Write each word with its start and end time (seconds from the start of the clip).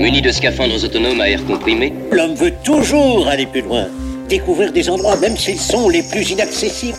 Munis 0.00 0.22
de 0.22 0.32
scaphandres 0.32 0.82
autonomes 0.82 1.20
à 1.20 1.28
air 1.28 1.44
comprimé, 1.44 1.92
L'homme 2.10 2.34
veut 2.34 2.54
toujours 2.64 3.28
aller 3.28 3.44
plus 3.44 3.60
loin, 3.60 3.86
découvrir 4.30 4.72
des 4.72 4.88
endroits 4.88 5.16
même 5.18 5.36
s'ils 5.36 5.60
sont 5.60 5.90
les 5.90 6.02
plus 6.02 6.30
inaccessibles. 6.30 6.96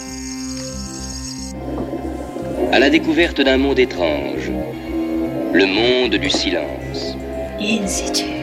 à 2.71 2.79
la 2.79 2.89
découverte 2.89 3.41
d'un 3.41 3.58
monde 3.58 3.79
étrange, 3.79 4.51
le 5.51 5.65
monde 5.65 6.15
du 6.15 6.29
silence. 6.29 7.17
In 7.59 7.87
situ. 7.87 8.40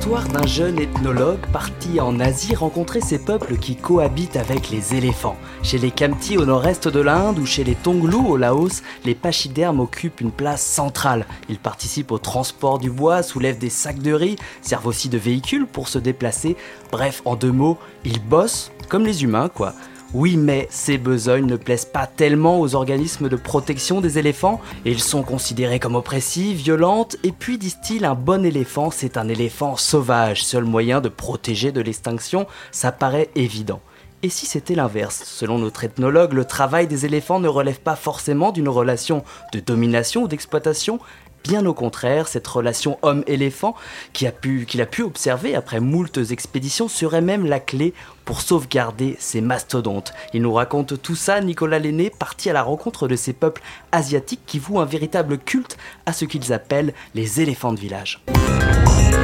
L'histoire 0.00 0.28
d'un 0.28 0.46
jeune 0.46 0.78
ethnologue 0.78 1.46
parti 1.52 2.00
en 2.00 2.20
Asie 2.20 2.54
rencontrer 2.54 3.02
ces 3.02 3.18
peuples 3.18 3.58
qui 3.58 3.76
cohabitent 3.76 4.38
avec 4.38 4.70
les 4.70 4.94
éléphants. 4.94 5.36
Chez 5.62 5.76
les 5.76 5.90
Khamti 5.90 6.38
au 6.38 6.46
nord-est 6.46 6.88
de 6.88 7.00
l'Inde 7.00 7.38
ou 7.38 7.44
chez 7.44 7.64
les 7.64 7.74
Tonglou 7.74 8.26
au 8.26 8.38
Laos, 8.38 8.82
les 9.04 9.14
pachydermes 9.14 9.78
occupent 9.78 10.22
une 10.22 10.32
place 10.32 10.64
centrale. 10.64 11.26
Ils 11.50 11.58
participent 11.58 12.12
au 12.12 12.18
transport 12.18 12.78
du 12.78 12.90
bois, 12.90 13.22
soulèvent 13.22 13.58
des 13.58 13.68
sacs 13.68 13.98
de 13.98 14.14
riz, 14.14 14.36
servent 14.62 14.86
aussi 14.86 15.10
de 15.10 15.18
véhicules 15.18 15.66
pour 15.66 15.88
se 15.88 15.98
déplacer. 15.98 16.56
Bref, 16.90 17.20
en 17.26 17.36
deux 17.36 17.52
mots, 17.52 17.76
ils 18.06 18.24
bossent 18.24 18.72
comme 18.88 19.04
les 19.04 19.22
humains 19.22 19.50
quoi. 19.50 19.74
Oui, 20.12 20.36
mais 20.36 20.66
ces 20.72 20.98
besognes 20.98 21.46
ne 21.46 21.54
plaisent 21.54 21.84
pas 21.84 22.08
tellement 22.08 22.60
aux 22.60 22.74
organismes 22.74 23.28
de 23.28 23.36
protection 23.36 24.00
des 24.00 24.18
éléphants. 24.18 24.60
Ils 24.84 24.98
sont 24.98 25.22
considérés 25.22 25.78
comme 25.78 25.94
oppressifs, 25.94 26.56
violentes, 26.56 27.16
et 27.22 27.30
puis 27.30 27.58
disent-ils, 27.58 28.04
un 28.04 28.16
bon 28.16 28.44
éléphant, 28.44 28.90
c'est 28.90 29.16
un 29.16 29.28
éléphant 29.28 29.76
sauvage. 29.76 30.42
Seul 30.42 30.64
moyen 30.64 31.00
de 31.00 31.08
protéger 31.08 31.70
de 31.70 31.80
l'extinction, 31.80 32.48
ça 32.72 32.90
paraît 32.90 33.30
évident. 33.36 33.80
Et 34.24 34.30
si 34.30 34.46
c'était 34.46 34.74
l'inverse? 34.74 35.22
Selon 35.24 35.58
notre 35.58 35.84
ethnologue, 35.84 36.32
le 36.32 36.44
travail 36.44 36.88
des 36.88 37.06
éléphants 37.06 37.38
ne 37.38 37.48
relève 37.48 37.80
pas 37.80 37.96
forcément 37.96 38.50
d'une 38.50 38.68
relation 38.68 39.22
de 39.52 39.60
domination 39.60 40.24
ou 40.24 40.28
d'exploitation. 40.28 40.98
Bien 41.44 41.64
au 41.64 41.74
contraire, 41.74 42.28
cette 42.28 42.46
relation 42.46 42.98
homme-éléphant 43.02 43.74
qu'il 44.12 44.28
a, 44.28 44.32
pu, 44.32 44.66
qu'il 44.66 44.80
a 44.82 44.86
pu 44.86 45.02
observer 45.02 45.54
après 45.54 45.80
moultes 45.80 46.20
expéditions 46.30 46.86
serait 46.88 47.22
même 47.22 47.46
la 47.46 47.60
clé 47.60 47.94
pour 48.24 48.42
sauvegarder 48.42 49.16
ces 49.18 49.40
mastodontes. 49.40 50.12
Il 50.34 50.42
nous 50.42 50.52
raconte 50.52 51.00
tout 51.00 51.16
ça, 51.16 51.40
Nicolas 51.40 51.78
Lenné, 51.78 52.10
parti 52.10 52.50
à 52.50 52.52
la 52.52 52.62
rencontre 52.62 53.08
de 53.08 53.16
ces 53.16 53.32
peuples 53.32 53.62
asiatiques 53.90 54.42
qui 54.46 54.58
vouent 54.58 54.80
un 54.80 54.84
véritable 54.84 55.38
culte 55.38 55.78
à 56.06 56.12
ce 56.12 56.24
qu'ils 56.26 56.52
appellent 56.52 56.92
les 57.14 57.40
éléphants 57.40 57.72
de 57.72 57.80
village. 57.80 58.22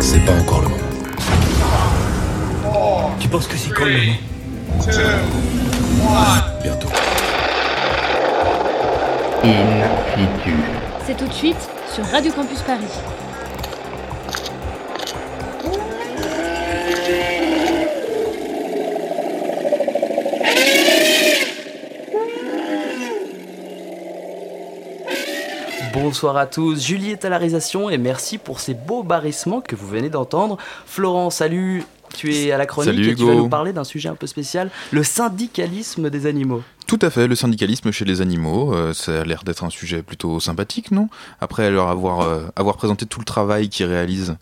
C'est 0.01 0.25
pas 0.25 0.33
encore 0.33 0.63
le 0.63 0.69
moment. 0.69 0.83
Tu 3.21 3.29
penses 3.29 3.47
que 3.47 3.57
c'est 3.57 3.71
quand 3.71 3.85
le 3.85 3.99
moment? 3.99 4.15
Bientôt. 6.63 6.89
In 9.45 9.85
situ. 10.15 10.86
C'est 11.07 11.17
tout 11.17 11.29
de 11.29 11.33
suite 11.33 11.71
sur 11.95 12.05
Radio 12.07 12.33
Campus 12.33 12.63
Paris. 12.63 12.85
Bonsoir 25.95 26.37
à 26.37 26.47
tous, 26.47 26.85
Julie 26.85 27.13
est 27.13 27.25
à 27.25 27.29
la 27.29 27.39
réalisation 27.39 27.89
et 27.89 27.99
merci 27.99 28.39
pour 28.39 28.59
ces 28.59 28.75
beaux 28.75 29.05
barrissements 29.05 29.61
que 29.61 29.77
vous 29.77 29.87
venez 29.87 30.11
d'entendre. 30.11 30.59
Florent, 30.87 31.31
salut, 31.31 31.85
tu 32.17 32.35
es 32.35 32.51
à 32.51 32.59
la 32.59 32.67
chronique 32.67 32.95
Salut, 32.95 33.11
et 33.11 33.15
tu 33.15 33.25
vas 33.25 33.35
nous 33.35 33.49
parler 33.49 33.73
d'un 33.73 33.85
sujet 33.85 34.09
un 34.09 34.17
peu 34.17 34.27
spécial, 34.27 34.71
le 34.91 35.05
syndicalisme 35.05 36.11
des 36.11 36.27
animaux. 36.27 36.63
Tout 36.87 36.99
à 37.03 37.11
fait, 37.11 37.27
le 37.27 37.35
syndicalisme 37.35 37.91
chez 37.91 38.05
les 38.05 38.21
animaux, 38.21 38.73
euh, 38.73 38.93
ça 38.93 39.23
a 39.23 39.25
l'air 39.25 39.43
d'être 39.43 39.65
un 39.65 39.71
sujet 39.71 40.03
plutôt 40.03 40.39
sympathique, 40.39 40.93
non? 40.93 41.09
Après 41.41 41.69
leur 41.71 41.89
avoir, 41.89 42.21
euh, 42.21 42.45
avoir 42.55 42.77
présenté 42.77 43.07
tout 43.07 43.19
le 43.19 43.25
travail 43.25 43.69
qu'ils 43.69 43.87
réalisent. 43.87 44.37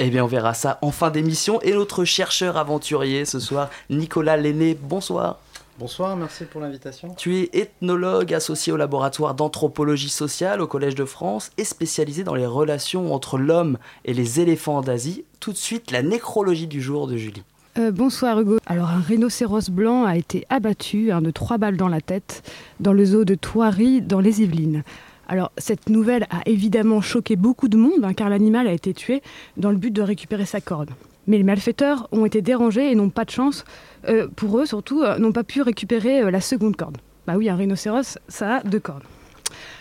Eh 0.00 0.10
bien 0.10 0.24
on 0.24 0.26
verra 0.26 0.52
ça 0.52 0.78
en 0.82 0.90
fin 0.90 1.10
d'émission 1.10 1.60
et 1.62 1.72
notre 1.72 2.04
chercheur 2.04 2.56
aventurier 2.56 3.24
ce 3.24 3.38
soir, 3.38 3.70
Nicolas 3.88 4.36
Lenné, 4.36 4.74
bonsoir. 4.74 5.38
Bonsoir, 5.78 6.16
merci 6.16 6.44
pour 6.44 6.60
l'invitation. 6.60 7.14
Tu 7.16 7.36
es 7.36 7.50
ethnologue 7.52 8.34
associé 8.34 8.72
au 8.72 8.76
laboratoire 8.76 9.34
d'anthropologie 9.34 10.08
sociale 10.08 10.60
au 10.62 10.66
Collège 10.66 10.96
de 10.96 11.04
France 11.04 11.52
et 11.56 11.64
spécialisé 11.64 12.24
dans 12.24 12.34
les 12.34 12.46
relations 12.46 13.14
entre 13.14 13.38
l'homme 13.38 13.78
et 14.04 14.12
les 14.12 14.40
éléphants 14.40 14.80
d'Asie. 14.80 15.24
Tout 15.38 15.52
de 15.52 15.58
suite, 15.58 15.92
la 15.92 16.02
nécrologie 16.02 16.66
du 16.66 16.82
jour 16.82 17.06
de 17.06 17.16
Julie. 17.16 17.44
Euh, 17.78 17.90
bonsoir 17.90 18.40
Hugo. 18.40 18.56
Alors 18.64 18.88
un 18.88 19.00
rhinocéros 19.00 19.68
blanc 19.70 20.04
a 20.04 20.16
été 20.16 20.46
abattu, 20.48 21.12
un 21.12 21.20
de 21.20 21.30
trois 21.30 21.58
balles 21.58 21.76
dans 21.76 21.88
la 21.88 22.00
tête, 22.00 22.42
dans 22.80 22.94
le 22.94 23.04
zoo 23.04 23.26
de 23.26 23.34
Thoiry, 23.34 24.00
dans 24.00 24.20
les 24.20 24.40
Yvelines. 24.40 24.82
Alors 25.28 25.52
cette 25.58 25.90
nouvelle 25.90 26.26
a 26.30 26.40
évidemment 26.46 27.02
choqué 27.02 27.36
beaucoup 27.36 27.68
de 27.68 27.76
monde, 27.76 28.02
hein, 28.02 28.14
car 28.14 28.30
l'animal 28.30 28.66
a 28.66 28.72
été 28.72 28.94
tué 28.94 29.22
dans 29.58 29.70
le 29.70 29.76
but 29.76 29.90
de 29.90 30.00
récupérer 30.00 30.46
sa 30.46 30.62
corne. 30.62 30.88
Mais 31.26 31.36
les 31.36 31.42
malfaiteurs 31.42 32.08
ont 32.12 32.24
été 32.24 32.40
dérangés 32.40 32.90
et 32.90 32.94
n'ont 32.94 33.10
pas 33.10 33.26
de 33.26 33.30
chance, 33.30 33.64
euh, 34.08 34.26
pour 34.34 34.58
eux 34.58 34.64
surtout, 34.64 35.02
euh, 35.02 35.18
n'ont 35.18 35.32
pas 35.32 35.44
pu 35.44 35.60
récupérer 35.60 36.30
la 36.30 36.40
seconde 36.40 36.76
corne. 36.76 36.96
Bah 37.26 37.34
oui, 37.36 37.50
un 37.50 37.56
rhinocéros, 37.56 38.18
ça 38.28 38.56
a 38.56 38.62
deux 38.62 38.80
cornes. 38.80 39.02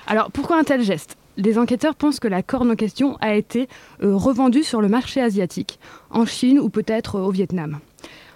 Alors 0.06 0.32
pourquoi 0.32 0.60
un 0.60 0.64
tel 0.64 0.82
geste? 0.82 1.16
Les 1.38 1.58
enquêteurs 1.58 1.96
pensent 1.96 2.20
que 2.20 2.28
la 2.28 2.44
corne 2.44 2.72
en 2.72 2.76
question 2.76 3.18
a 3.22 3.36
été 3.36 3.68
euh, 4.02 4.16
revendue 4.16 4.64
sur 4.64 4.82
le 4.82 4.88
marché 4.88 5.22
asiatique, 5.22 5.80
en 6.10 6.26
Chine 6.26 6.60
ou 6.60 6.70
peut-être 6.70 7.20
au 7.20 7.32
Vietnam. 7.32 7.80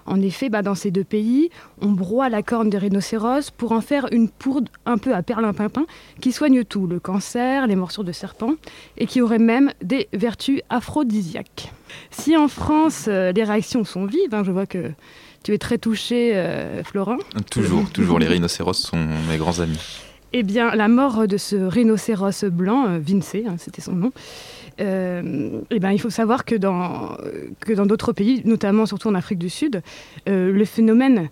En 0.05 0.21
effet, 0.21 0.49
bah, 0.49 0.63
dans 0.63 0.73
ces 0.73 0.89
deux 0.89 1.03
pays, 1.03 1.51
on 1.81 1.91
broie 1.91 2.29
la 2.29 2.41
corne 2.41 2.69
des 2.69 2.79
rhinocéros 2.79 3.51
pour 3.51 3.73
en 3.73 3.81
faire 3.81 4.07
une 4.11 4.27
poudre 4.27 4.71
un 4.87 4.97
peu 4.97 5.13
à 5.13 5.21
perlimpinpin 5.21 5.85
qui 6.19 6.31
soigne 6.31 6.63
tout, 6.63 6.87
le 6.87 6.99
cancer, 6.99 7.67
les 7.67 7.75
morsures 7.75 8.03
de 8.03 8.11
serpent, 8.11 8.55
et 8.97 9.05
qui 9.05 9.21
aurait 9.21 9.37
même 9.37 9.71
des 9.83 10.09
vertus 10.11 10.61
aphrodisiaques. 10.69 11.71
Si 12.09 12.35
en 12.35 12.47
France, 12.47 13.05
euh, 13.07 13.31
les 13.31 13.43
réactions 13.43 13.83
sont 13.83 14.05
vives, 14.05 14.33
hein, 14.33 14.43
je 14.43 14.51
vois 14.51 14.66
que 14.66 14.91
tu 15.43 15.53
es 15.53 15.59
très 15.59 15.77
touché, 15.77 16.31
euh, 16.33 16.83
Florent, 16.83 17.17
Toujours, 17.51 17.89
toujours, 17.91 18.17
les 18.17 18.27
rhinocéros 18.27 18.73
sont 18.73 19.07
mes 19.29 19.37
grands 19.37 19.59
amis. 19.59 19.79
Eh 20.34 20.44
bien, 20.44 20.75
la 20.75 20.88
mort 20.88 21.28
de 21.28 21.38
ce 21.38 21.56
rhinocéros 21.56 22.45
blanc, 22.45 22.88
euh, 22.88 23.00
Vincey, 23.00 23.45
hein, 23.47 23.56
c'était 23.57 23.81
son 23.81 23.94
nom, 23.94 24.12
euh, 24.79 25.59
eh 25.72 25.79
ben, 25.79 25.91
il 25.91 26.00
faut 26.00 26.09
savoir 26.09 26.45
que 26.45 26.56
dans 26.56 27.17
d'autres 27.85 28.13
pays, 28.13 28.41
notamment 28.45 28.85
surtout 28.85 29.09
en 29.09 29.16
Afrique 29.16 29.40
du 29.40 29.50
Sud, 29.50 29.81
euh, 30.28 30.51
le 30.51 30.66
phénomène 30.66 31.29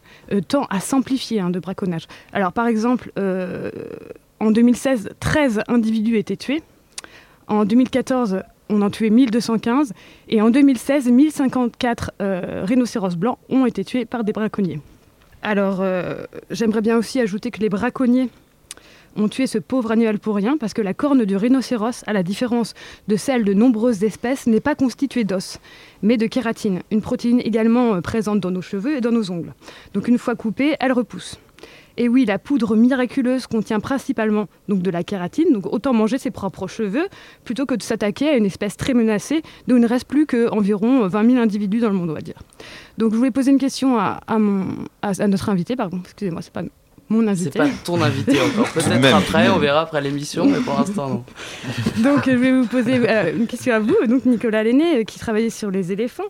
tend 0.47 0.65
à 0.69 0.79
s'amplifier 0.79 1.39
hein, 1.39 1.49
de 1.49 1.59
braconnage. 1.59 2.07
Alors, 2.33 2.51
par 2.51 2.67
exemple, 2.67 3.11
en 4.39 4.51
2016, 4.51 5.09
13 5.19 5.61
individus 5.67 6.17
étaient 6.17 6.37
tués. 6.37 6.61
En 7.47 7.63
2014, 7.63 8.41
on 8.69 8.81
en 8.81 8.89
tuait 8.89 9.09
1215. 9.09 9.93
Et 10.27 10.41
en 10.41 10.49
2016, 10.49 11.09
1054 11.09 12.11
euh, 12.21 12.63
rhinocéros 12.65 13.15
blancs 13.15 13.37
ont 13.49 13.65
été 13.65 13.85
tués 13.85 14.05
par 14.05 14.23
des 14.23 14.33
braconniers. 14.33 14.81
Alors, 15.41 15.85
j'aimerais 16.49 16.81
bien 16.81 16.97
aussi 16.97 17.21
ajouter 17.21 17.51
que 17.51 17.61
les 17.61 17.69
braconniers 17.69 18.29
ont 19.17 19.27
tué 19.27 19.47
ce 19.47 19.57
pauvre 19.57 19.91
animal 19.91 20.19
pour 20.19 20.35
rien 20.35 20.57
parce 20.57 20.73
que 20.73 20.81
la 20.81 20.93
corne 20.93 21.25
du 21.25 21.35
rhinocéros, 21.35 22.03
à 22.07 22.13
la 22.13 22.23
différence 22.23 22.73
de 23.07 23.15
celle 23.15 23.43
de 23.43 23.53
nombreuses 23.53 24.03
espèces, 24.03 24.47
n'est 24.47 24.59
pas 24.59 24.75
constituée 24.75 25.23
d'os, 25.23 25.59
mais 26.01 26.17
de 26.17 26.27
kératine, 26.27 26.81
une 26.91 27.01
protéine 27.01 27.39
également 27.39 27.95
euh, 27.95 28.01
présente 28.01 28.39
dans 28.39 28.51
nos 28.51 28.61
cheveux 28.61 28.97
et 28.97 29.01
dans 29.01 29.11
nos 29.11 29.31
ongles. 29.31 29.53
Donc 29.93 30.07
une 30.07 30.17
fois 30.17 30.35
coupée, 30.35 30.75
elle 30.79 30.91
repousse. 30.91 31.39
Et 31.99 32.07
oui, 32.07 32.25
la 32.25 32.37
poudre 32.37 32.75
miraculeuse 32.75 33.47
contient 33.47 33.79
principalement 33.79 34.47
donc 34.69 34.83
de 34.83 34.91
la 34.91 35.03
kératine, 35.03 35.51
donc 35.51 35.65
autant 35.73 35.93
manger 35.93 36.19
ses 36.19 36.29
propres 36.29 36.67
cheveux 36.67 37.07
plutôt 37.43 37.65
que 37.65 37.73
de 37.73 37.81
s'attaquer 37.81 38.29
à 38.29 38.37
une 38.37 38.45
espèce 38.45 38.77
très 38.77 38.93
menacée 38.93 39.41
dont 39.67 39.77
il 39.77 39.81
ne 39.81 39.87
reste 39.87 40.07
plus 40.07 40.27
qu'environ 40.27 41.07
20 41.07 41.29
000 41.31 41.41
individus 41.41 41.79
dans 41.79 41.89
le 41.89 41.95
monde, 41.95 42.11
on 42.11 42.13
va 42.13 42.21
dire. 42.21 42.37
Donc 42.99 43.13
je 43.13 43.17
voulais 43.17 43.31
poser 43.31 43.49
une 43.49 43.57
question 43.57 43.97
à, 43.97 44.19
à 44.27 45.27
notre 45.27 45.49
invité, 45.49 45.75
pardon, 45.75 45.99
excusez-moi, 46.03 46.43
c'est 46.43 46.53
pas 46.53 46.61
mon 47.09 47.21
C'est 47.21 47.29
invité. 47.29 47.59
pas 47.59 47.67
ton 47.85 48.01
invité 48.01 48.37
encore. 48.41 48.69
Peut-être 48.73 49.15
après, 49.15 49.49
on 49.49 49.59
verra 49.59 49.81
après 49.81 50.01
l'émission, 50.01 50.45
mais 50.45 50.59
pour 50.59 50.77
l'instant 50.77 51.09
non. 51.09 51.23
Donc, 52.03 52.25
je 52.25 52.31
vais 52.35 52.51
vous 52.51 52.65
poser 52.67 52.99
euh, 53.07 53.35
une 53.37 53.47
question 53.47 53.73
à 53.73 53.79
vous. 53.79 53.95
Donc, 54.07 54.25
Nicolas 54.25 54.63
Lenné, 54.63 54.97
euh, 54.97 55.03
qui 55.03 55.17
travaillait 55.17 55.49
sur 55.49 55.71
les 55.71 55.91
éléphants, 55.91 56.23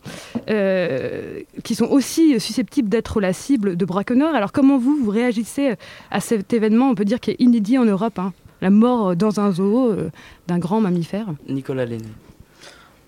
euh, 0.50 1.40
qui 1.64 1.74
sont 1.76 1.86
aussi 1.88 2.40
susceptibles 2.40 2.90
d'être 2.90 3.20
la 3.22 3.34
cible 3.34 3.76
de 3.76 3.86
braconneurs. 3.86 4.36
Alors, 4.36 4.52
comment 4.52 4.78
vous, 4.78 4.98
vous 5.04 5.10
réagissez 5.10 5.74
à 6.12 6.20
cet 6.20 6.54
événement, 6.54 6.90
on 6.90 6.96
peut 6.96 7.06
dire, 7.06 7.20
qui 7.20 7.32
est 7.32 7.40
inédit 7.40 7.78
en 7.78 7.86
Europe 7.86 8.20
hein, 8.20 8.34
La 8.62 8.70
mort 8.70 9.16
dans 9.16 9.40
un 9.40 9.52
zoo 9.52 9.90
euh, 9.92 10.12
d'un 10.48 10.60
grand 10.60 10.80
mammifère. 10.82 11.28
Nicolas 11.50 11.86
Lenné. 11.86 12.06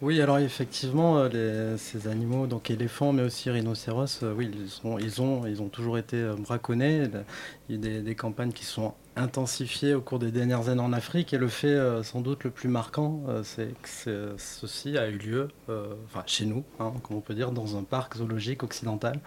Oui, 0.01 0.21
alors 0.21 0.37
effectivement, 0.39 1.17
euh, 1.17 1.75
ces 1.75 2.07
animaux, 2.07 2.47
donc 2.47 2.71
éléphants, 2.71 3.11
mais 3.11 3.21
aussi 3.21 3.49
rhinocéros, 3.49 4.23
euh, 4.23 4.33
oui, 4.33 4.49
ils, 4.57 4.69
sont, 4.69 4.97
ils, 4.97 5.21
ont, 5.21 5.45
ils 5.45 5.61
ont 5.61 5.67
toujours 5.67 5.97
été 5.97 6.15
euh, 6.15 6.35
braconnés. 6.35 7.03
Il 7.67 7.75
y 7.75 7.77
a 7.77 7.81
des, 7.81 8.01
des 8.01 8.15
campagnes 8.15 8.53
qui 8.53 8.63
sont 8.63 8.93
intensifié 9.17 9.93
au 9.93 9.99
cours 9.99 10.19
des 10.19 10.31
dernières 10.31 10.69
années 10.69 10.81
en 10.81 10.93
Afrique. 10.93 11.33
Et 11.33 11.37
le 11.37 11.49
fait 11.49 11.77
sans 12.03 12.21
doute 12.21 12.45
le 12.45 12.49
plus 12.49 12.69
marquant, 12.69 13.23
c'est 13.43 13.73
que 13.81 14.35
ceci 14.37 14.97
a 14.97 15.09
eu 15.09 15.17
lieu 15.17 15.49
enfin, 15.67 16.23
chez 16.25 16.45
nous, 16.45 16.63
hein, 16.79 16.93
comme 17.03 17.17
on 17.17 17.21
peut 17.21 17.33
dire, 17.33 17.51
dans 17.51 17.77
un 17.77 17.83
parc 17.83 18.15
zoologique 18.15 18.63
occidental. 18.63 19.19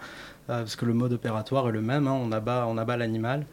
parce 0.47 0.75
que 0.75 0.85
le 0.85 0.95
mode 0.95 1.13
opératoire 1.13 1.69
est 1.69 1.71
le 1.71 1.81
même, 1.81 2.07
hein, 2.07 2.19
on 2.19 2.31
abat, 2.31 2.65
on 2.67 2.79
abat 2.79 2.97
l'animal 2.97 3.45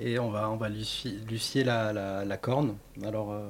et 0.00 0.18
on 0.18 0.28
va, 0.28 0.50
on 0.50 0.56
va 0.56 0.68
lui, 0.68 0.84
scier 0.84 1.62
la, 1.62 1.92
la, 1.92 2.36
corne. 2.36 2.74
Alors, 3.04 3.30
euh, 3.30 3.46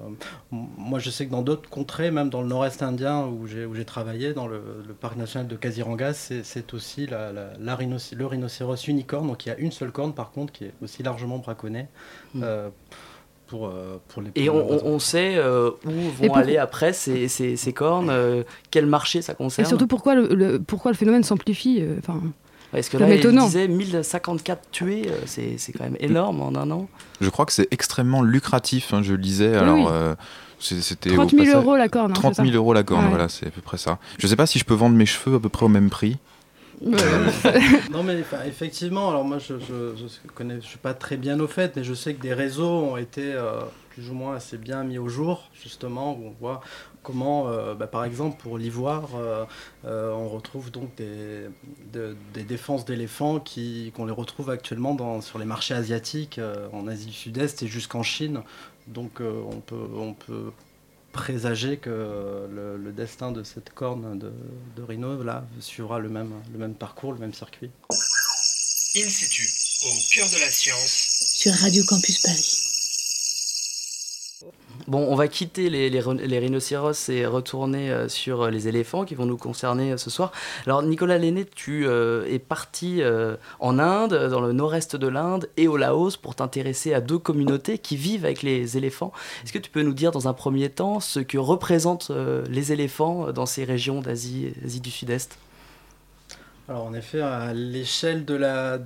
moi, 0.51 0.99
je 0.99 1.09
sais 1.09 1.27
que 1.27 1.31
dans 1.31 1.41
d'autres 1.41 1.71
contrées, 1.71 2.11
même 2.11 2.29
dans 2.29 2.43
le 2.43 2.49
nord-est 2.49 2.83
indien 2.83 3.27
où 3.27 3.47
j'ai 3.47 3.85
travaillé, 3.85 4.35
dans 4.35 4.47
le, 4.47 4.61
parc 5.01 5.17
national 5.17 5.49
de 5.49 5.57
Kaziranga, 5.57 6.13
c'est 6.13 6.75
aussi 6.75 7.07
la, 7.07 7.33
la 7.33 7.55
le 7.59 8.27
rhinocéros 8.27 8.77
unicorne. 8.89 9.27
Donc, 9.27 9.47
il 9.47 9.49
y 9.49 9.53
a 9.53 9.59
une 9.59 9.73
seule 9.73 9.91
corne, 9.91 10.13
par 10.13 10.33
contre, 10.33 10.53
qui 10.53 10.65
est 10.65 10.75
aussi 10.83 11.03
largement 11.03 11.39
braconnée. 11.39 11.87
Hmm. 12.35 12.43
Euh, 12.43 12.69
pour, 13.47 13.67
euh, 13.67 14.01
pour 14.09 14.23
les 14.23 14.31
et 14.37 14.49
on, 14.49 14.99
sait 14.99 15.39
où 15.39 15.91
vont 15.91 16.35
aller 16.35 16.57
après 16.57 16.95
ces, 16.95 17.29
ces, 17.29 17.57
ces 17.57 17.73
cornes, 17.75 18.13
quel 18.71 18.87
marché 18.87 19.21
ça 19.21 19.35
concerne. 19.35 19.67
Et 19.67 19.69
surtout 19.69 19.87
pourquoi 19.87 20.15
le, 20.15 20.59
pourquoi 20.59 20.91
le 20.91 20.97
phénomène 20.97 21.23
s'amplifie. 21.23 21.85
Enfin. 21.99 22.21
Parce 22.75 22.89
que 22.89 22.97
là, 22.97 23.15
il 23.15 23.21
disait 23.21 23.69
1054 23.69 24.71
tués, 24.71 25.05
euh, 25.09 25.15
c'est 25.27 25.73
quand 25.73 25.85
même 25.85 25.97
énorme 26.01 26.41
en 26.41 26.55
un 26.57 26.71
an. 26.71 26.89
Je 27.21 27.31
crois 27.31 27.47
que 27.47 27.53
c'est 27.53 27.69
extrêmement 27.71 28.23
lucratif, 28.23 28.93
hein, 28.93 29.03
je 29.03 29.15
lisais. 29.15 29.57
Alors, 29.57 29.89
euh, 29.89 30.15
c'était 30.59 31.11
30 31.11 31.31
000 31.31 31.57
euros 31.57 31.77
la 31.77 31.89
corne. 31.89 32.13
30 32.13 32.41
hein, 32.41 32.45
000 32.45 32.57
euros 32.57 32.73
la 32.73 32.83
corne, 32.83 33.09
voilà, 33.09 33.29
c'est 33.29 33.47
à 33.47 33.51
peu 33.51 33.61
près 33.61 33.79
ça. 33.79 33.99
Je 34.19 34.27
sais 34.27 34.37
pas 34.37 34.47
si 34.47 34.59
je 34.59 34.65
peux 34.65 34.75
vendre 34.75 34.97
mes 34.97 35.07
cheveux 35.07 35.37
à 35.37 35.41
peu 35.41 35.49
près 35.49 35.67
au 35.67 35.69
même 35.69 35.91
prix. 35.91 36.19
non 37.93 38.03
mais 38.03 38.19
effectivement, 38.47 39.09
alors 39.09 39.25
moi 39.25 39.39
je, 39.39 39.55
je, 39.61 39.97
je, 39.97 40.29
connais, 40.35 40.57
je 40.57 40.67
suis 40.67 40.79
pas 40.79 40.93
très 40.93 41.17
bien 41.17 41.39
au 41.39 41.47
fait, 41.47 41.77
mais 41.77 41.85
je 41.85 41.95
sais 41.95 42.15
que 42.15 42.21
des 42.21 42.35
réseaux 42.35 42.69
ont 42.69 42.97
été 42.97 43.33
euh, 43.33 43.61
plus 43.91 44.11
ou 44.11 44.15
moins 44.15 44.35
assez 44.35 44.59
bien 44.59 44.83
mis 44.83 44.99
au 44.99 45.09
jour, 45.09 45.51
justement, 45.63 46.13
où 46.15 46.27
on 46.27 46.35
voit 46.41 46.61
comment, 47.05 47.49
euh, 47.49 47.75
bah, 47.75 47.87
par 47.87 48.05
exemple, 48.05 48.43
pour 48.43 48.59
l'ivoire, 48.59 49.11
euh, 49.15 49.45
euh, 49.85 50.11
on 50.11 50.29
retrouve 50.29 50.73
donc 50.73 50.93
des, 50.97 51.47
des 51.93 52.43
défenses 52.43 52.85
d'éléphants 52.85 53.39
qu'on 53.39 54.07
les 54.07 54.13
retrouve 54.13 54.51
actuellement 54.51 54.95
dans, 54.95 55.21
sur 55.21 55.39
les 55.39 55.45
marchés 55.45 55.75
asiatiques, 55.75 56.41
en 56.73 56.89
Asie 56.89 57.07
du 57.07 57.13
Sud-Est 57.13 57.63
et 57.63 57.69
jusqu'en 57.69 58.03
Chine. 58.03 58.43
Donc 58.89 59.21
on, 59.21 59.61
peut, 59.61 59.89
on 59.97 60.15
peut 60.15 60.51
présager 61.13 61.77
que 61.77 62.49
le, 62.51 62.93
destin 62.93 63.31
de 63.31 63.45
cette 63.45 63.71
corne 63.71 64.19
de, 64.19 64.33
de, 64.77 64.83
rhino 64.83 65.23
là, 65.23 65.45
suivra 65.61 66.01
le 66.01 66.09
même, 66.09 66.33
le 66.53 66.59
même 66.59 66.75
parcours, 66.75 67.13
le 67.13 67.21
même 67.21 67.35
circuit. 67.35 67.71
In 68.97 69.09
situ, 69.09 69.49
au 69.85 70.15
cœur 70.15 70.29
de 70.31 70.41
la 70.41 70.51
science, 70.51 71.35
sur 71.35 71.53
Radio 71.53 71.85
Campus 71.85 72.19
Paris. 72.21 72.64
Bon, 74.87 75.07
on 75.09 75.15
va 75.15 75.29
quitter 75.29 75.71
les, 75.71 76.39
rhinocéros 76.39 77.09
et 77.09 77.25
retourner 77.27 77.91
euh, 77.91 78.09
sur 78.09 78.43
euh, 78.43 78.51
les 78.51 78.69
éléphants 78.69 79.05
qui 79.05 79.15
vont 79.15 79.25
nous 79.25 79.39
concerner 79.39 79.93
euh, 79.93 79.97
ce 79.97 80.11
soir. 80.11 80.31
Alors, 80.67 80.83
Nicolas 80.83 81.17
Lenné, 81.17 81.47
tu 81.47 81.87
es 81.87 82.39
parti 82.39 83.03
en 83.61 83.79
Inde, 83.79 84.29
dans 84.31 84.41
le 84.41 84.53
nord-est 84.53 84.97
de 84.97 85.07
l'Inde 85.07 85.49
et 85.57 85.69
au 85.69 85.77
Laos 85.77 86.17
pour 86.17 86.35
t'intéresser 86.35 86.93
à 86.95 87.01
deux 87.01 87.19
communautés 87.19 87.79
qui 87.79 87.97
vivent 87.97 88.25
avec 88.25 88.43
les 88.43 88.77
éléphants. 88.77 89.13
Est-ce 89.45 89.53
que 89.53 89.59
tu 89.59 89.71
peux 89.71 89.83
nous 89.83 89.93
dire 89.93 90.11
dans 90.11 90.29
un 90.29 90.33
premier 90.33 90.71
temps 90.71 91.01
ce 91.01 91.21
que 91.21 91.39
représentent 91.39 92.11
les 92.49 92.73
éléphants 92.73 93.33
dans 93.33 93.47
ces 93.47 93.65
régions 93.65 94.01
d'Asie 94.01 94.53
Asie 94.65 94.81
du 94.81 94.91
Sud-Est? 94.91 95.39
Alors 96.69 96.87
en 96.87 96.95
effet, 96.95 97.21
à 97.21 97.53
l'échelle 97.53 98.25
de 98.25 98.35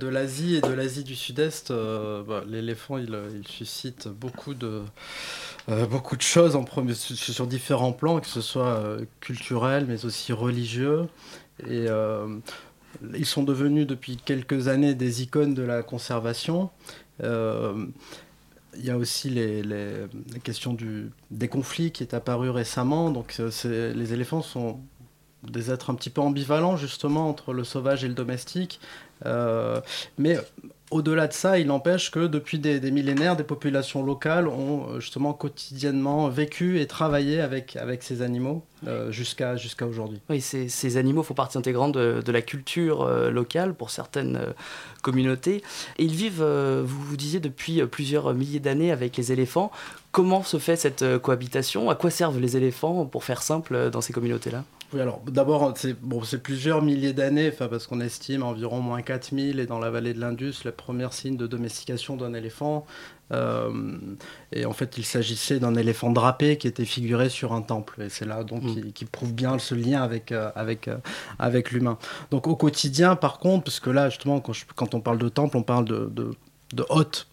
l'Asie 0.09 0.55
et 0.55 0.61
de 0.61 0.73
l'Asie 0.73 1.03
du 1.03 1.15
Sud-Est, 1.15 1.71
bah, 1.71 2.43
l'éléphant 2.47 2.97
il, 2.97 3.15
suscite 3.47 4.07
beaucoup 4.07 4.53
de, 4.53 4.81
euh, 5.69 5.85
beaucoup 5.85 6.15
de 6.15 6.21
choses 6.21 6.55
en 6.55 6.65
sur 6.93 7.47
différents 7.47 7.91
plans, 7.91 8.19
que 8.19 8.27
ce 8.27 8.41
soit 8.41 8.77
euh, 8.79 9.05
culturel 9.19 9.85
mais 9.87 10.05
aussi 10.05 10.33
religieux. 10.33 11.07
Et 11.67 11.85
euh, 11.87 12.27
ils 13.13 13.25
sont 13.25 13.43
devenus 13.43 13.85
depuis 13.85 14.17
quelques 14.17 14.67
années 14.67 14.95
des 14.95 15.21
icônes 15.21 15.53
de 15.53 15.63
la 15.63 15.83
conservation. 15.83 16.69
Il 17.21 18.85
y 18.85 18.91
a 18.91 18.97
aussi 18.97 19.29
les, 19.29 19.61
les, 19.61 20.07
questions 20.43 20.77
des 21.31 21.47
conflits 21.47 21.91
qui 21.91 22.03
est 22.03 22.13
apparu 22.13 22.49
récemment. 22.49 23.11
Donc 23.11 23.37
les 23.65 24.13
éléphants 24.13 24.41
sont 24.41 24.79
des 25.43 25.71
êtres 25.71 25.89
un 25.89 25.95
petit 25.95 26.09
peu 26.09 26.21
ambivalents 26.21 26.75
justement 26.75 27.29
entre 27.29 27.53
le 27.53 27.63
sauvage 27.63 28.03
et 28.03 28.07
le 28.07 28.13
domestique. 28.13 28.79
mais 30.17 30.37
au-delà 30.91 31.27
de 31.27 31.33
ça, 31.33 31.59
il 31.59 31.67
n'empêche 31.67 32.09
que 32.09 32.25
depuis 32.25 32.57
des, 32.57 32.79
millénaires, 32.91 33.35
des 33.35 33.43
populations 33.43 34.03
locales 34.03 34.47
ont 34.47 34.87
euh, 34.89 34.99
justement 34.99 35.33
quotidiennement 35.33 36.29
vécu 36.29 36.79
et 36.79 36.87
travaillé 36.87 37.41
avec, 37.41 37.75
avec 37.75 38.01
ces 38.01 38.21
animaux 38.23 38.63
euh, 38.87 39.11
jusqu'à 39.11 39.55
aujourd'hui. 39.87 40.19
Oui, 40.29 40.41
ces, 40.41 40.67
ces, 40.67 40.97
animaux 40.97 41.21
font 41.21 41.35
partie 41.35 41.57
intégrante 41.57 41.93
de, 41.93 42.31
la 42.31 42.41
culture 42.41 43.03
euh, 43.03 43.29
locale 43.29 43.75
pour 43.75 43.91
certaines 43.91 44.39
communautés. 45.03 45.63
Et 45.97 46.05
ils 46.05 46.15
vivent, 46.15 46.43
vous 46.43 47.03
vous 47.03 47.17
disiez, 47.17 47.39
depuis 47.39 47.85
plusieurs 47.85 48.33
milliers 48.33 48.59
d'années 48.59 48.91
avec 48.91 49.15
les 49.17 49.31
éléphants. 49.31 49.71
Comment 50.11 50.43
se 50.43 50.57
fait 50.57 50.75
cette 50.75 51.17
cohabitation? 51.19 51.89
À 51.89 51.95
quoi 51.95 52.09
servent 52.09 52.39
les 52.39 52.57
éléphants, 52.57 53.05
pour 53.05 53.23
faire 53.23 53.43
simple, 53.43 53.89
dans 53.91 54.01
ces 54.01 54.13
communautés-là? 54.13 54.63
Oui, 54.93 55.01
alors 55.01 55.21
d'abord, 55.27 55.73
c'est 55.75 55.93
bon, 55.93 56.21
plusieurs 56.41 56.81
milliers 56.81 57.13
d'années, 57.13 57.51
parce 57.51 57.85
qu'on 57.85 57.99
estime 57.99 58.43
environ 58.43 58.81
moins 58.81 59.01
4000, 59.01 59.59
et 59.59 59.65
dans 59.65 59.79
la 59.79 59.91
vallée 59.91 60.13
de 60.13 60.19
l'Indus, 60.19 60.55
le 60.65 60.71
premier 60.71 61.07
signe 61.11 61.37
de 61.37 61.45
domestication 61.45 62.17
d'un 62.17 62.33
éléphant. 62.33 62.85
Euh, 63.31 63.97
et 64.51 64.65
en 64.65 64.73
fait, 64.73 64.97
il 64.97 65.05
s'agissait 65.05 65.59
d'un 65.59 65.75
éléphant 65.75 66.09
drapé 66.09 66.57
qui 66.57 66.67
était 66.67 66.85
figuré 66.85 67.29
sur 67.29 67.53
un 67.53 67.61
temple. 67.61 68.01
Et 68.01 68.09
c'est 68.09 68.25
là 68.25 68.43
donc 68.43 68.63
mm. 68.63 68.91
qui, 68.93 69.05
prouve 69.05 69.33
bien 69.33 69.59
ce 69.59 69.75
lien 69.75 70.01
avec, 70.01 70.31
euh, 70.31 70.49
avec, 70.55 70.87
euh, 70.87 70.97
avec 71.37 71.71
l'humain. 71.71 71.99
Donc 72.31 72.47
au 72.47 72.55
quotidien, 72.55 73.15
par 73.15 73.37
contre, 73.37 73.65
parce 73.65 73.79
que 73.79 73.91
là, 73.91 74.09
justement, 74.09 74.39
quand, 74.39 74.53
quand 74.75 74.95
on 74.95 75.01
parle 75.01 75.19
de 75.19 75.29
temple, 75.29 75.57
on 75.57 75.63
parle 75.63 75.85
de, 75.85 76.09
de, 76.11 76.31
de 76.73 76.85
haute 76.89 77.27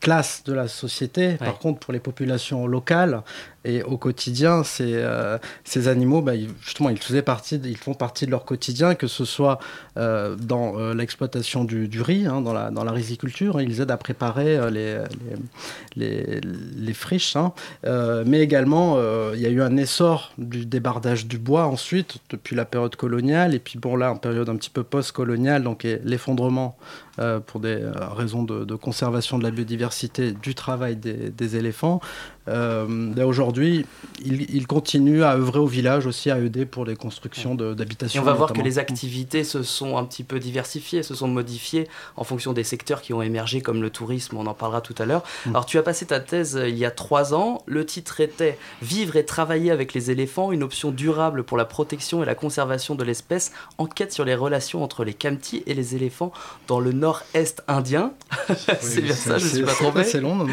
classe 0.00 0.44
de 0.44 0.52
la 0.52 0.68
société. 0.68 1.34
Par 1.34 1.58
contre, 1.58 1.80
pour 1.80 1.92
les 1.92 2.00
populations 2.00 2.66
locales, 2.66 3.22
et 3.66 3.82
au 3.82 3.96
quotidien, 3.96 4.62
ces, 4.62 4.94
euh, 4.94 5.38
animaux, 5.86 6.22
bah, 6.22 6.32
justement, 6.62 6.88
ils, 6.88 7.22
partie, 7.22 7.56
ils 7.56 7.76
font 7.76 7.94
partie 7.94 8.24
de 8.24 8.30
leur 8.30 8.44
quotidien, 8.44 8.94
que 8.94 9.08
ce 9.08 9.24
soit 9.24 9.58
euh, 9.96 10.36
dans 10.36 10.78
euh, 10.78 10.94
l'exploitation 10.94 11.64
du, 11.64 12.00
riz, 12.00 12.26
hein, 12.26 12.40
dans, 12.40 12.52
la, 12.52 12.92
riziculture. 12.92 13.60
Ils 13.60 13.80
aident 13.80 13.90
à 13.90 13.96
préparer 13.96 14.58
les, 15.96 16.94
friches. 16.94 17.34
Hein. 17.34 17.52
mais 18.24 18.40
également, 18.40 18.98
il 19.34 19.40
y 19.40 19.46
a 19.46 19.50
eu 19.50 19.60
un 19.60 19.76
essor 19.76 20.32
du 20.38 20.64
débardage 20.64 21.26
du 21.26 21.38
bois 21.38 21.66
ensuite, 21.66 22.18
depuis 22.30 22.54
la 22.54 22.64
période 22.64 22.94
coloniale. 22.94 23.54
Et 23.54 23.58
puis, 23.58 23.78
bon, 23.78 23.96
là, 23.96 24.12
en 24.12 24.16
période 24.16 24.48
un 24.48 24.56
petit 24.56 24.70
peu 24.70 24.84
post-coloniale, 24.84 25.64
donc 25.64 25.86
l'effondrement 26.04 26.78
pour 27.46 27.60
des 27.60 27.82
raisons 28.16 28.44
de, 28.44 28.74
conservation 28.76 29.38
de 29.38 29.42
la 29.42 29.50
biodiversité 29.50 30.30
du 30.30 30.54
travail 30.54 30.96
des 30.96 31.56
éléphants. 31.56 32.00
Euh, 32.48 32.86
Aujourd'hui, 33.26 33.84
il, 34.24 34.42
il, 34.54 34.66
continue 34.66 35.24
à 35.24 35.34
œuvrer 35.34 35.58
au 35.58 35.66
village 35.66 36.06
aussi, 36.06 36.30
à 36.30 36.38
aider 36.38 36.64
pour 36.64 36.84
les 36.84 36.94
constructions 36.94 37.54
d'habitations. 37.54 38.22
On 38.22 38.24
va 38.24 38.34
voir 38.34 38.52
que 38.52 38.60
les 38.60 38.78
activités 38.78 39.42
se 39.42 39.62
sont 39.62 39.96
un 39.96 40.04
petit 40.04 40.22
peu 40.22 40.38
diversifiées, 40.38 41.02
se 41.02 41.14
sont 41.14 41.28
modifiées 41.28 41.88
en 42.16 42.24
fonction 42.24 42.52
des 42.52 42.62
secteurs 42.62 43.02
qui 43.02 43.12
ont 43.12 43.22
émergé, 43.22 43.60
comme 43.60 43.82
le 43.82 43.90
tourisme, 43.90 44.36
on 44.36 44.46
en 44.46 44.54
parlera 44.54 44.80
tout 44.80 44.94
à 44.98 45.06
l'heure. 45.06 45.24
Mm. 45.46 45.50
Alors, 45.50 45.66
tu 45.66 45.78
as 45.78 45.82
passé 45.82 46.06
ta 46.06 46.20
thèse 46.20 46.56
euh, 46.56 46.68
il 46.68 46.76
y 46.76 46.84
a 46.84 46.90
trois 46.90 47.34
ans. 47.34 47.62
Le 47.66 47.84
titre 47.84 48.20
était 48.20 48.58
Vivre 48.82 49.16
et 49.16 49.24
travailler 49.24 49.70
avec 49.70 49.92
les 49.92 50.10
éléphants, 50.10 50.52
une 50.52 50.62
option 50.62 50.90
durable 50.90 51.42
pour 51.42 51.56
la 51.56 51.64
protection 51.64 52.22
et 52.22 52.26
la 52.26 52.34
conservation 52.34 52.94
de 52.94 53.02
l'espèce. 53.02 53.52
Enquête 53.78 54.12
sur 54.12 54.24
les 54.24 54.34
relations 54.34 54.82
entre 54.84 55.04
les 55.04 55.14
Kamti 55.14 55.62
et 55.66 55.74
les 55.74 55.96
éléphants 55.96 56.32
dans 56.68 56.78
le 56.78 56.92
nord-est 56.92 57.62
indien. 57.66 58.12
c'est 58.80 59.00
bien 59.00 59.14
ça, 59.14 59.38
je 59.38 59.44
ne 59.44 59.50
suis 59.50 59.62
pas 59.62 59.72
trompé. 59.72 60.04
C'est 60.04 60.20
long, 60.20 60.36
non 60.36 60.46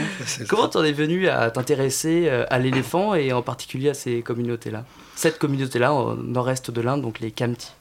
Comment 0.47 0.69
tu 0.69 0.77
en 0.77 0.83
es 0.83 0.91
venu 0.91 1.27
à 1.27 1.51
t'intéresser 1.51 1.82
euh, 2.05 2.45
à 2.49 2.59
l'éléphant 2.59 3.15
et 3.15 3.33
en 3.33 3.41
particulier 3.41 3.89
à 3.89 3.93
ces 3.93 4.21
communautés-là. 4.21 4.85
Cette 5.15 5.39
communauté-là, 5.39 5.93
au 5.93 6.15
nord-est 6.15 6.71
de 6.71 6.81
l'Inde, 6.81 7.01
donc 7.01 7.19
les 7.19 7.31
Kamti. 7.31 7.71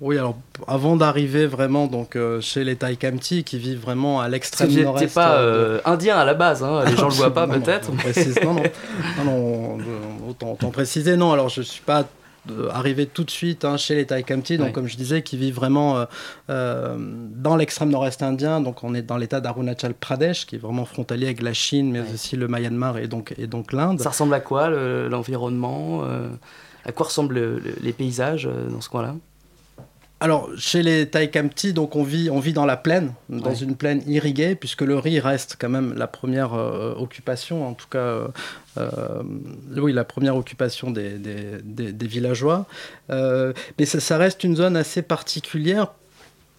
Oui, 0.00 0.18
alors 0.18 0.36
avant 0.66 0.96
d'arriver 0.96 1.46
vraiment 1.46 1.86
donc 1.86 2.16
euh, 2.16 2.40
chez 2.40 2.64
les 2.64 2.74
Thai 2.76 2.96
Kamti 2.96 3.44
qui 3.44 3.58
vivent 3.58 3.80
vraiment 3.80 4.20
à 4.20 4.28
l'extrême 4.28 4.70
nord-est. 4.70 5.06
Tu 5.06 5.14
pas 5.14 5.36
euh, 5.36 5.80
indien 5.84 6.16
à 6.16 6.24
la 6.24 6.34
base, 6.34 6.62
hein, 6.64 6.84
les 6.84 6.96
gens 6.96 7.08
le 7.08 7.14
voient 7.14 7.32
pas 7.32 7.46
peut-être. 7.46 7.90
Non, 8.44 8.54
non, 9.24 9.76
non, 9.78 9.78
autant, 10.28 10.70
préciser. 10.70 11.16
Non, 11.16 11.32
alors 11.32 11.48
je 11.48 11.62
suis 11.62 11.82
pas 11.82 12.04
arriver 12.70 13.06
tout 13.06 13.24
de 13.24 13.30
suite 13.30 13.64
hein, 13.64 13.76
chez 13.76 13.94
les 13.94 14.06
Thai 14.06 14.22
Kamti, 14.22 14.58
donc 14.58 14.72
comme 14.72 14.86
je 14.86 14.96
disais, 14.96 15.22
qui 15.22 15.36
vivent 15.36 15.54
vraiment 15.54 15.96
euh, 15.96 16.04
euh, 16.50 16.96
dans 16.98 17.56
l'extrême 17.56 17.90
nord-est 17.90 18.22
indien. 18.22 18.60
Donc 18.60 18.84
on 18.84 18.94
est 18.94 19.02
dans 19.02 19.16
l'état 19.16 19.40
d'Arunachal 19.40 19.94
Pradesh, 19.94 20.46
qui 20.46 20.56
est 20.56 20.58
vraiment 20.58 20.84
frontalier 20.84 21.26
avec 21.26 21.42
la 21.42 21.52
Chine, 21.52 21.90
mais 21.92 22.00
aussi 22.00 22.36
le 22.36 22.48
Myanmar 22.48 22.98
et 22.98 23.08
donc, 23.08 23.34
et 23.38 23.46
donc 23.46 23.72
l'Inde. 23.72 24.00
Ça 24.00 24.10
ressemble 24.10 24.34
à 24.34 24.40
quoi 24.40 24.68
l'environnement 24.68 26.02
euh, 26.04 26.28
À 26.84 26.92
quoi 26.92 27.06
ressemblent 27.06 27.60
les 27.80 27.92
paysages 27.92 28.48
dans 28.70 28.80
ce 28.80 28.88
coin-là? 28.88 29.14
Alors, 30.24 30.48
chez 30.56 30.82
les 30.82 31.06
Taikamti, 31.08 31.72
donc 31.74 31.96
on 31.96 32.02
vit, 32.02 32.30
on 32.30 32.40
vit 32.40 32.54
dans 32.54 32.64
la 32.64 32.76
plaine, 32.78 33.12
dans 33.28 33.50
Ouais. 33.50 33.56
une 33.58 33.76
plaine 33.76 34.02
irriguée, 34.06 34.54
puisque 34.54 34.80
le 34.80 34.96
riz 34.98 35.20
reste 35.20 35.56
quand 35.60 35.68
même 35.68 35.92
la 35.94 36.06
première 36.06 36.54
euh, 36.54 36.94
occupation, 36.96 37.68
en 37.68 37.74
tout 37.74 37.88
cas, 37.90 37.98
euh, 37.98 38.28
euh, 38.78 39.22
oui, 39.76 39.92
la 39.92 40.04
première 40.04 40.36
occupation 40.36 40.90
des, 40.90 41.18
des- 41.18 41.60
des- 41.62 41.92
des 41.92 42.06
villageois. 42.06 42.66
Euh, 43.10 43.52
mais 43.78 43.84
ça, 43.84 44.00
ça 44.00 44.16
reste 44.16 44.44
une 44.44 44.56
zone 44.56 44.76
assez 44.76 45.02
particulière 45.02 45.92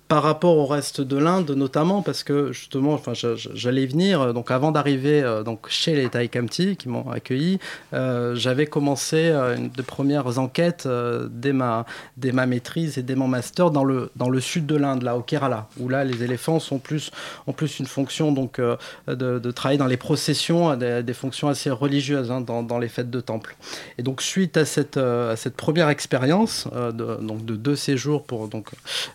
par 0.07 0.21
rapport 0.21 0.57
au 0.57 0.67
reste 0.67 1.01
de 1.01 1.17
l'Inde, 1.17 1.49
notamment 1.51 2.03
parce 2.03 2.23
que 2.23 2.51
justement, 2.51 2.93
enfin, 2.93 3.13
j'allais 3.13 3.85
venir. 3.87 4.21
euh, 4.21 4.33
Donc, 4.33 4.51
avant 4.51 4.71
d'arriver 4.71 5.23
euh, 5.23 5.41
donc 5.41 5.67
chez 5.67 5.95
les 5.95 6.09
Taikamti 6.09 6.75
qui 6.75 6.89
m'ont 6.89 7.09
accueilli, 7.09 7.59
euh, 7.93 8.35
j'avais 8.35 8.67
commencé 8.67 9.31
une 9.31 9.69
de 9.69 9.81
premières 9.81 10.37
enquêtes 10.37 10.87
dès 11.29 11.53
ma 11.53 11.85
dès 12.17 12.31
ma 12.31 12.45
maîtrise 12.45 12.97
et 12.97 13.03
dès 13.03 13.15
mon 13.15 13.27
master 13.27 13.71
dans 13.71 13.83
le 13.83 14.11
dans 14.15 14.29
le 14.29 14.39
sud 14.39 14.65
de 14.67 14.75
l'Inde, 14.75 15.01
là 15.01 15.17
au 15.17 15.21
Kerala, 15.21 15.67
où 15.79 15.89
là 15.89 16.03
les 16.03 16.23
éléphants 16.23 16.59
plus 16.83 17.11
ont 17.47 17.53
plus 17.53 17.79
une 17.79 17.85
fonction 17.85 18.31
donc 18.31 18.59
de, 18.59 19.39
de 19.39 19.51
travailler 19.51 19.77
dans 19.77 19.87
les 19.87 19.97
processions, 19.97 20.75
des, 20.75 21.13
fonctions 21.13 21.47
assez 21.47 21.69
religieuses 21.69 22.31
hein, 22.31 22.41
dans, 22.41 22.61
dans 22.63 22.77
les 22.77 22.89
fêtes 22.89 23.09
de 23.09 23.21
temple. 23.21 23.55
Et 23.97 24.03
donc 24.03 24.21
suite 24.21 24.57
à 24.57 24.65
cette 24.65 24.97
à 24.97 25.35
cette 25.35 25.55
première 25.55 25.89
expérience 25.89 26.67
de 26.73 27.17
donc 27.21 27.45
de 27.45 27.55
deux 27.55 27.75
séjours 27.75 28.23
pour 28.23 28.47
donc 28.47 28.69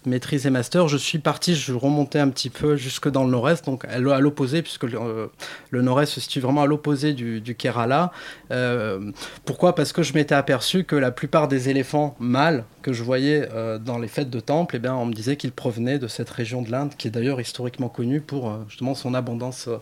maîtrise 0.07 0.47
et 0.47 0.51
master, 0.51 0.80
je 0.89 0.97
suis 0.97 1.19
parti, 1.19 1.55
je 1.55 1.73
remontais 1.73 2.19
un 2.19 2.29
petit 2.29 2.51
peu 2.51 2.77
jusque 2.77 3.09
dans 3.09 3.25
le 3.25 3.31
nord-est, 3.31 3.65
donc 3.67 3.85
à 3.87 3.99
l'o- 3.99 4.13
à 4.13 4.21
l'opposé, 4.21 4.63
puisque 4.63 4.85
le, 4.85 4.99
euh, 5.01 5.27
le 5.71 5.83
nord-est 5.83 6.13
se 6.13 6.21
situe 6.21 6.41
vraiment 6.41 6.63
à 6.63 6.67
l'opposé 6.67 7.13
du, 7.13 7.41
du 7.41 7.55
Kerala. 7.55 8.13
Euh, 8.51 9.13
pourquoi? 9.45 9.75
Parce 9.75 9.93
que 9.93 10.03
je 10.03 10.15
m'étais 10.15 10.35
aperçu 10.35 10.85
que 10.85 10.97
la 10.97 11.11
plupart 11.11 11.49
des 11.49 11.69
éléphants 11.69 12.17
mâles 12.19 12.65
que 12.83 12.93
je 12.93 13.03
voyais 13.03 13.49
euh, 13.53 13.79
dans 13.79 13.99
les 13.99 14.09
fêtes 14.09 14.31
de 14.31 14.41
temple, 14.41 14.77
eh 14.77 14.79
bien, 14.79 14.95
on 14.95 15.07
me 15.07 15.13
disait 15.15 15.37
qu'ils 15.37 15.53
provenaient 15.53 15.99
de 15.99 16.09
cette 16.09 16.31
région 16.31 16.63
de 16.63 16.71
l'Inde, 16.71 16.93
qui 16.97 17.09
est 17.09 17.11
d'ailleurs 17.11 17.41
historiquement 17.41 17.89
connue 17.89 18.21
pour 18.21 18.53
justement 18.69 18.95
son 18.95 19.15
abondance 19.15 19.69
euh, 19.69 19.79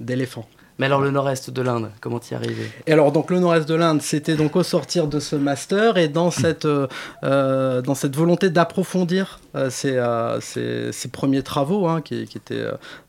d'éléphants. 0.00 0.48
Mais 0.80 0.86
alors 0.86 1.02
le 1.02 1.10
nord-est 1.10 1.50
de 1.50 1.60
l'Inde, 1.60 1.90
comment 2.00 2.18
y 2.30 2.34
arriver 2.34 2.66
Et 2.86 2.92
alors, 2.94 3.12
donc, 3.12 3.30
le 3.30 3.38
nord-est 3.38 3.68
de 3.68 3.74
l'Inde, 3.74 4.00
c'était 4.00 4.34
donc 4.34 4.56
au 4.56 4.62
sortir 4.62 5.08
de 5.08 5.20
ce 5.20 5.36
master 5.36 5.98
et 5.98 6.08
dans 6.08 6.30
cette, 6.30 6.64
euh, 6.64 6.86
euh, 7.22 7.82
dans 7.82 7.94
cette 7.94 8.16
volonté 8.16 8.48
d'approfondir 8.48 9.40
euh, 9.56 9.68
ces, 9.68 9.96
euh, 9.98 10.40
ces- 10.40 10.90
ces 10.90 11.08
premiers 11.08 11.42
travaux, 11.42 11.86
hein, 11.86 12.00
qui, 12.00 12.24
qui 12.24 12.38
étaient 12.38 12.64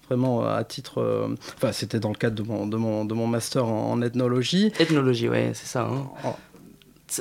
vraiment 0.10 0.46
à 0.46 0.62
titre. 0.66 1.30
Enfin, 1.56 1.72
c'était 1.72 2.02
dans 2.02 2.10
le 2.10 2.16
cadre 2.16 2.36
de 2.36 2.44
mon, 2.44 2.68
de 2.68 2.76
mon, 2.76 3.06
de 3.06 3.14
mon 3.14 3.26
master 3.26 3.66
en, 3.66 3.92
en 3.94 4.02
ethnologie. 4.02 4.74
Ethnologie, 4.78 5.30
ouais, 5.30 5.52
c'est 5.54 5.68
ça. 5.68 5.84
hein. 5.90 6.34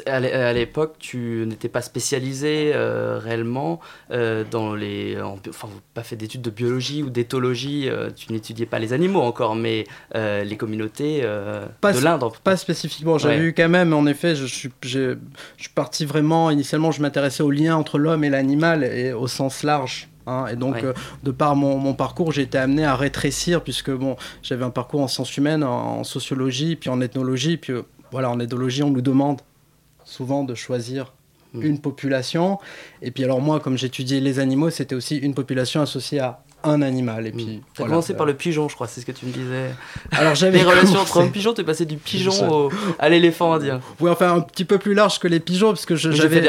À 0.07 0.21
l'é- 0.21 0.33
à 0.33 0.53
l'époque, 0.53 0.95
tu 0.99 1.45
n'étais 1.47 1.69
pas 1.69 1.83
spécialisé 1.83 2.73
euh, 2.75 3.19
réellement 3.19 3.81
euh, 4.11 4.45
dans 4.51 4.75
les. 4.75 5.21
en 5.21 5.37
bio- 5.37 5.51
Enfin, 5.51 5.69
pas 5.95 6.03
fait 6.03 6.17
d'études 6.17 6.43
de 6.43 6.51
biologie 6.51 7.03
ou 7.03 7.11
d'éthologie. 7.11 7.89
euh, 7.89 8.11
tu 8.15 8.33
n'étudiais 8.33 8.67
pas 8.67 8.79
les 8.79 8.93
animaux 8.93 9.21
encore, 9.23 9.55
mais 9.57 9.85
les 10.15 10.57
communautés 10.57 11.23
Pas, 11.81 11.93
de 11.93 12.01
l'Inde. 12.01 12.23
en- 12.23 12.31
pas 12.31 12.57
spécifiquement, 12.57 13.19
j'avais 13.19 13.37
Ouais. 13.39 13.45
eu 13.47 13.55
quand 13.55 13.69
même, 13.69 13.93
en 13.93 14.07
effet, 14.07 14.35
je, 14.35 14.47
suis, 14.47 14.71
je 14.83 15.17
suis 15.59 15.69
parti 15.75 16.05
vraiment, 16.05 16.51
initialement, 16.51 16.91
je 16.93 17.03
m'intéressais 17.03 17.43
au 17.43 17.51
lien 17.51 17.77
entre 17.77 17.99
l'homme 17.99 18.25
et 18.25 18.31
l'animal 18.31 18.85
et 18.85 19.13
au 19.13 19.27
sens 19.27 19.63
large. 19.63 20.09
hein. 20.27 20.47
et 20.53 20.57
donc, 20.57 20.75
Ouais. 20.77 20.85
euh, 20.85 20.93
de 21.25 21.31
par 21.33 21.57
mon, 21.57 21.77
mon 21.79 21.95
parcours, 21.95 22.31
j'ai 22.33 22.43
été 22.43 22.59
amené 22.59 22.85
à 22.85 22.95
rétrécir, 22.95 23.63
puisque 23.63 23.91
bon, 23.91 24.17
j'avais 24.43 24.65
un 24.65 24.71
parcours 24.71 25.01
en 25.01 25.09
sciences 25.09 25.37
humaines, 25.37 25.65
en, 25.65 25.99
en 26.01 26.05
sociologie, 26.05 26.77
puis 26.77 26.91
en 26.91 27.01
ethnologie, 27.01 27.57
puis 27.57 27.73
euh, 27.73 27.83
voilà, 28.13 28.31
en 28.31 28.39
ethnologie, 28.39 28.83
on 28.83 28.91
nous 28.91 29.01
demande 29.03 29.41
souvent 30.11 30.45
de 30.45 30.55
choisir 30.55 31.13
Mm. 31.53 31.63
une 31.63 31.81
population. 31.81 32.59
Et 33.03 33.11
puis 33.11 33.25
alors 33.25 33.41
moi, 33.41 33.61
comme 33.61 33.77
j'étudiais 33.77 34.21
les 34.21 34.39
animaux, 34.39 34.71
c'était 34.71 34.95
aussi 34.95 35.17
une 35.17 35.35
population 35.35 35.81
associée 35.81 36.21
à 36.21 36.45
un 36.65 36.83
animal. 36.83 37.27
Et 37.27 37.33
puis, 37.33 37.45
Tu 37.45 37.51
as 37.53 37.61
voilà. 37.79 37.91
commencé 37.91 38.15
par 38.15 38.27
le 38.27 38.35
pigeon, 38.35 38.69
je 38.69 38.75
crois, 38.75 38.87
c'est 38.87 39.01
ce 39.01 39.07
que 39.07 39.13
tu 39.13 39.27
me 39.27 39.33
disais. 39.33 39.71
Alors 40.13 40.35
j'avais 40.35 40.59
Les 40.59 40.65
relations 40.65 41.01
entre 41.01 41.23
et 41.23 41.29
pigeon, 41.29 41.55
tu 41.55 41.61
es 41.61 41.65
passé 41.65 41.85
du 41.87 41.97
pigeon 41.97 42.33
au- 42.51 42.71
à 42.99 43.09
l'éléphant 43.09 43.53
indien. 43.53 43.81
Oui, 44.01 44.11
enfin 44.11 44.35
un 44.35 44.41
petit 44.41 44.65
peu 44.65 44.79
plus 44.79 44.95
large 44.95 45.19
que 45.19 45.29
les 45.29 45.41
pigeons, 45.41 45.69
parce 45.69 45.87
que 45.87 45.97
j'avais. 45.97 46.49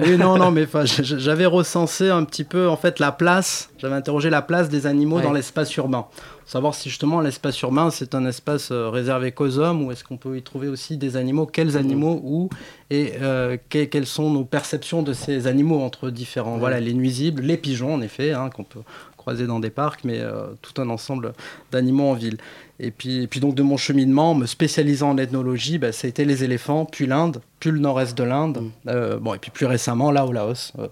oui, 0.00 0.16
non, 0.18 0.36
non, 0.36 0.50
mais 0.50 0.66
j'avais 1.02 1.46
recensé 1.46 2.08
un 2.10 2.24
petit 2.24 2.44
peu 2.44 2.68
en 2.68 2.76
fait 2.76 2.98
la 2.98 3.12
place. 3.12 3.70
J'avais 3.78 3.94
interrogé 3.94 4.30
la 4.30 4.42
place 4.42 4.68
des 4.68 4.86
animaux 4.86 5.16
Ouais. 5.16 5.22
dans 5.22 5.32
l'espace 5.32 5.74
urbain. 5.76 6.06
Savoir 6.44 6.74
si 6.74 6.88
justement 6.88 7.20
l'espace 7.20 7.60
urbain 7.60 7.90
c'est 7.90 8.14
un 8.14 8.24
espace 8.24 8.70
euh, 8.72 8.88
réservé 8.88 9.32
qu'aux 9.32 9.58
hommes 9.58 9.82
ou 9.84 9.92
est-ce 9.92 10.02
qu'on 10.02 10.16
peut 10.16 10.36
y 10.38 10.42
trouver 10.42 10.66
aussi 10.68 10.96
des 10.96 11.16
animaux, 11.16 11.44
quels 11.46 11.76
animaux, 11.76 12.20
où? 12.24 12.48
Et 12.90 13.12
euh, 13.20 13.58
que- 13.68 13.84
quelles 13.84 14.06
sont 14.06 14.30
nos 14.30 14.44
perceptions 14.44 15.02
de 15.02 15.12
ces 15.12 15.46
animaux 15.46 15.82
entre 15.82 16.08
différents? 16.10 16.54
Ouais. 16.54 16.58
Voilà, 16.60 16.80
les 16.80 16.94
nuisibles, 16.94 17.42
les 17.42 17.58
pigeons 17.58 17.92
en 17.94 18.00
effet, 18.00 18.32
hein, 18.32 18.48
qu'on 18.54 18.64
peut 18.64 18.80
croiser 19.28 19.46
dans 19.46 19.60
des 19.60 19.68
parcs, 19.68 20.04
mais 20.04 20.20
euh, 20.20 20.46
tout 20.62 20.80
un 20.80 20.88
ensemble 20.88 21.34
d'animaux 21.70 22.08
en 22.08 22.14
ville. 22.14 22.38
Et 22.80 22.90
puis, 22.90 23.24
et 23.24 23.26
puis 23.26 23.40
donc 23.40 23.54
de 23.54 23.62
mon 23.62 23.76
cheminement, 23.76 24.34
me 24.34 24.46
spécialisant 24.46 25.10
en 25.10 25.18
ethnologie, 25.18 25.76
bah, 25.76 25.92
ça 25.92 26.06
a 26.06 26.08
été 26.08 26.24
les 26.24 26.44
éléphants, 26.44 26.86
puis 26.86 27.06
l'Inde, 27.06 27.42
puis 27.60 27.70
le 27.70 27.78
nord-est 27.78 28.16
de 28.16 28.24
l'Inde, 28.24 28.58
Mm. 28.62 28.70
euh, 28.88 29.18
bon, 29.18 29.34
et 29.34 29.38
puis 29.38 29.50
plus 29.50 29.66
récemment 29.66 30.10
là 30.10 30.24
au 30.24 30.32
Laos, 30.32 30.72
euh, 30.78 30.86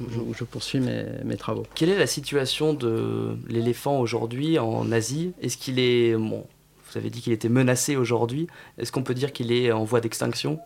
où, 0.00 0.04
je, 0.12 0.18
où 0.20 0.34
je 0.38 0.44
poursuis 0.44 0.78
mes, 0.78 1.06
mes 1.24 1.36
travaux. 1.36 1.64
Quelle 1.74 1.88
est 1.88 1.98
la 1.98 2.06
situation 2.06 2.72
de 2.72 3.36
l'éléphant 3.48 3.98
aujourd'hui 3.98 4.60
en 4.60 4.92
Asie? 4.92 5.32
Est-ce 5.42 5.56
qu'il 5.56 5.80
est. 5.80 6.14
Bon, 6.14 6.44
vous 6.92 6.98
avez 6.98 7.10
dit 7.10 7.20
qu'il 7.20 7.32
était 7.32 7.48
menacé 7.48 7.96
aujourd'hui. 7.96 8.46
Est-ce 8.78 8.92
qu'on 8.92 9.02
peut 9.02 9.14
dire 9.14 9.32
qu'il 9.32 9.50
est 9.50 9.72
en 9.72 9.82
voie 9.82 10.00
d'extinction? 10.00 10.60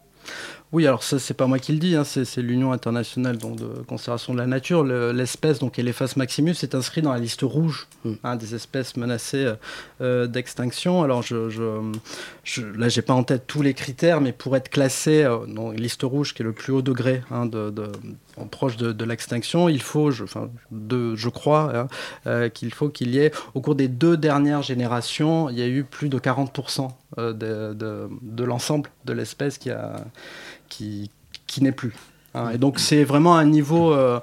Oui, 0.72 0.84
alors 0.86 1.04
ça, 1.04 1.18
c'est 1.20 1.32
pas 1.34 1.46
moi 1.46 1.58
qui 1.60 1.72
le 1.72 1.78
dis, 1.78 1.94
hein, 1.94 2.02
c'est 2.04 2.24
l'Union 2.42 2.72
internationale 2.72 3.38
donc, 3.38 3.56
de 3.56 3.66
conservation 3.86 4.32
de 4.34 4.38
la 4.38 4.46
nature. 4.46 4.82
Le- 4.82 5.12
L'espèce, 5.12 5.60
donc 5.60 5.78
Elephas 5.78 6.14
maximus, 6.16 6.56
est 6.62 6.74
inscrit 6.74 7.02
dans 7.02 7.12
la 7.12 7.20
liste 7.20 7.42
rouge 7.42 7.86
Mm. 8.04 8.12
hein, 8.24 8.36
des 8.36 8.54
espèces 8.54 8.96
menacées 8.96 9.44
euh, 9.46 9.54
euh, 10.00 10.26
d'extinction. 10.26 11.02
Alors, 11.04 11.22
je, 11.22 11.48
je, 11.50 11.80
je, 12.42 12.62
là, 12.62 12.88
j'ai 12.88 13.00
pas 13.02 13.14
en 13.14 13.22
tête 13.22 13.44
tous 13.46 13.62
les 13.62 13.74
critères, 13.74 14.20
mais 14.20 14.32
pour 14.32 14.56
être 14.56 14.68
classé 14.68 15.22
euh, 15.22 15.46
dans 15.46 15.70
la 15.70 15.76
liste 15.76 16.02
rouge, 16.02 16.34
qui 16.34 16.42
est 16.42 16.44
le 16.44 16.52
plus 16.52 16.72
haut 16.72 16.82
degré 16.82 17.22
hein, 17.30 17.46
de, 17.46 17.70
de- 17.70 17.90
en 18.36 18.46
proche 18.46 18.76
de, 18.76 18.92
de 18.92 19.04
l'extinction, 19.04 19.68
il 19.68 19.80
faut, 19.80 20.10
je, 20.10 20.24
enfin, 20.24 20.50
de, 20.72 21.14
je 21.16 21.28
crois, 21.28 21.74
hein, 21.74 21.88
euh, 22.26 22.48
qu'il 22.50 22.74
faut 22.74 22.88
qu'il 22.90 23.14
y 23.14 23.18
ait, 23.18 23.30
au 23.54 23.60
cours 23.60 23.76
des 23.76 23.88
deux 23.88 24.16
dernières 24.16 24.62
générations, 24.62 25.48
il 25.48 25.58
y 25.58 25.62
a 25.62 25.68
eu 25.68 25.84
plus 25.84 26.08
de 26.10 26.18
40% 26.18 26.84
euh, 26.84 26.88
de, 27.16 27.72
de, 27.74 28.08
de 28.22 28.44
l'ensemble 28.44 28.90
de 29.04 29.12
l'espèce 29.12 29.58
qui, 29.58 29.70
a, 29.70 29.96
qui, 30.68 31.10
qui 31.46 31.62
n'est 31.62 31.72
plus. 31.72 31.94
hein. 32.34 32.50
Et 32.50 32.58
donc 32.58 32.78
c'est 32.78 33.04
vraiment 33.04 33.36
un 33.36 33.44
niveau 33.46 33.92
euh, 33.92 34.20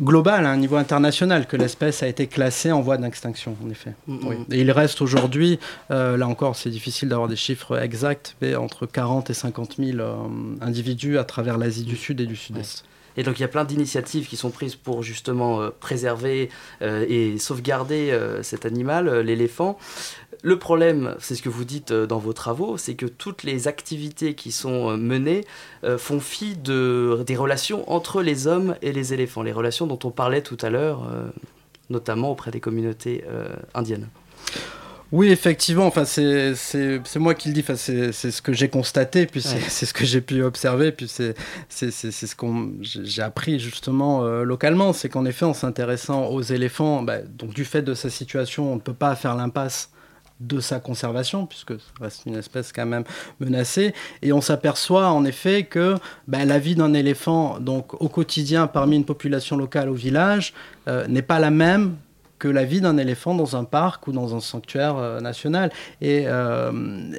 global, 0.00 0.44
à 0.44 0.50
un 0.50 0.56
niveau 0.58 0.76
international, 0.76 1.46
que 1.46 1.56
l'espèce 1.56 2.02
a 2.02 2.06
été 2.06 2.26
classée 2.26 2.70
en 2.70 2.82
voie 2.82 2.98
d'extinction, 2.98 3.56
en 3.64 3.70
effet. 3.70 3.94
Mhm. 4.06 4.20
Oui. 4.26 4.36
Et 4.50 4.60
il 4.60 4.70
reste 4.70 5.00
aujourd'hui, 5.00 5.58
euh, 5.90 6.16
là 6.18 6.28
encore 6.28 6.54
c'est 6.56 6.68
difficile 6.70 7.08
d'avoir 7.08 7.28
des 7.28 7.36
chiffres 7.36 7.78
exacts, 7.78 8.36
mais 8.42 8.54
entre 8.56 8.84
40 8.86 9.30
et 9.30 9.34
50 9.34 9.76
000 9.78 9.98
euh, 9.98 10.14
individus 10.60 11.18
à 11.18 11.24
travers 11.24 11.56
l'Asie 11.56 11.84
du 11.84 11.96
Sud 11.96 12.20
et 12.20 12.26
du 12.26 12.36
Sud-Est. 12.36 12.84
Et 13.18 13.22
donc 13.22 13.38
il 13.38 13.40
y 13.40 13.44
a 13.46 13.48
plein 13.48 13.64
d'initiatives 13.64 14.26
qui 14.28 14.36
sont 14.36 14.50
prises 14.50 14.74
pour 14.74 15.02
justement 15.02 15.62
euh, 15.62 15.70
préserver 15.80 16.50
euh, 16.82 17.06
et 17.08 17.38
sauvegarder 17.38 18.10
euh, 18.10 18.42
cet 18.42 18.66
animal, 18.66 19.08
euh, 19.08 19.22
l'éléphant. 19.22 19.78
Le 20.42 20.58
problème, 20.58 21.14
c'est 21.18 21.34
ce 21.34 21.42
que 21.42 21.48
vous 21.48 21.64
dites 21.64 21.90
euh, 21.90 22.06
dans 22.06 22.18
vos 22.18 22.32
travaux, 22.32 22.76
c'est 22.76 22.94
que 22.94 23.06
toutes 23.06 23.42
les 23.42 23.68
activités 23.68 24.34
qui 24.34 24.52
sont 24.52 24.90
euh, 24.90 24.96
menées 24.96 25.44
euh, 25.84 25.98
font 25.98 26.20
fi 26.20 26.56
de, 26.56 27.22
des 27.26 27.36
relations 27.36 27.90
entre 27.90 28.22
les 28.22 28.46
hommes 28.46 28.76
et 28.82 28.92
les 28.92 29.12
éléphants, 29.14 29.42
les 29.42 29.52
relations 29.52 29.86
dont 29.86 29.98
on 30.04 30.10
parlait 30.10 30.42
tout 30.42 30.58
à 30.62 30.70
l'heure, 30.70 31.08
notamment 31.90 32.30
auprès 32.30 32.50
des 32.50 32.60
communautés 32.60 33.24
indiennes. 33.74 34.08
Oui, 35.12 35.28
effectivement, 35.30 35.86
enfin, 35.86 36.04
c'est 36.04 36.54
moi 37.16 37.34
qui 37.36 37.48
le 37.48 37.54
dis, 37.54 37.60
enfin, 37.60 37.76
c'est 37.76 38.10
c'est 38.10 38.32
ce 38.32 38.42
que 38.42 38.52
j'ai 38.52 38.68
constaté, 38.68 39.26
puis 39.26 39.40
c'est 39.40 39.54
Ouais. 39.54 39.60
ce 39.68 39.92
que 39.94 40.04
j'ai 40.04 40.20
pu 40.20 40.42
observer, 40.42 40.90
puis 40.90 41.06
c'est 41.06 41.34
c'est- 41.68 41.92
c'est- 41.92 42.10
c'est 42.10 42.26
ce 42.26 42.34
qu'on 42.34 42.72
j'ai 42.80 43.04
j'ai 43.04 43.22
appris 43.22 43.60
justement 43.60 44.24
euh, 44.24 44.42
localement, 44.42 44.92
c'est 44.92 45.08
qu'en 45.08 45.24
effet, 45.24 45.44
en 45.44 45.54
s'intéressant 45.54 46.26
aux 46.26 46.42
éléphants, 46.42 47.02
bah, 47.02 47.18
donc 47.22 47.54
du 47.54 47.64
fait 47.64 47.82
de 47.82 47.94
sa 47.94 48.10
situation, 48.10 48.72
on 48.72 48.76
ne 48.76 48.80
peut 48.80 48.94
pas 48.94 49.14
faire 49.14 49.36
l'impasse 49.36 49.90
de 50.40 50.60
sa 50.60 50.80
conservation, 50.80 51.46
puisque 51.46 51.72
ça 51.72 51.86
reste 52.00 52.26
une 52.26 52.36
espèce 52.36 52.72
quand 52.72 52.86
même 52.86 53.04
menacée, 53.40 53.94
et 54.22 54.32
on 54.32 54.40
s'aperçoit 54.40 55.08
en 55.08 55.24
effet 55.24 55.64
que 55.64 55.96
bah, 56.28 56.44
la 56.44 56.58
vie 56.58 56.74
d'un 56.74 56.92
éléphant, 56.92 57.58
donc 57.58 58.00
au 58.02 58.08
quotidien 58.08 58.66
parmi 58.66 58.96
une 58.96 59.04
population 59.04 59.56
locale 59.56 59.88
au 59.88 59.94
village, 59.94 60.52
euh, 60.88 61.06
n'est 61.06 61.22
pas 61.22 61.38
la 61.38 61.50
même 61.50 61.96
que 62.38 62.48
la 62.48 62.64
vie 62.64 62.82
d'un 62.82 62.98
éléphant 62.98 63.34
dans 63.34 63.56
un 63.56 63.64
parc 63.64 64.08
ou 64.08 64.12
dans 64.12 64.36
un 64.36 64.40
sanctuaire 64.40 64.96
euh, 64.98 65.20
national. 65.20 65.72
Et, 66.02 66.24
euh, 66.26 66.70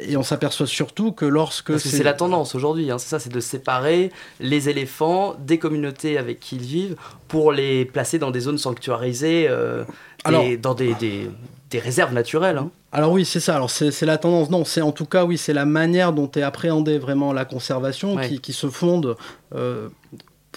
et 0.08 0.16
on 0.16 0.24
s'aperçoit 0.24 0.68
surtout 0.68 1.12
que 1.12 1.26
lorsque... 1.26 1.72
Parce 1.72 1.84
que 1.84 1.90
c'est 1.90 2.04
la 2.04 2.14
tendance 2.14 2.54
aujourd'hui, 2.54 2.92
hein, 2.92 3.00
c'est 3.00 3.10
ça, 3.10 3.20
c'est 3.20 3.34
de 3.34 3.40
séparer 3.40 4.12
les 4.40 4.70
éléphants 4.70 5.36
des 5.40 5.58
communautés 5.58 6.20
avec 6.20 6.40
qui 6.40 6.58
ils 6.58 6.62
vivent 6.62 6.96
pour 7.28 7.52
les 7.52 7.86
placer 7.86 8.20
dans 8.20 8.32
des 8.32 8.42
zones 8.42 8.60
sanctuarisées, 8.60 9.48
euh, 9.50 9.84
Alors- 10.24 10.44
et 10.44 10.56
dans 10.56 10.76
des, 10.76 10.94
des, 10.94 11.32
des 11.70 11.80
réserves 11.80 12.14
naturelles. 12.14 12.58
hein. 12.58 12.72
Alors 12.92 13.12
oui, 13.12 13.26
c'est 13.26 13.40
ça. 13.42 13.56
Alors 13.56 13.70
c'est 13.70 14.06
la 14.06 14.18
tendance. 14.18 14.50
Non, 14.50 14.64
c'est 14.66 14.82
en 14.82 14.92
tout 14.92 15.06
cas, 15.06 15.26
oui, 15.26 15.38
c'est 15.38 15.54
la 15.54 15.66
manière 15.66 16.14
dont 16.14 16.32
est 16.32 16.42
appréhendée 16.42 16.98
vraiment 16.98 17.34
la 17.34 17.46
conservation 17.46 18.16
Ouais. 18.16 18.28
qui, 18.30 18.40
qui 18.40 18.54
se 18.54 18.68
fonde 18.70 19.16
euh, 19.54 19.90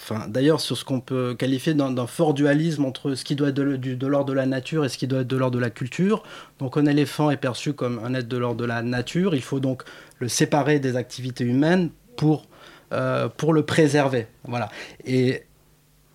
enfin, 0.01 0.27
d'ailleurs 0.29 0.61
sur 0.61 0.77
ce 0.77 0.85
qu'on 0.85 1.01
peut 1.01 1.35
qualifier 1.37 1.73
d'un 1.73 2.07
fort 2.07 2.33
dualisme 2.33 2.85
entre 2.85 3.13
ce 3.15 3.23
qui 3.25 3.35
doit 3.35 3.49
être 3.49 3.55
de, 3.55 3.75
de 3.75 4.07
l'ordre 4.07 4.29
de 4.29 4.33
la 4.33 4.45
nature 4.45 4.85
et 4.85 4.89
ce 4.89 4.97
qui 4.97 5.05
doit 5.07 5.19
être 5.21 5.27
de 5.27 5.35
l'ordre 5.37 5.55
de 5.57 5.61
la 5.61 5.69
culture. 5.69 6.23
Donc 6.59 6.77
un 6.77 6.85
éléphant 6.85 7.29
est 7.29 7.37
perçu 7.37 7.73
comme 7.73 7.99
un 8.03 8.13
être 8.13 8.27
de 8.29 8.37
l'ordre 8.37 8.59
de 8.61 8.65
la 8.65 8.81
nature. 8.81 9.35
Il 9.35 9.41
faut 9.43 9.59
donc 9.59 9.83
le 10.19 10.27
séparer 10.29 10.79
des 10.79 10.95
activités 10.95 11.43
humaines 11.43 11.89
pour, 12.15 12.45
euh, 12.93 13.27
pour 13.27 13.53
le 13.53 13.63
préserver. 13.63 14.27
Voilà. 14.47 14.69
Et 15.05 15.43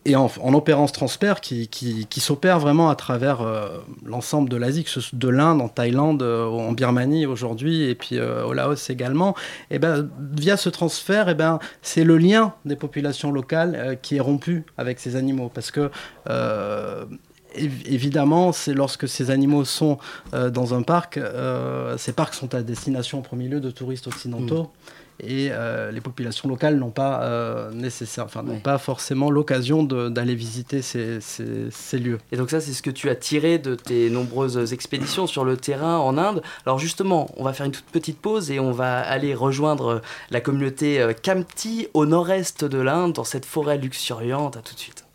et 0.06 0.14
en, 0.14 0.54
opérant 0.54 0.86
ce 0.86 0.92
transfert 0.92 1.40
qui, 1.40 1.68
qui, 1.68 2.20
s'opère 2.20 2.60
vraiment 2.60 2.88
à 2.90 2.94
travers 2.94 3.40
euh, 3.40 3.78
l'ensemble 4.04 4.48
de 4.48 4.56
l'Asie, 4.56 4.86
de 5.12 5.28
l'Inde, 5.28 5.60
en 5.60 5.68
Thaïlande, 5.68 6.22
euh, 6.22 6.46
en 6.46 6.72
Birmanie 6.72 7.26
aujourd'hui, 7.26 7.82
et 7.82 7.94
puis 7.96 8.18
euh, 8.18 8.44
au 8.44 8.52
Laos 8.52 8.88
également, 8.88 9.34
et 9.70 9.78
ben, 9.78 10.08
via 10.32 10.56
ce 10.56 10.68
transfert, 10.68 11.28
et 11.28 11.34
ben, 11.34 11.58
c'est 11.82 12.04
le 12.04 12.18
lien 12.18 12.54
des 12.64 12.76
populations 12.76 13.32
locales 13.32 13.98
qui 14.00 14.16
est 14.16 14.20
rompu 14.20 14.64
avec 14.78 15.00
ces 15.00 15.16
animaux. 15.16 15.50
Parce 15.52 15.72
que 15.72 15.90
évidemment, 17.56 18.52
c'est 18.52 18.74
lorsque 18.74 19.08
ces 19.08 19.30
animaux 19.30 19.64
sont 19.64 19.98
dans 20.32 20.74
un 20.74 20.82
parc, 20.82 21.18
ces 21.96 22.12
parcs 22.12 22.34
sont 22.34 22.54
à 22.54 22.62
destination 22.62 23.18
en 23.18 23.22
premier 23.22 23.48
lieu 23.48 23.60
de 23.60 23.70
touristes 23.70 24.06
occidentaux. 24.06 24.64
Mmh 24.64 24.95
et 25.20 25.48
euh, 25.50 25.90
les 25.90 26.00
populations 26.00 26.48
locales 26.48 26.76
n'ont 26.76 26.90
pas 26.90 27.22
euh, 27.22 27.70
nécessaire, 27.72 28.24
enfin 28.24 28.42
n'ont 28.42 28.60
pas 28.60 28.78
forcément 28.78 29.30
l'occasion 29.30 29.82
d'aller 29.82 30.34
visiter 30.34 30.82
ces, 30.82 31.20
ces, 31.20 31.70
ces, 31.70 31.98
lieux. 31.98 32.18
Et 32.32 32.36
donc 32.36 32.50
ça, 32.50 32.60
c'est 32.60 32.72
ce 32.72 32.82
que 32.82 32.90
tu 32.90 33.08
as 33.08 33.14
tiré 33.14 33.58
de 33.58 33.74
tes 33.74 34.10
nombreuses 34.10 34.72
expéditions 34.72 35.26
sur 35.26 35.44
le 35.44 35.56
terrain 35.56 35.98
en 35.98 36.18
Inde. 36.18 36.42
Alors 36.66 36.78
justement, 36.78 37.30
on 37.36 37.44
va 37.44 37.52
faire 37.52 37.66
une 37.66 37.72
toute 37.72 37.86
petite 37.86 38.18
pause 38.18 38.50
et 38.50 38.60
on 38.60 38.72
va 38.72 39.00
aller 39.00 39.34
rejoindre 39.34 40.02
la 40.30 40.40
communauté 40.40 41.00
euh, 41.00 41.12
Kamti 41.12 41.88
au 41.94 42.06
nord-est 42.06 42.64
de 42.64 42.78
l'Inde, 42.78 43.14
dans 43.14 43.24
cette 43.24 43.46
forêt 43.46 43.78
luxuriante. 43.78 44.56
À 44.56 44.60
tout 44.60 44.74
de 44.74 44.80
suite. 44.80 45.05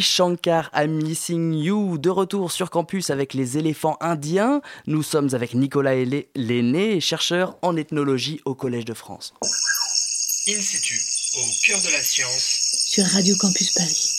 Shankar, 0.00 0.70
I'm 0.74 1.02
Missing 1.02 1.52
You, 1.54 1.98
de 1.98 2.10
retour 2.10 2.52
sur 2.52 2.70
campus 2.70 3.10
avec 3.10 3.34
les 3.34 3.58
éléphants 3.58 3.96
indiens. 4.00 4.60
Nous 4.86 5.02
sommes 5.02 5.28
avec 5.32 5.54
Nicolas 5.54 5.94
Lenné, 6.34 7.00
chercheur 7.00 7.56
en 7.62 7.76
ethnologie 7.76 8.40
au 8.44 8.54
Collège 8.54 8.84
de 8.84 8.94
France. 8.94 9.34
In 10.48 10.60
situ, 10.60 11.00
au 11.36 11.66
cœur 11.66 11.78
de 11.80 11.92
la 11.92 12.02
science, 12.02 12.86
sur 12.86 13.04
Radio 13.04 13.34
Campus 13.38 13.72
Paris. 13.74 14.18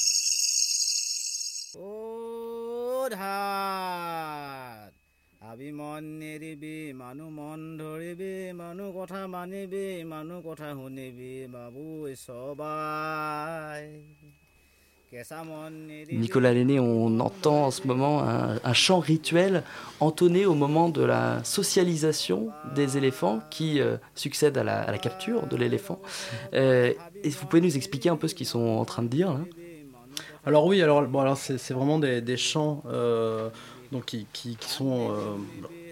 Nicolas 16.11 16.53
Lenné, 16.53 16.79
on 16.79 17.19
entend 17.19 17.65
en 17.65 17.71
ce 17.71 17.87
moment 17.87 18.21
un, 18.21 18.73
chant 18.73 18.99
rituel 18.99 19.63
entonné 19.99 20.45
au 20.45 20.53
moment 20.53 20.89
de 20.89 21.01
la 21.01 21.43
socialisation 21.43 22.49
des 22.75 22.97
éléphants 22.97 23.39
qui 23.49 23.81
euh, 23.81 23.97
succède 24.13 24.55
à 24.59 24.63
la, 24.63 24.97
capture 24.99 25.47
de 25.47 25.55
l'éléphant. 25.55 25.99
Euh, 26.53 26.93
vous 27.25 27.45
pouvez 27.47 27.61
nous 27.61 27.75
expliquer 27.75 28.09
un 28.09 28.17
peu 28.17 28.27
ce 28.27 28.35
qu'ils 28.35 28.45
sont 28.45 28.59
en 28.59 28.85
train 28.85 29.01
de 29.01 29.07
dire 29.07 29.35
Alors 30.45 30.67
oui, 30.67 30.81
alors, 30.83 31.01
bon, 31.07 31.21
alors 31.21 31.37
c'est, 31.37 31.71
vraiment 31.71 31.97
des, 31.97 32.37
chants 32.37 32.83
euh, 32.85 33.49
donc, 33.91 34.05
qui, 34.05 34.27
qui 34.31 34.57
sont 34.61 35.11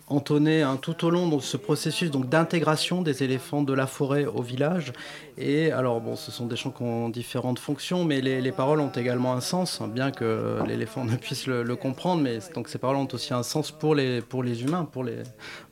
entonné 0.08 0.62
hein, 0.62 0.78
tout 0.82 1.06
au 1.06 1.10
long 1.10 1.28
de 1.28 1.42
ce 1.42 1.58
processus 1.58 2.12
donc 2.12 2.30
d'intégration 2.30 3.02
des 3.02 3.24
éléphants 3.24 3.62
de 3.62 3.74
la 3.74 3.88
forêt 3.88 4.26
au 4.26 4.42
village. 4.42 4.94
Et 5.38 5.72
alors 5.72 6.00
bon, 6.02 6.16
ce 6.16 6.32
sont 6.32 6.46
des 6.46 6.56
chants 6.56 6.72
qui 6.72 6.84
ont 6.84 7.10
différentes 7.10 7.60
fonctions, 7.60 8.06
mais 8.06 8.22
les, 8.22 8.52
paroles 8.52 8.80
ont 8.80 8.92
également 8.92 9.34
un 9.34 9.42
sens, 9.42 9.82
hein, 9.82 9.88
bien 9.88 10.12
que 10.12 10.60
l'éléphant 10.66 11.04
ne 11.04 11.16
puisse 11.16 11.46
le, 11.46 11.76
comprendre. 11.76 12.24
Mais 12.24 12.40
donc 12.56 12.70
ces 12.70 12.78
paroles 12.78 12.98
ont 12.98 13.08
aussi 13.12 13.34
un 13.34 13.44
sens 13.44 13.72
pour 13.72 13.94
les 13.94 14.22
pour 14.22 14.44
les 14.44 14.64
humains, 14.64 14.86
pour 14.86 15.04
les 15.04 15.24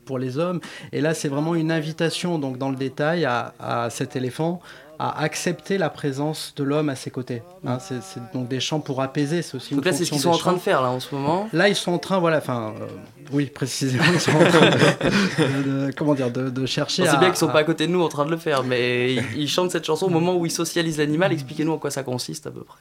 pour 0.05 0.19
les 0.19 0.37
hommes. 0.37 0.59
Et 0.91 1.01
là, 1.01 1.13
c'est 1.13 1.29
vraiment 1.29 1.55
une 1.55 1.71
invitation 1.71 2.37
donc 2.37 2.57
dans 2.57 2.69
le 2.69 2.75
détail 2.75 3.25
à, 3.25 3.53
à 3.59 3.89
cet 3.89 4.15
éléphant 4.15 4.61
à 4.99 5.21
accepter 5.21 5.77
la 5.77 5.89
présence 5.89 6.53
de 6.55 6.63
l'homme 6.63 6.89
à 6.89 6.95
ses 6.95 7.11
côtés. 7.11 7.41
Hein, 7.65 7.77
c'est 7.79 8.19
donc 8.33 8.47
des 8.47 8.59
chants 8.59 8.79
pour 8.79 9.01
apaiser, 9.01 9.41
c'est 9.41 9.55
aussi 9.55 9.75
donc 9.75 9.85
là, 9.85 9.93
c'est 9.93 10.05
ce 10.05 10.11
qu'ils 10.11 10.19
sont 10.19 10.29
en 10.29 10.37
train 10.37 10.53
de 10.53 10.59
faire 10.59 10.81
là 10.81 10.89
en 10.89 10.99
ce 10.99 11.13
moment. 11.13 11.49
Là, 11.53 11.69
ils 11.69 11.75
sont 11.75 11.91
en 11.91 11.97
train, 11.97 12.19
voilà, 12.19 12.37
enfin, 12.37 12.73
euh, 12.79 12.85
oui, 13.31 13.47
précisément, 13.47 14.03
ils 14.13 14.19
sont 14.19 14.31
en 14.31 14.45
train 14.45 14.69
de, 14.69 15.91
comment 15.95 16.13
dire, 16.13 16.31
de, 16.31 16.65
chercher. 16.65 17.05
C'est 17.05 17.17
bien 17.17 17.29
qu'ils 17.29 17.37
sont 17.37 17.47
pas 17.47 17.59
à 17.59 17.63
côté 17.63 17.87
de 17.87 17.91
nous 17.91 18.01
en 18.01 18.09
train 18.09 18.25
de 18.25 18.31
le 18.31 18.37
faire, 18.37 18.63
mais 18.63 19.15
ils 19.35 19.49
chantent 19.49 19.71
cette 19.71 19.85
chanson 19.85 20.07
au 20.07 20.09
moment 20.09 20.35
où 20.35 20.45
ils 20.45 20.51
socialisent 20.51 20.97
l'animal. 20.97 21.31
Expliquez-nous 21.31 21.73
en 21.73 21.77
quoi 21.77 21.91
ça 21.91 22.03
consiste 22.03 22.47
à 22.47 22.51
peu 22.51 22.61
près. 22.61 22.79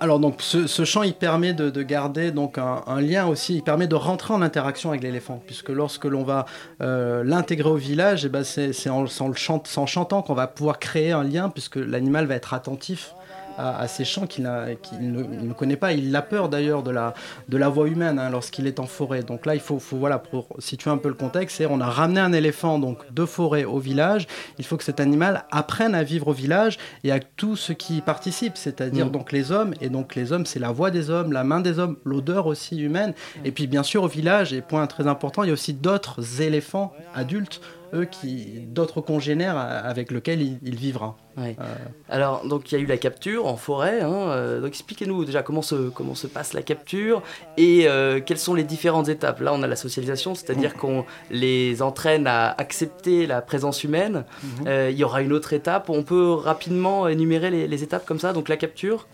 Alors 0.00 0.20
donc 0.20 0.42
ce, 0.42 0.84
chant 0.84 1.02
il 1.02 1.14
permet 1.14 1.54
de, 1.54 1.82
garder 1.82 2.30
donc 2.30 2.56
un, 2.58 3.00
lien 3.00 3.26
aussi, 3.26 3.56
il 3.56 3.62
permet 3.62 3.88
de 3.88 3.96
rentrer 3.96 4.32
en 4.32 4.42
interaction 4.42 4.90
avec 4.90 5.02
l'éléphant 5.02 5.42
puisque 5.44 5.70
lorsque 5.70 6.04
l'on 6.04 6.22
va 6.22 6.46
euh, 6.80 7.24
l'intégrer 7.24 7.68
au 7.68 7.76
village, 7.76 8.24
eh 8.24 8.28
ben 8.28 8.44
c'est 8.44 8.90
en, 8.90 9.06
chantant 9.06 10.22
qu'on 10.22 10.34
va 10.34 10.46
pouvoir 10.46 10.78
créer 10.78 11.10
un 11.10 11.24
lien 11.24 11.48
puisque 11.48 11.76
l'animal 11.76 12.26
va 12.26 12.36
être 12.36 12.54
attentif 12.54 13.12
à, 13.58 13.88
ces 13.88 14.04
chants 14.04 14.26
qu'il 14.26 14.44
ne, 14.44 15.52
connaît 15.52 15.76
pas. 15.76 15.92
Il 15.92 16.14
a 16.14 16.22
peur 16.22 16.48
d'ailleurs 16.48 16.82
de 16.82 16.90
la, 16.90 17.14
de 17.48 17.56
la 17.56 17.68
voix 17.68 17.88
humaine 17.88 18.18
hein, 18.18 18.30
lorsqu'il 18.30 18.66
est 18.66 18.78
en 18.78 18.86
forêt. 18.86 19.22
Donc 19.22 19.46
là, 19.46 19.54
il 19.54 19.60
faut, 19.60 19.78
faut, 19.78 19.96
voilà, 19.96 20.18
pour 20.18 20.48
situer 20.58 20.90
un 20.90 20.96
peu 20.96 21.08
le 21.08 21.14
contexte, 21.14 21.58
c'est 21.58 21.66
on 21.66 21.80
a 21.80 21.88
ramené 21.88 22.20
un 22.20 22.32
éléphant 22.32 22.78
donc 22.78 23.12
de 23.12 23.24
forêt 23.24 23.64
au 23.64 23.78
village. 23.78 24.26
Il 24.58 24.64
faut 24.64 24.76
que 24.76 24.84
cet 24.84 25.00
animal 25.00 25.44
apprenne 25.50 25.94
à 25.94 26.02
vivre 26.02 26.28
au 26.28 26.32
village 26.32 26.78
et 27.04 27.10
à 27.10 27.20
tout 27.20 27.56
ce 27.56 27.72
qui 27.72 28.00
participe, 28.00 28.56
c'est-à-dire 28.56 29.06
mm. 29.06 29.10
donc 29.10 29.32
les 29.32 29.52
hommes. 29.52 29.74
Et 29.80 29.88
donc 29.88 30.14
les 30.14 30.32
hommes, 30.32 30.46
c'est 30.46 30.60
la 30.60 30.70
voix 30.70 30.90
des 30.90 31.10
hommes, 31.10 31.32
la 31.32 31.44
main 31.44 31.60
des 31.60 31.78
hommes, 31.78 31.96
l'odeur 32.04 32.46
aussi 32.46 32.78
humaine. 32.78 33.14
Et 33.44 33.50
puis 33.50 33.66
bien 33.66 33.82
sûr 33.82 34.04
au 34.04 34.08
village, 34.08 34.52
et 34.52 34.60
point 34.60 34.86
très 34.86 35.06
important, 35.06 35.42
il 35.42 35.48
y 35.48 35.50
a 35.50 35.54
aussi 35.54 35.74
d'autres 35.74 36.42
éléphants 36.42 36.92
adultes 37.14 37.60
eux 37.94 38.04
qui 38.04 38.60
d'autres 38.66 39.00
congénères 39.00 39.56
avec 39.56 40.10
lesquels 40.10 40.42
il, 40.42 40.76
vivra. 40.76 41.16
Euh. 41.38 41.74
Alors 42.08 42.46
donc 42.46 42.70
il 42.70 42.78
y 42.78 42.80
a 42.80 42.84
eu 42.84 42.86
la 42.86 42.96
capture 42.96 43.46
en 43.46 43.56
forêt. 43.56 44.00
Hein, 44.00 44.12
euh, 44.12 44.60
donc 44.60 44.70
expliquez-nous 44.70 45.24
déjà 45.24 45.42
comment 45.42 45.62
se 45.62 45.88
comment 45.88 46.14
se 46.14 46.26
passe 46.26 46.52
la 46.52 46.62
capture 46.62 47.22
et 47.56 47.86
euh, 47.86 48.20
quelles 48.24 48.38
sont 48.38 48.54
les 48.54 48.64
différentes 48.64 49.08
étapes. 49.08 49.40
Là 49.40 49.52
on 49.54 49.62
a 49.62 49.66
la 49.66 49.76
socialisation, 49.76 50.34
c'est-à-dire 50.34 50.72
mm. 50.76 50.78
qu'on 50.78 51.04
les 51.30 51.82
entraîne 51.82 52.26
à 52.26 52.50
accepter 52.50 53.26
la 53.26 53.40
présence 53.40 53.84
humaine. 53.84 54.24
Mm-hmm. 54.44 54.90
il 54.90 54.96
y 54.96 55.04
aura 55.04 55.22
une 55.22 55.32
autre 55.32 55.52
étape. 55.52 55.90
On 55.90 56.02
peut 56.02 56.32
rapidement 56.32 57.08
énumérer 57.08 57.50
les, 57.50 57.82
étapes 57.82 58.04
comme 58.04 58.18
ça. 58.18 58.32
Donc 58.32 58.48
la 58.48 58.56
capture? 58.56 59.06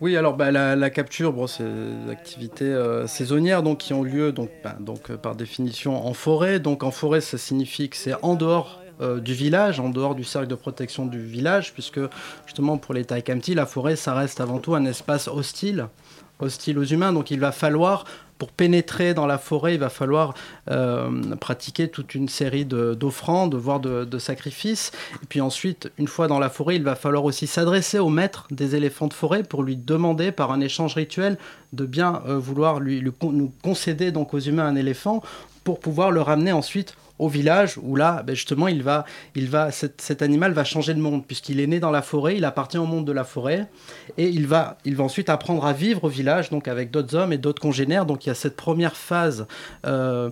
Oui 0.00 0.16
alors 0.16 0.34
bah, 0.34 0.50
la, 0.50 0.90
capture, 0.90 1.32
bon, 1.32 1.46
c'est 1.46 1.64
des 1.64 2.10
activités 2.10 2.74
saisonnières 3.06 3.62
donc 3.62 3.78
qui 3.78 3.92
ont 3.92 4.02
lieu 4.02 4.32
donc, 4.32 4.50
bah, 4.62 4.76
donc 4.78 5.12
par 5.16 5.34
définition 5.34 6.06
en 6.06 6.14
forêt. 6.14 6.60
Donc 6.60 6.82
en 6.82 6.90
forêt 6.90 7.20
ça 7.20 7.38
signifie 7.38 7.88
que 7.88 7.96
c'est 7.96 8.14
en 8.22 8.34
dehors 8.34 8.83
euh, 9.00 9.20
du 9.20 9.34
village, 9.34 9.80
en 9.80 9.88
dehors 9.88 10.14
du 10.14 10.24
cercle 10.24 10.48
de 10.48 10.54
protection 10.54 11.06
du 11.06 11.20
village, 11.20 11.72
puisque 11.72 12.00
justement 12.46 12.78
pour 12.78 12.94
les 12.94 13.04
Taikamti, 13.04 13.54
la 13.54 13.66
forêt, 13.66 13.96
ça 13.96 14.14
reste 14.14 14.40
avant 14.40 14.58
tout 14.58 14.74
un 14.74 14.84
espace 14.84 15.28
hostile, 15.28 15.88
hostile 16.38 16.78
aux 16.78 16.84
humains. 16.84 17.12
Donc 17.12 17.30
il 17.30 17.40
va 17.40 17.52
falloir, 17.52 18.04
pour 18.38 18.52
pénétrer 18.52 19.14
dans 19.14 19.26
la 19.26 19.38
forêt, 19.38 19.74
il 19.74 19.80
va 19.80 19.88
falloir 19.88 20.34
euh, 20.70 21.34
pratiquer 21.36 21.88
toute 21.88 22.14
une 22.14 22.28
série 22.28 22.64
d'offrandes, 22.64 23.54
voire 23.54 23.80
de, 23.80 24.04
de, 24.04 24.18
sacrifices. 24.18 24.92
Et 25.22 25.26
puis 25.26 25.40
ensuite, 25.40 25.90
une 25.98 26.08
fois 26.08 26.28
dans 26.28 26.38
la 26.38 26.48
forêt, 26.48 26.76
il 26.76 26.84
va 26.84 26.94
falloir 26.94 27.24
aussi 27.24 27.46
s'adresser 27.46 27.98
au 27.98 28.08
maître 28.08 28.46
des 28.50 28.76
éléphants 28.76 29.08
de 29.08 29.14
forêt 29.14 29.42
pour 29.42 29.62
lui 29.62 29.76
demander, 29.76 30.32
par 30.32 30.52
un 30.52 30.60
échange 30.60 30.94
rituel, 30.94 31.38
de 31.72 31.86
bien 31.86 32.22
euh, 32.26 32.38
vouloir 32.38 32.80
lui, 32.80 33.02
nous 33.22 33.52
concéder 33.62 34.12
donc 34.12 34.34
aux 34.34 34.40
humains 34.40 34.66
un 34.66 34.76
éléphant 34.76 35.22
pour 35.64 35.80
pouvoir 35.80 36.10
le 36.10 36.20
ramener 36.20 36.52
ensuite 36.52 36.94
au 37.18 37.28
village 37.28 37.78
où 37.82 37.96
là, 37.96 38.22
ben 38.24 38.34
justement, 38.34 38.68
il 38.68 38.82
va, 38.82 39.04
il 39.34 39.48
va, 39.48 39.70
cet, 39.70 40.22
animal 40.22 40.52
va 40.52 40.64
changer 40.64 40.94
de 40.94 41.00
monde 41.00 41.24
puisqu'il 41.26 41.60
est 41.60 41.66
né 41.66 41.80
dans 41.80 41.90
la 41.90 42.02
forêt, 42.02 42.36
il 42.36 42.44
appartient 42.44 42.78
au 42.78 42.86
monde 42.86 43.04
de 43.04 43.12
la 43.12 43.24
forêt 43.24 43.68
et 44.18 44.28
il 44.28 44.46
va, 44.46 44.78
il 44.84 44.96
va 44.96 45.04
ensuite 45.04 45.28
apprendre 45.28 45.64
à 45.64 45.72
vivre 45.72 46.04
au 46.04 46.08
village, 46.08 46.50
donc 46.50 46.68
avec 46.68 46.90
d'autres 46.90 47.14
hommes 47.14 47.32
et 47.32 47.38
d'autres 47.38 47.62
congénères. 47.62 48.06
Donc 48.06 48.26
il 48.26 48.30
y 48.30 48.32
a 48.32 48.34
cette 48.34 48.56
première 48.56 48.96
phase 48.96 49.46
euh, 49.86 50.30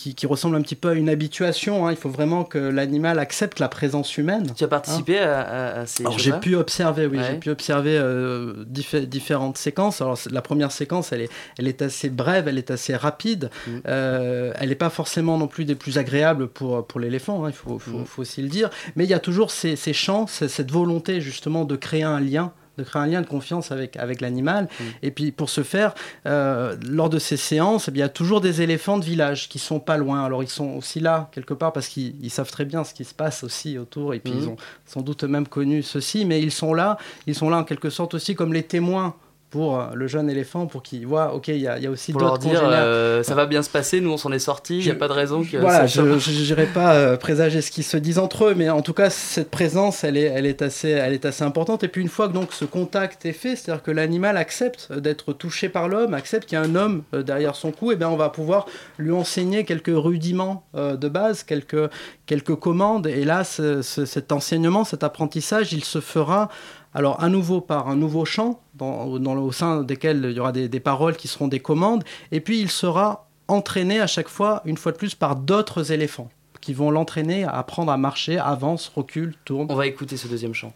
qui, 0.00 0.26
ressemble 0.26 0.56
un 0.56 0.62
petit 0.62 0.76
peu 0.76 0.88
à 0.88 0.94
une 0.94 1.08
habituation. 1.08 1.86
Hein. 1.86 1.92
Il 1.92 1.96
faut 1.96 2.08
vraiment 2.08 2.44
que 2.44 2.58
l'animal 2.58 3.18
accepte 3.18 3.58
la 3.58 3.68
présence 3.68 4.16
humaine. 4.16 4.52
Tu 4.56 4.64
as 4.64 4.68
participé 4.68 5.18
à, 5.18 5.84
ces 5.86 6.04
Alors 6.04 6.18
j'ai 6.18 6.32
pu 6.32 6.56
observer, 6.56 7.06
oui, 7.06 7.18
j'ai 7.26 7.36
pu 7.36 7.50
observer 7.50 7.96
euh, 7.98 8.64
différentes 8.66 9.58
séquences. 9.58 10.00
Alors 10.00 10.18
la 10.30 10.42
première 10.42 10.72
séquence, 10.72 11.12
elle 11.12 11.22
est, 11.22 11.30
elle 11.58 11.68
est 11.68 11.82
assez 11.82 12.08
brève, 12.08 12.48
elle 12.48 12.58
est 12.58 12.70
assez 12.70 12.94
rapide. 12.96 13.50
Mm. 13.66 13.70
Euh, 13.86 14.52
elle 14.58 14.68
n'est 14.70 14.74
pas 14.74 14.90
forcément 14.90 15.38
non 15.38 15.48
plus 15.48 15.64
des 15.64 15.74
plus 15.74 15.98
agréables 15.98 16.48
pour, 16.48 16.86
pour 16.86 17.00
l'éléphant, 17.00 17.44
hein, 17.44 17.50
il 17.50 17.54
faut, 17.54 17.78
faut, 17.78 17.98
mm. 17.98 18.06
faut, 18.06 18.22
aussi 18.22 18.42
le 18.42 18.48
dire. 18.48 18.70
Mais 18.96 19.04
il 19.04 19.10
y 19.10 19.14
a 19.14 19.18
toujours 19.20 19.50
ces, 19.50 19.76
ces 19.76 19.92
chants, 19.92 20.26
cette 20.26 20.70
volonté 20.70 21.20
justement 21.20 21.64
de 21.64 21.76
créer 21.76 22.02
un 22.02 22.20
lien 22.20 22.52
de 22.78 22.84
créer 22.84 23.02
un 23.02 23.06
lien 23.06 23.20
de 23.20 23.26
confiance 23.26 23.72
avec, 23.72 23.96
avec 23.96 24.20
l'animal. 24.20 24.64
Mm. 24.64 24.84
Et 25.02 25.10
puis 25.10 25.32
pour 25.32 25.50
ce 25.50 25.62
faire, 25.62 25.94
euh, 26.26 26.76
lors 26.88 27.10
de 27.10 27.18
ces 27.18 27.36
séances, 27.36 27.88
eh 27.88 27.92
il 27.92 27.98
y 27.98 28.02
a 28.02 28.08
toujours 28.08 28.40
des 28.40 28.62
éléphants 28.62 28.98
de 28.98 29.04
village 29.04 29.48
qui 29.48 29.58
sont 29.58 29.80
pas 29.80 29.96
loin. 29.96 30.24
Alors 30.24 30.42
ils 30.42 30.48
sont 30.48 30.70
aussi 30.76 31.00
là 31.00 31.28
quelque 31.32 31.54
part 31.54 31.72
parce 31.72 31.88
qu'ils 31.88 32.30
savent 32.30 32.50
très 32.50 32.64
bien 32.64 32.84
ce 32.84 32.94
qui 32.94 33.04
se 33.04 33.14
passe 33.14 33.44
aussi 33.44 33.78
autour 33.78 34.14
et 34.14 34.20
puis 34.20 34.32
ils 34.34 34.46
mm. 34.46 34.50
ont 34.50 34.56
sans 34.86 35.02
doute 35.02 35.24
même 35.24 35.46
connu 35.46 35.82
ceci, 35.82 36.24
mais 36.24 36.40
ils 36.40 36.52
sont 36.52 36.74
là, 36.74 36.98
ils 37.26 37.34
sont 37.34 37.50
là 37.50 37.58
en 37.58 37.64
quelque 37.64 37.90
sorte 37.90 38.14
aussi 38.14 38.34
comme 38.34 38.52
les 38.52 38.62
témoins 38.62 39.14
pour 39.50 39.78
euh, 39.78 39.86
le 39.94 40.06
jeune 40.06 40.30
éléphant 40.30 40.66
pour 40.66 40.82
qu'il 40.82 41.06
voit 41.06 41.34
ok 41.34 41.48
il 41.48 41.58
y, 41.58 41.66
a 41.66 41.90
aussi 41.90 42.12
d'autres 42.12 42.38
dire 42.38 42.62
euh, 42.62 43.22
ça 43.24 43.34
va 43.34 43.46
bien 43.46 43.62
se 43.62 43.70
passer 43.70 44.00
nous 44.00 44.12
on 44.12 44.16
s'en 44.16 44.30
est 44.30 44.38
sorti 44.38 44.78
il 44.78 44.84
n'y 44.84 44.90
a 44.90 44.94
pas 44.94 45.08
de 45.08 45.12
raison 45.12 45.42
que 45.42 45.56
voilà 45.56 45.86
je 45.86 46.00
n'irai 46.02 46.66
pas 46.66 46.94
euh, 46.94 47.16
présager 47.16 47.60
ce 47.60 47.72
qu'ils 47.72 47.84
se 47.84 47.96
disent 47.96 48.18
entre 48.18 48.46
eux 48.46 48.54
mais 48.56 48.70
en 48.70 48.82
tout 48.82 48.92
cas 48.92 49.10
cette 49.10 49.50
présence 49.50 50.04
elle 50.04 50.16
est, 50.16 50.22
elle 50.22 50.46
est, 50.46 50.62
assez, 50.62 50.90
elle 50.90 51.12
est 51.12 51.24
assez 51.24 51.42
importante. 51.42 51.82
Et 51.82 51.88
puis 51.88 52.00
une 52.00 52.08
fois 52.08 52.28
que 52.28 52.32
donc 52.32 52.52
ce 52.52 52.64
contact 52.64 53.26
est 53.26 53.32
fait 53.32 53.56
c'est 53.56 53.70
à 53.72 53.74
dire 53.74 53.82
que 53.82 53.90
l'animal 53.90 54.36
accepte 54.36 54.92
d'être 54.92 55.32
touché 55.32 55.68
par 55.68 55.88
l'homme 55.88 56.14
accepte 56.14 56.48
qu'il 56.48 56.56
y 56.56 56.60
a 56.60 56.64
un 56.64 56.76
homme 56.76 57.02
derrière 57.12 57.56
son 57.56 57.72
cou 57.72 57.90
et 57.90 57.96
bien 57.96 58.08
on 58.08 58.16
va 58.16 58.28
pouvoir 58.28 58.66
lui 58.98 59.12
enseigner 59.12 59.64
quelques 59.64 59.92
rudiments 59.92 60.64
de 60.74 61.08
base 61.08 61.42
quelques, 61.42 61.90
quelques 62.26 62.54
commandes. 62.54 63.08
Et 63.08 63.24
là 63.24 63.42
cet 63.42 64.32
enseignement 64.32 64.84
cet 64.84 65.02
apprentissage 65.02 65.72
il 65.72 65.84
se 65.84 66.00
fera 66.00 66.48
alors, 66.92 67.22
à 67.22 67.28
nouveau, 67.28 67.60
par 67.60 67.88
un 67.88 67.96
nouveau 67.96 68.24
chant, 68.24 68.60
dans, 68.74 69.06
au 69.06 69.52
sein 69.52 69.82
desquels 69.82 70.26
il 70.30 70.36
y 70.36 70.40
aura 70.40 70.52
des, 70.52 70.80
paroles 70.80 71.16
qui 71.16 71.28
seront 71.28 71.48
des 71.48 71.60
commandes, 71.60 72.04
et 72.32 72.40
puis 72.40 72.60
il 72.60 72.70
sera 72.70 73.28
entraîné 73.46 74.00
à 74.00 74.06
chaque 74.06 74.28
fois, 74.28 74.62
une 74.64 74.76
fois 74.76 74.92
de 74.92 74.96
plus, 74.96 75.14
par 75.14 75.36
d'autres 75.36 75.92
éléphants 75.92 76.30
qui 76.60 76.74
vont 76.74 76.90
l'entraîner 76.90 77.44
à 77.44 77.52
apprendre 77.52 77.90
à 77.90 77.96
marcher, 77.96 78.38
avance, 78.38 78.90
recule, 78.94 79.34
tourne. 79.44 79.66
On 79.70 79.76
va 79.76 79.86
écouter 79.86 80.16
ce 80.16 80.28
deuxième 80.28 80.52
chant. 80.52 80.74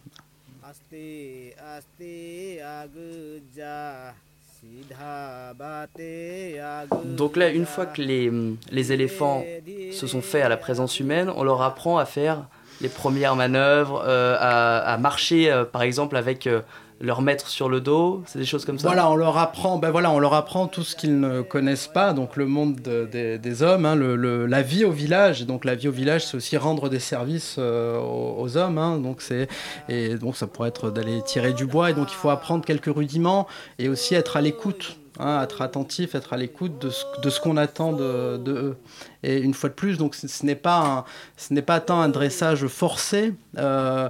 Donc 7.05 7.37
là, 7.37 7.51
une 7.51 7.67
fois 7.67 7.87
que 7.87 8.01
les, 8.01 8.33
les 8.71 8.93
éléphants 8.93 9.45
se 9.93 10.07
sont 10.07 10.23
faits 10.23 10.43
à 10.43 10.49
la 10.49 10.57
présence 10.57 11.01
humaine, 11.01 11.31
on 11.35 11.43
leur 11.43 11.61
apprend 11.61 11.99
à 11.99 12.07
faire 12.07 12.47
les 12.81 12.89
premières 12.89 13.37
manœuvres, 13.37 14.03
euh, 14.07 14.37
à, 14.39 14.97
marcher 14.99 15.51
euh, 15.51 15.65
par 15.65 15.83
exemple 15.83 16.17
avec 16.17 16.47
euh, 16.47 16.61
leur 17.01 17.23
maître 17.23 17.49
sur 17.49 17.69
le 17.69 17.81
dos, 17.81 18.23
c'est 18.27 18.39
des 18.39 18.45
choses 18.45 18.65
comme 18.65 18.79
ça? 18.79 18.89
Voilà, 18.89 19.11
on 19.11 19.17
leur 19.17 19.37
apprend, 19.37 19.79
ben 19.79 19.91
voilà, 19.91 20.11
on 20.11 20.19
leur 20.19 20.35
apprend 20.35 20.67
tout 20.67 20.83
ce 20.83 20.95
qu'ils 20.97 21.19
ne 21.19 21.43
connaissent 21.43 21.89
pas, 21.89 22.13
donc 22.13 22.37
le 22.37 22.47
monde 22.47 22.77
des 22.77 23.63
hommes, 23.63 23.85
hein, 23.85 23.97
la 23.97 24.63
vie 24.63 24.85
au 24.85 24.91
village. 24.91 25.43
Et 25.43 25.45
donc 25.45 25.65
la 25.65 25.75
vie 25.75 25.89
au 25.89 25.93
village, 25.93 26.27
c'est 26.27 26.37
aussi 26.37 26.57
rendre 26.57 26.89
des 26.89 27.01
services 27.01 27.59
aux, 27.59 28.57
hommes, 28.57 28.79
hein, 28.79 28.99
donc 28.99 29.23
c'est 29.23 29.49
et 29.89 30.15
donc 30.15 30.37
ça 30.37 30.47
pourrait 30.47 30.69
être 30.69 30.91
d'aller 30.91 31.21
tirer 31.23 31.53
du 31.53 31.67
bois. 31.67 31.91
Et 31.91 31.95
donc 31.95 32.13
il 32.13 32.17
faut 32.17 32.31
apprendre 32.31 32.65
quelques 32.65 32.95
rudiments 32.95 33.49
et 33.79 33.89
aussi 33.89 34.15
être 34.15 34.37
à 34.37 34.41
l'écoute. 34.41 34.97
Hein, 35.21 35.43
être 35.45 35.63
attentif, 35.63 36.17
être 36.17 36.33
à 36.33 36.37
l'écoute 36.37 36.81
de 36.81 36.91
ce, 36.91 37.05
de 37.23 37.31
ce 37.31 37.39
qu'on 37.41 37.57
attend 37.57 37.93
de, 37.93 38.37
de, 38.37 38.53
eux. 38.53 38.77
Et 39.23 39.39
une 39.39 39.55
fois 39.55 39.69
de 39.69 39.75
plus, 39.75 39.97
donc 39.97 40.17
ce, 40.17 40.45
n'est 40.45 40.57
pas, 40.57 41.05
ce 41.37 41.55
n'est 41.55 41.63
pas 41.63 41.79
tant 41.79 42.01
un 42.01 42.09
dressage 42.09 42.67
forcé, 42.67 43.33
euh, 43.57 44.09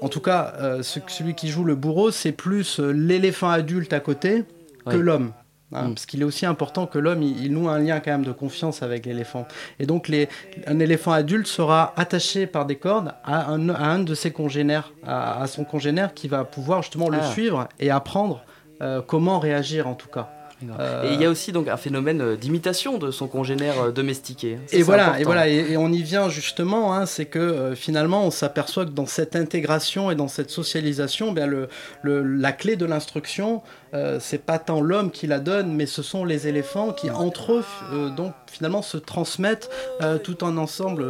en 0.00 0.08
tout 0.08 0.20
cas, 0.20 0.54
euh, 0.58 0.82
ce- 0.82 1.00
celui 1.08 1.34
qui 1.34 1.48
joue 1.48 1.62
le 1.64 1.74
bourreau, 1.74 2.10
c'est 2.10 2.32
plus 2.32 2.80
euh, 2.80 2.90
l'éléphant 2.90 3.50
adulte 3.50 3.92
à 3.92 4.00
côté 4.00 4.44
que 4.86 4.96
Ouais. 4.96 5.02
l'homme. 5.02 5.32
hein, 5.74 5.88
Mm. 5.88 5.94
Parce 5.94 6.06
qu'il 6.06 6.22
est 6.22 6.24
aussi 6.24 6.46
important 6.46 6.86
que 6.86 6.98
l'homme, 6.98 7.22
il, 7.22 7.44
il 7.44 7.52
noue 7.52 7.68
un 7.68 7.78
lien 7.78 8.00
quand 8.00 8.12
même 8.12 8.24
de 8.24 8.32
confiance 8.32 8.82
avec 8.82 9.04
l'éléphant. 9.04 9.46
Et 9.78 9.84
donc, 9.84 10.08
les, 10.08 10.26
un 10.66 10.78
éléphant 10.78 11.12
adulte 11.12 11.48
sera 11.48 11.92
attaché 11.98 12.46
par 12.46 12.64
des 12.64 12.76
cordes 12.76 13.12
à 13.24 13.50
un, 13.50 13.68
à 13.68 13.84
un 13.88 13.98
de 13.98 14.14
ses 14.14 14.30
congénères, 14.30 14.92
à, 15.06 15.42
à 15.42 15.46
son 15.48 15.64
congénère 15.64 16.14
qui 16.14 16.28
va 16.28 16.44
pouvoir 16.44 16.80
justement 16.82 17.10
le 17.10 17.18
Ah. 17.20 17.26
suivre 17.30 17.68
et 17.78 17.90
apprendre 17.90 18.42
euh, 18.80 19.02
comment 19.06 19.38
réagir 19.38 19.86
en 19.86 19.94
tout 19.94 20.08
cas. 20.08 20.30
Euh, 20.80 21.10
Et 21.10 21.14
il 21.14 21.20
y 21.20 21.24
a 21.26 21.30
aussi 21.30 21.52
donc 21.52 21.68
un 21.68 21.76
phénomène 21.76 22.22
euh, 22.22 22.36
d'imitation 22.36 22.96
de 22.96 23.10
son 23.10 23.28
congénère 23.28 23.78
euh, 23.82 23.90
domestiqué. 23.92 24.58
Ça, 24.66 24.76
Et 24.78 24.82
voilà, 24.82 25.20
et 25.20 25.24
voilà, 25.24 25.48
et, 25.48 25.72
et 25.72 25.76
on 25.76 25.92
y 25.92 26.02
vient 26.02 26.30
justement, 26.30 26.94
hein, 26.94 27.04
c'est 27.04 27.26
que 27.26 27.38
euh, 27.38 27.74
finalement 27.74 28.24
on 28.24 28.30
s'aperçoit 28.30 28.86
que 28.86 28.90
dans 28.90 29.04
cette 29.04 29.36
intégration 29.36 30.10
et 30.10 30.14
dans 30.14 30.28
cette 30.28 30.48
socialisation, 30.50 31.32
bien 31.32 31.46
le, 31.46 31.68
le- 32.00 32.22
la 32.22 32.52
clé 32.52 32.76
de 32.76 32.86
l'instruction, 32.86 33.62
euh, 33.92 34.18
c'est 34.18 34.42
pas 34.44 34.58
tant 34.58 34.80
l'homme 34.80 35.10
qui 35.10 35.26
la 35.26 35.40
donne, 35.40 35.74
mais 35.74 35.84
ce 35.84 36.02
sont 36.02 36.24
les 36.24 36.48
éléphants 36.48 36.92
qui 36.92 37.10
entre 37.10 37.52
eux 37.52 37.64
euh, 37.92 38.08
donc 38.08 38.32
finalement 38.46 38.80
se 38.82 38.96
transmettent 38.96 39.68
euh, 40.00 40.16
tout 40.18 40.38
un 40.40 40.56
ensemble 40.56 41.02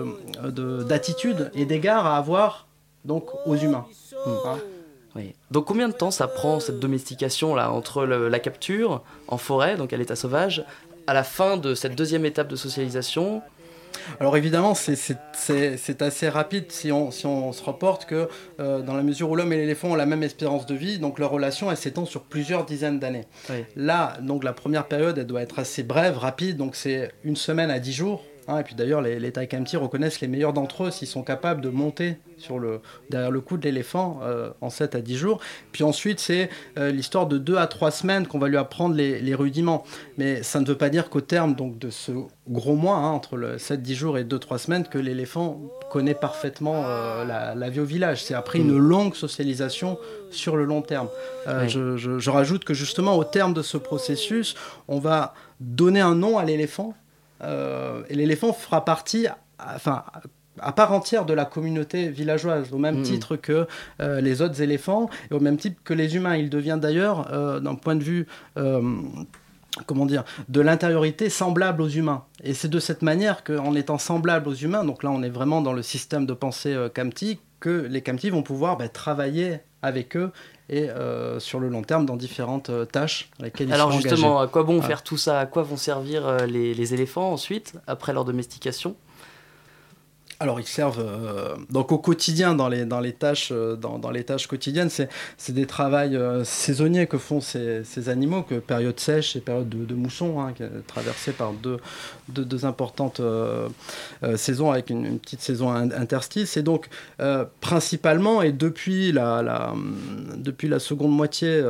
euh, 0.45 0.51
de- 0.51 0.83
d'attitudes 0.83 1.53
et 1.55 1.67
d'égards 1.67 2.07
à 2.07 2.17
avoir 2.17 2.67
donc 3.05 3.29
aux 3.47 3.57
humains. 3.57 3.87
Hein. 4.27 4.59
Oui. 5.17 5.35
Donc 5.51 5.65
combien 5.65 5.89
de 5.89 5.95
temps 5.95 6.11
ça 6.11 6.29
prend 6.29 6.61
cette 6.61 6.79
domestication 6.79 7.55
là 7.55 7.73
entre 7.73 8.05
le- 8.05 8.29
la 8.29 8.39
capture 8.39 9.03
en 9.29 9.39
forêt, 9.39 9.77
donc 9.77 9.93
à 9.93 9.97
l'état 9.97 10.15
sauvage, 10.17 10.65
à 11.07 11.15
la 11.15 11.25
fin 11.25 11.57
de 11.57 11.75
cette 11.75 11.95
deuxième 11.97 12.25
étape 12.27 12.49
de 12.49 12.57
socialisation? 12.57 13.43
Alors 14.21 14.37
évidemment, 14.37 14.75
c'est- 14.75 16.03
assez 16.03 16.29
rapide 16.29 16.71
si 16.71 16.93
on, 16.93 17.11
si 17.11 17.25
on 17.27 17.53
se 17.53 17.63
reporte 17.65 18.05
que 18.05 18.29
euh, 18.61 18.83
dans 18.83 18.95
la 18.95 19.03
mesure 19.03 19.31
où 19.31 19.37
l'homme 19.37 19.53
et 19.53 19.57
l'éléphant 19.57 19.89
ont 19.93 19.95
la 19.95 20.05
même 20.07 20.23
espérance 20.23 20.67
de 20.67 20.75
vie, 20.75 20.99
donc 20.99 21.19
leur 21.19 21.31
relation, 21.31 21.71
elle 21.71 21.77
s'étend 21.79 22.05
sur 22.05 22.23
plusieurs 22.23 22.67
dizaines 22.67 22.99
d'années. 22.99 23.25
Oui. 23.49 23.65
Là, 23.75 24.19
donc 24.21 24.45
la 24.45 24.53
première 24.53 24.85
période, 24.87 25.17
elle 25.17 25.27
doit 25.27 25.41
être 25.43 25.59
assez 25.59 25.83
brève, 25.83 26.19
rapide, 26.19 26.57
donc 26.59 26.77
c'est 26.77 27.11
une 27.25 27.37
semaine 27.37 27.71
à 27.71 27.79
dix 27.79 27.95
jours. 27.95 28.23
Hein, 28.49 28.59
et 28.59 28.63
puis 28.63 28.75
d'ailleurs, 28.75 29.01
les, 29.03 29.19
les 29.19 29.33
Taikamti 29.33 29.77
reconnaissent 29.77 30.21
les 30.21 30.29
meilleurs 30.29 30.53
d'entre 30.53 30.85
eux 30.85 30.91
s'ils 30.91 31.09
sont 31.09 31.23
capables 31.23 31.61
de 31.61 31.69
monter 31.69 32.17
sur 32.39 32.59
le, 32.59 32.81
derrière 33.11 33.31
le 33.31 33.41
cou 33.41 33.57
de 33.57 33.65
l'éléphant 33.65 34.21
euh, 34.23 34.51
en 34.61 34.69
7 34.71 34.95
à 34.95 35.01
10 35.01 35.17
jours. 35.17 35.41
Puis 35.73 35.85
ensuite, 35.85 36.21
c'est 36.21 36.51
euh, 36.79 36.91
l'histoire 36.91 37.27
de 37.27 37.39
2 37.39 37.57
à 37.57 37.67
3 37.67 37.91
semaines 37.91 38.27
qu'on 38.27 38.39
va 38.39 38.49
lui 38.49 38.59
apprendre 38.59 38.95
les, 38.95 39.21
les 39.21 39.35
rudiments. 39.35 39.85
Mais 40.19 40.43
ça 40.43 40.61
ne 40.61 40.67
veut 40.67 40.77
pas 40.77 40.91
dire 40.91 41.09
qu'au 41.09 41.23
terme 41.23 41.55
donc, 41.55 41.79
de 41.79 41.89
ce 41.91 42.13
gros 42.49 42.77
mois, 42.77 42.97
hein, 42.97 43.11
entre 43.11 43.37
le 43.37 43.57
7-10 43.57 43.95
jours 43.95 44.19
et 44.19 44.25
2-3 44.25 44.59
semaines, 44.59 44.85
que 44.87 44.99
l'éléphant 44.99 45.61
connaît 45.91 46.15
parfaitement 46.15 46.85
euh, 46.87 47.25
la, 47.25 47.55
la 47.55 47.71
vie 47.71 47.81
au 47.81 47.85
village. 47.87 48.23
C'est 48.23 48.35
après 48.35 48.59
une 48.59 48.77
longue 48.77 49.15
socialisation 49.15 49.99
sur 50.31 50.57
le 50.57 50.65
long 50.65 50.83
terme. 50.83 51.09
Oui. 51.47 51.69
je, 51.69 51.97
je- 51.97 52.19
je 52.19 52.31
rajoute 52.31 52.65
que 52.65 52.75
justement, 52.75 53.17
au 53.17 53.25
terme 53.25 53.55
de 53.55 53.63
ce 53.63 53.77
processus, 53.79 54.55
on 54.89 54.99
va 54.99 55.33
donner 55.61 56.01
un 56.01 56.15
nom 56.15 56.37
à 56.39 56.45
l'éléphant. 56.45 56.95
Euh, 57.43 58.03
et 58.09 58.15
l'éléphant 58.15 58.53
fera 58.53 58.85
partie, 58.85 59.27
enfin, 59.59 60.05
à 60.59 60.73
part 60.73 60.93
entière 60.93 61.27
de 61.27 61.35
la 61.35 61.45
communauté 61.45 62.09
villageoise, 62.09 62.73
au 62.73 62.79
même 62.79 62.97
Mhm. 62.97 63.03
titre 63.03 63.37
que 63.37 63.67
euh, 64.01 64.21
les 64.23 64.41
autres 64.43 64.63
éléphants 64.63 65.11
et 65.31 65.35
au 65.35 65.41
même 65.41 65.59
titre 65.59 65.81
que 65.85 65.93
les 65.95 66.17
humains. 66.17 66.37
Il 66.37 66.49
devient 66.49 66.79
d'ailleurs, 66.81 67.29
euh, 67.33 67.61
d'un 67.61 67.75
point 67.75 67.95
de 67.95 68.03
vue 68.03 68.27
euh, 68.57 68.81
comment 69.85 70.07
dire, 70.07 70.25
de 70.49 70.63
l'intériorité 70.63 71.29
semblable 71.29 71.83
aux 71.83 71.89
humains. 71.89 72.25
Et 72.43 72.55
c'est 72.55 72.69
de 72.69 72.79
cette 72.79 73.03
manière 73.03 73.45
qu'en 73.45 73.75
étant 73.75 73.99
semblable 73.99 74.49
aux 74.49 74.55
humains, 74.55 74.85
donc 74.85 75.03
là 75.03 75.11
on 75.11 75.23
est 75.23 75.29
vraiment 75.29 75.61
dans 75.61 75.75
le 75.75 75.83
système 75.83 76.25
de 76.25 76.33
pensée 76.33 76.75
Kamti, 76.95 77.39
que 77.67 77.85
les 77.91 78.01
Kamti 78.01 78.31
vont 78.31 78.45
pouvoir 78.45 78.77
bah, 78.77 78.89
travailler 78.89 79.59
avec 79.83 80.17
eux 80.17 80.31
et 80.69 80.89
euh, 80.89 81.41
sur 81.41 81.59
le 81.59 81.69
long 81.69 81.83
terme 81.83 82.07
dans 82.07 82.15
différentes 82.17 82.71
euh, 82.71 82.85
tâches 82.85 83.29
lesquelles 83.41 83.69
ils 83.71 83.73
Alors 83.75 83.91
justement, 83.91 84.35
engagés. 84.37 84.45
à 84.45 84.53
quoi 84.53 84.63
bon 84.63 84.79
Ah. 84.81 84.87
faire 84.87 85.03
tout 85.03 85.17
ça? 85.17 85.41
À 85.41 85.47
quoi 85.47 85.65
vont 85.65 85.77
servir 85.77 86.29
euh, 86.29 86.47
les, 86.47 86.75
les 86.75 86.95
éléphants 86.95 87.33
ensuite, 87.33 87.73
après 87.89 88.13
leur 88.13 88.25
domestication? 88.25 88.95
Alors 90.39 90.61
ils 90.61 90.67
servent 90.67 91.01
euh, 91.01 91.57
donc 91.71 91.93
au 91.93 91.99
quotidien 91.99 92.55
dans 92.55 92.69
les, 92.69 92.85
dans 92.85 93.01
les 93.01 93.15
tâches 93.15 93.49
euh, 93.53 93.75
dans, 93.75 93.99
dans 93.99 94.11
les 94.11 94.23
tâches 94.23 94.47
quotidiennes 94.47 94.91
c'est 94.91 95.09
des 95.53 95.65
travails 95.65 96.15
euh, 96.15 96.45
saisonniers 96.45 97.07
que 97.07 97.17
font 97.17 97.41
ces, 97.41 97.85
ces 97.85 98.11
animaux 98.11 98.43
que 98.43 98.57
période 98.57 99.01
sèche 99.01 99.35
et 99.37 99.41
période 99.41 99.71
de, 99.71 99.87
de 99.87 99.95
mousson 99.95 100.41
hein, 100.41 100.53
traversée 100.87 101.33
par 101.33 101.53
deux, 101.53 101.79
deux, 102.29 102.67
importantes 102.67 103.21
saisons 104.37 104.71
avec 104.71 104.91
une, 104.91 105.19
petite 105.19 105.41
saison 105.41 105.71
in- 105.71 105.91
interstice. 105.91 106.57
Et 106.57 106.63
donc 106.63 106.89
principalement 107.61 108.43
et 108.43 108.53
depuis 108.53 109.13
la, 109.13 109.43
la 109.43 109.75
depuis 110.37 110.69
la 110.69 110.79
seconde 110.79 111.13
moitié 111.13 111.63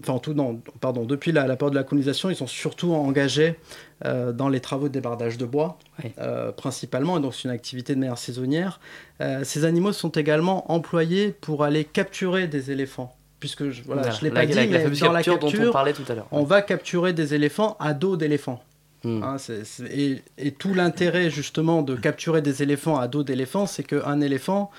enfin 0.00 0.12
en 0.14 0.18
tout 0.18 0.34
non 0.34 0.60
pardon 0.80 1.04
depuis 1.04 1.32
la, 1.32 1.46
la 1.46 1.56
période 1.56 1.74
de 1.74 1.78
la 1.78 1.84
colonisation 1.84 2.30
ils 2.30 2.36
sont 2.36 2.46
surtout 2.46 2.92
engagés 2.92 3.56
euh, 4.04 4.32
dans 4.32 4.48
les 4.48 4.60
travaux 4.60 4.88
de 4.88 4.92
débardage 4.92 5.36
de 5.38 5.44
bois, 5.44 5.78
Oui. 6.02 6.10
euh, 6.18 6.52
principalement, 6.52 7.18
et 7.18 7.20
donc 7.20 7.34
c'est 7.34 7.44
une 7.44 7.50
activité 7.54 7.94
de 7.94 8.00
manière 8.00 8.18
saisonnière. 8.18 8.80
Euh, 9.20 9.44
ces 9.44 9.64
animaux 9.64 9.92
sont 9.92 10.10
également 10.10 10.70
employés 10.72 11.30
pour 11.32 11.64
aller 11.64 11.84
capturer 11.84 12.46
des 12.46 12.70
éléphants. 12.70 13.14
Puisque 13.40 13.70
je, 13.70 13.82
voilà, 13.84 14.02
Voilà, 14.02 14.16
je 14.16 14.22
l'ai 14.24 14.28
la, 14.30 14.40
pas 14.40 14.46
dit, 14.46 14.52
la- 14.54 14.64
la 14.66 14.70
mais 14.70 14.82
fameuse 14.84 15.00
dans 15.00 15.12
la 15.12 15.22
capture 15.22 15.38
dont 15.38 15.68
on 15.68 15.72
parlait 15.72 15.92
tout 15.94 16.04
à 16.08 16.14
l'heure. 16.14 16.26
on 16.30 16.44
va 16.44 16.60
capturer 16.62 17.12
des 17.14 17.32
éléphants 17.34 17.76
à 17.80 17.94
dos 17.94 18.16
d'éléphants. 18.16 18.62
Hmm. 19.02 19.22
Hein, 19.22 19.38
c'est- 19.38 19.64
c'est- 19.64 19.84
et, 19.90 20.22
et 20.36 20.52
tout 20.52 20.74
l'intérêt 20.74 21.30
justement 21.30 21.80
de 21.80 21.94
capturer 21.96 22.42
des 22.42 22.62
éléphants 22.62 22.98
à 22.98 23.08
dos 23.08 23.22
d'éléphants, 23.22 23.64
c'est 23.66 23.82
qu'un 23.82 24.20
éléphant, 24.20 24.70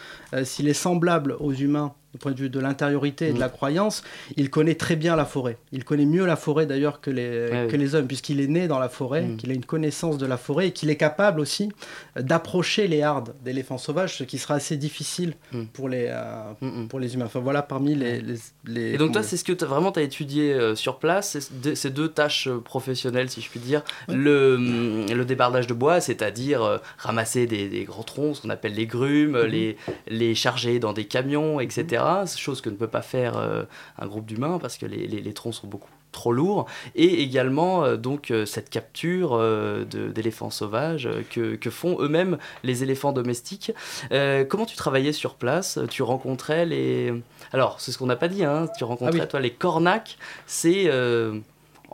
s'il 0.44 0.68
est 0.68 0.74
semblable 0.74 1.36
aux 1.40 1.54
humains 1.54 1.94
du 2.12 2.18
point 2.20 2.32
de 2.34 2.38
vue 2.38 2.50
de 2.50 2.60
l'intériorité 2.60 3.28
et 3.28 3.32
de 3.32 3.38
Mm. 3.38 3.40
la 3.40 3.50
croyance, 3.50 4.04
il 4.36 4.50
connaît 4.50 4.76
très 4.76 4.96
bien 4.96 5.16
la 5.16 5.26
forêt. 5.26 5.58
Il 5.72 5.84
connaît 5.86 6.06
mieux 6.06 6.26
la 6.26 6.36
forêt 6.36 6.66
d'ailleurs 6.66 7.00
que 7.02 7.10
les, 7.10 7.30
Ouais, 7.50 7.68
que 7.68 7.74
oui. 7.74 7.78
les 7.78 7.96
hommes, 7.96 8.08
puisqu'il 8.08 8.42
est 8.42 8.48
né 8.48 8.68
dans 8.68 8.80
la 8.80 8.90
forêt, 8.90 9.22
Mm. 9.24 9.38
qu'il 9.38 9.52
a 9.52 9.54
une 9.54 9.66
connaissance 9.66 10.18
de 10.18 10.26
la 10.26 10.38
forêt 10.38 10.68
et 10.68 10.72
qu'il 10.72 10.90
est 10.90 10.98
capable 10.98 11.40
aussi 11.40 11.70
euh, 12.18 12.22
d'approcher 12.22 12.88
les 12.88 13.02
hardes 13.02 13.34
d'éléphants 13.44 13.78
sauvages, 13.78 14.18
ce 14.18 14.24
qui 14.26 14.38
sera 14.38 14.56
assez 14.56 14.76
difficile 14.78 15.34
Mm. 15.54 15.64
pour, 15.74 15.88
les, 15.90 16.08
euh, 16.10 16.52
Mm, 16.62 16.88
pour 16.88 17.00
les 17.00 17.14
humains. 17.14 17.26
Enfin 17.26 17.40
voilà 17.40 17.62
parmi 17.62 17.96
les... 17.96 18.22
les, 18.22 18.36
les- 18.66 18.94
Et 18.94 18.98
donc 18.98 19.14
toi, 19.14 19.24
c'est 19.24 19.38
ce 19.38 19.44
que 19.44 19.54
as, 19.64 19.68
vraiment 19.68 19.92
tu 19.92 20.00
as 20.00 20.04
étudié 20.04 20.54
euh, 20.54 20.76
sur 20.76 21.00
place, 21.00 21.52
de- 21.64 21.76
ces 21.76 21.90
deux 21.90 22.10
tâches 22.10 22.50
professionnelles, 22.66 23.30
si 23.30 23.42
je 23.42 23.50
puis 23.50 23.60
dire. 23.60 23.84
Le, 24.10 24.58
le 25.14 25.26
débardage 25.26 25.68
de 25.68 25.74
bois, 25.74 26.02
c'est-à-dire 26.02 26.62
euh, 26.64 26.78
ramasser 26.98 27.48
des, 27.48 27.70
des 27.70 27.84
grands 27.86 28.04
troncs, 28.04 28.36
ce 28.38 28.42
qu'on 28.42 28.50
appelle 28.50 28.74
les 28.74 28.86
grumes, 28.86 29.38
Mhm. 29.38 29.46
les, 29.46 29.78
les 30.10 30.36
charger 30.36 30.80
dans 30.80 30.94
des 30.94 31.06
camions, 31.06 31.60
etc. 31.60 32.01
Chose 32.38 32.62
que 32.62 32.70
ne 32.70 32.76
peut 32.76 32.88
pas 32.88 33.02
faire 33.02 33.38
euh, 33.38 33.64
un 34.00 34.08
groupe 34.08 34.26
d'humains 34.26 34.58
parce 34.60 34.78
que 34.78 34.86
les, 34.86 35.08
les- 35.08 35.22
les 35.22 35.34
troncs 35.34 35.54
sont 35.54 35.68
beaucoup 35.68 35.90
trop 36.12 36.34
lourds. 36.34 36.66
Et 36.96 37.22
également 37.24 37.86
euh, 37.86 37.96
donc 37.96 38.32
euh, 38.32 38.46
cette 38.46 38.70
capture 38.70 39.32
euh, 39.34 39.86
d'éléphants 39.86 40.50
sauvages 40.50 41.08
que, 41.30 41.56
que 41.56 41.70
font 41.70 41.98
eux-mêmes 42.02 42.38
les 42.64 42.84
éléphants 42.84 43.14
domestiques. 43.14 43.72
Comment 44.50 44.66
tu 44.66 44.76
travaillais 44.76 45.14
sur 45.14 45.36
place? 45.36 45.80
Tu 45.90 46.04
rencontrais 46.04 46.66
les... 46.66 47.14
Alors, 47.54 47.80
c'est 47.80 47.92
ce 47.92 47.98
qu'on 47.98 48.08
n'a 48.08 48.16
pas 48.16 48.28
dit, 48.28 48.44
hein. 48.44 48.68
tu 48.78 48.84
rencontrais 48.84 49.20
Ah 49.20 49.24
oui. 49.24 49.30
toi 49.30 49.40
les 49.40 49.52
cornacs, 49.52 50.18
c'est 50.48 50.90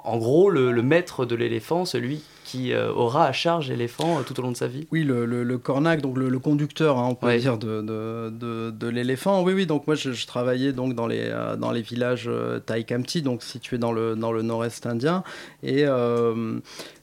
en 0.04 0.18
gros 0.18 0.50
le, 0.50 0.72
le 0.72 0.82
maître 0.84 1.26
de 1.26 1.36
l'éléphant, 1.36 1.86
celui 1.86 2.24
qui 2.48 2.72
euh, 2.72 2.92
aura 2.94 3.26
à 3.26 3.34
charge 3.34 3.68
l'éléphant 3.70 4.20
euh, 4.20 4.24
tout 4.24 4.40
au 4.40 4.42
long 4.42 4.52
de 4.54 4.58
sa 4.58 4.68
vie. 4.68 4.88
Oui, 4.94 5.04
le, 5.04 5.26
le, 5.26 5.44
le 5.44 5.58
cornac, 5.58 6.02
donc 6.02 6.18
le, 6.18 6.30
le 6.30 6.40
conducteur, 6.40 6.98
hein, 6.98 7.08
on 7.12 7.16
peut 7.16 7.28
Ouais. 7.28 7.40
dire, 7.40 7.58
de, 7.58 7.82
de, 7.82 8.30
de, 8.30 8.72
de 8.72 8.88
l'éléphant. 8.88 9.44
Oui, 9.44 9.52
oui, 9.54 9.66
donc 9.66 9.86
moi 9.86 9.96
je, 9.96 10.14
je 10.14 10.26
travaillais 10.28 10.72
donc 10.72 10.96
dans 10.96 11.08
les, 11.08 11.26
euh, 11.30 11.58
dans 11.58 11.72
les 11.72 11.82
villages 11.82 12.26
euh, 12.28 12.60
Taikamti, 12.60 13.22
donc 13.22 13.44
situés 13.44 13.78
dans 13.78 13.92
le, 13.92 14.16
dans 14.16 14.32
le 14.32 14.42
nord-est 14.44 14.86
indien. 14.86 15.24
Et, 15.62 15.84
euh, 15.86 16.60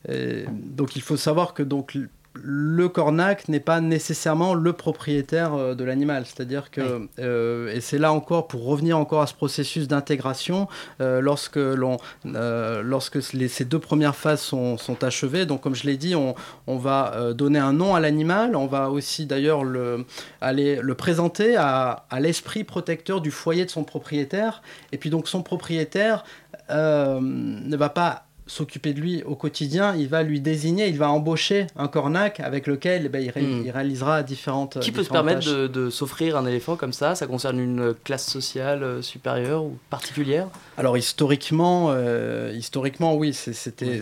et 0.09 0.45
donc 0.79 0.97
il 0.97 1.03
faut 1.03 1.19
savoir 1.19 1.53
que 1.53 1.63
donc 1.63 1.99
le 2.43 2.89
cornac 2.89 3.49
n'est 3.49 3.61
pas 3.61 3.81
nécessairement 3.81 4.55
le 4.55 4.73
propriétaire 4.73 5.55
euh, 5.55 5.75
de 5.75 5.85
l'animal. 5.85 6.25
C'est-à-dire 6.27 6.71
que, 6.73 7.07
euh, 7.21 7.73
et 7.73 7.81
c'est 7.81 7.99
là 7.99 8.13
encore, 8.13 8.49
pour 8.49 8.65
revenir 8.65 8.99
encore 8.99 9.23
à 9.23 9.27
ce 9.29 9.35
processus 9.35 9.87
d'intégration, 9.87 10.67
euh, 11.01 11.21
lorsque, 11.21 11.57
l'on, 11.57 11.99
euh, 12.27 12.83
lorsque 12.83 13.19
les- 13.33 13.47
ces 13.49 13.65
deux 13.65 13.79
premières 13.79 14.17
phases 14.17 14.41
sont, 14.41 14.77
sont 14.79 15.05
achevées, 15.05 15.47
donc 15.47 15.61
comme 15.61 15.75
je 15.77 15.85
l'ai 15.85 15.97
dit, 15.97 16.17
on, 16.17 16.35
on 16.67 16.77
va 16.77 17.33
donner 17.35 17.59
un 17.61 17.73
nom 17.73 17.95
à 17.95 18.01
l'animal, 18.01 18.57
on 18.57 18.67
va 18.67 18.91
aussi 18.91 19.27
d'ailleurs 19.27 19.63
le, 19.63 20.05
aller 20.41 20.81
le 20.83 20.95
présenter 20.95 21.55
à, 21.57 22.05
à 22.11 22.21
l'esprit 22.21 22.65
protecteur 22.65 23.21
du 23.21 23.31
foyer 23.31 23.65
de 23.65 23.71
son 23.71 23.85
propriétaire, 23.85 24.63
et 24.91 24.99
puis 24.99 25.09
donc 25.11 25.29
son 25.29 25.43
propriétaire 25.43 26.25
ne 26.71 27.77
va 27.77 27.89
pas 27.91 28.25
s'occuper 28.47 28.93
de 28.93 29.01
lui 29.01 29.23
au 29.25 29.35
quotidien, 29.37 29.95
il 29.97 30.09
va 30.09 30.23
lui 30.23 30.41
désigner, 30.41 30.89
il 30.89 30.99
va 30.99 31.09
embaucher 31.11 31.67
un 31.77 31.89
cornac 31.89 32.41
avec 32.41 32.67
lequel 32.67 33.07
eh 33.07 33.09
ben, 33.09 33.23
il, 33.23 33.31
ré- 33.31 33.43
Hmm. 33.43 33.63
il 33.65 33.71
réalisera 33.71 34.23
différentes 34.23 34.81
Qui 34.81 34.93
peut 34.93 35.03
se 35.03 35.11
permettre 35.11 35.41
tâches. 35.41 35.49
de, 35.53 35.67
de 35.67 35.91
s'offrir 35.91 36.37
un 36.37 36.45
éléphant 36.47 36.77
comme 36.77 36.93
ça? 36.93 37.15
Ça 37.15 37.27
concerne 37.27 37.59
une 37.59 37.95
classe 38.05 38.27
sociale 38.31 38.83
euh, 38.83 39.03
supérieure 39.03 39.65
ou 39.65 39.79
particulière? 39.91 40.49
Alors 40.77 40.97
historiquement, 40.99 41.89
euh, 41.91 42.53
historiquement 42.55 43.15
oui, 43.17 43.33
c'était 43.33 44.01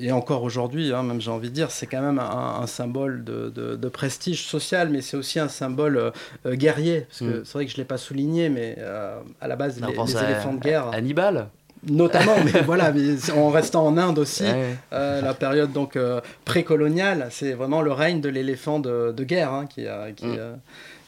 et, 0.00 0.12
encore 0.12 0.42
aujourd'hui, 0.42 0.92
hein, 0.92 1.02
même 1.02 1.20
j'ai 1.20 1.30
envie 1.30 1.50
de 1.50 1.54
dire, 1.54 1.70
c'est 1.70 1.86
quand 1.86 2.02
même 2.02 2.18
un, 2.18 2.60
un 2.60 2.66
symbole 2.66 3.24
de, 3.24 3.50
de- 3.50 3.76
de 3.76 3.88
prestige 3.88 4.42
social, 4.44 4.88
mais 4.90 5.00
c'est 5.00 5.16
aussi 5.16 5.38
un 5.38 5.48
symbole 5.48 6.12
euh, 6.46 6.54
guerrier. 6.54 7.02
Parce 7.08 7.20
que 7.20 7.24
Mm. 7.24 7.42
c'est 7.44 7.52
vrai 7.54 7.66
que 7.66 7.72
je 7.72 7.76
l'ai 7.76 7.84
pas 7.84 7.98
souligné, 7.98 8.48
mais 8.48 8.76
euh, 8.78 9.18
à 9.40 9.48
la 9.48 9.56
base, 9.56 9.80
les, 9.80 9.86
les 9.92 10.16
à- 10.16 10.24
éléphants 10.24 10.54
de 10.54 10.60
guerre, 10.60 10.88
Hannibal 10.92 11.48
notamment, 11.88 12.36
mais 12.44 12.60
voilà, 12.66 12.92
mais 12.92 13.30
en 13.32 13.50
restant 13.50 13.86
en 13.86 13.96
Inde 13.96 14.18
aussi, 14.18 14.44
Ouais. 14.44 14.76
euh, 14.92 15.20
la 15.22 15.34
période 15.34 15.72
donc 15.72 15.96
euh, 15.96 16.20
précoloniale, 16.44 17.28
c'est 17.30 17.52
vraiment 17.52 17.82
le 17.82 17.92
règne 17.92 18.20
de 18.20 18.28
l'éléphant 18.28 18.78
de, 18.78 19.12
de 19.12 19.24
guerre 19.24 19.52
hein, 19.52 19.66
qui, 19.66 19.86
qui, 20.16 20.26
Mm. 20.26 20.36
euh, 20.38 20.54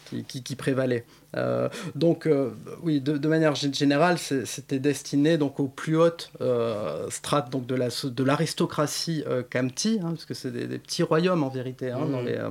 qui, 0.06 0.24
qui- 0.24 0.42
qui 0.42 0.54
prévalait. 0.56 1.04
Euh, 1.36 1.68
donc 1.94 2.26
euh, 2.26 2.50
oui, 2.82 3.00
de, 3.00 3.18
de 3.18 3.28
manière 3.28 3.52
gé- 3.54 3.74
générale, 3.76 4.16
c'était 4.18 4.78
destiné 4.78 5.36
donc 5.36 5.60
aux 5.60 5.66
plus 5.66 5.96
hautes 5.98 6.30
euh, 6.40 7.10
strates 7.10 7.50
donc 7.50 7.66
de 7.66 7.74
la 7.74 7.88
de 8.04 8.24
l'aristocratie 8.24 9.22
euh, 9.26 9.42
Khamti, 9.42 9.98
hein, 10.02 10.10
parce 10.10 10.24
que 10.24 10.32
c'est 10.32 10.50
des, 10.52 10.66
des 10.66 10.78
petits 10.78 11.02
royaumes 11.02 11.42
en 11.42 11.48
vérité 11.50 11.90
hein, 11.90 12.06
dans 12.10 12.22
les, 12.22 12.36
euh, 12.36 12.50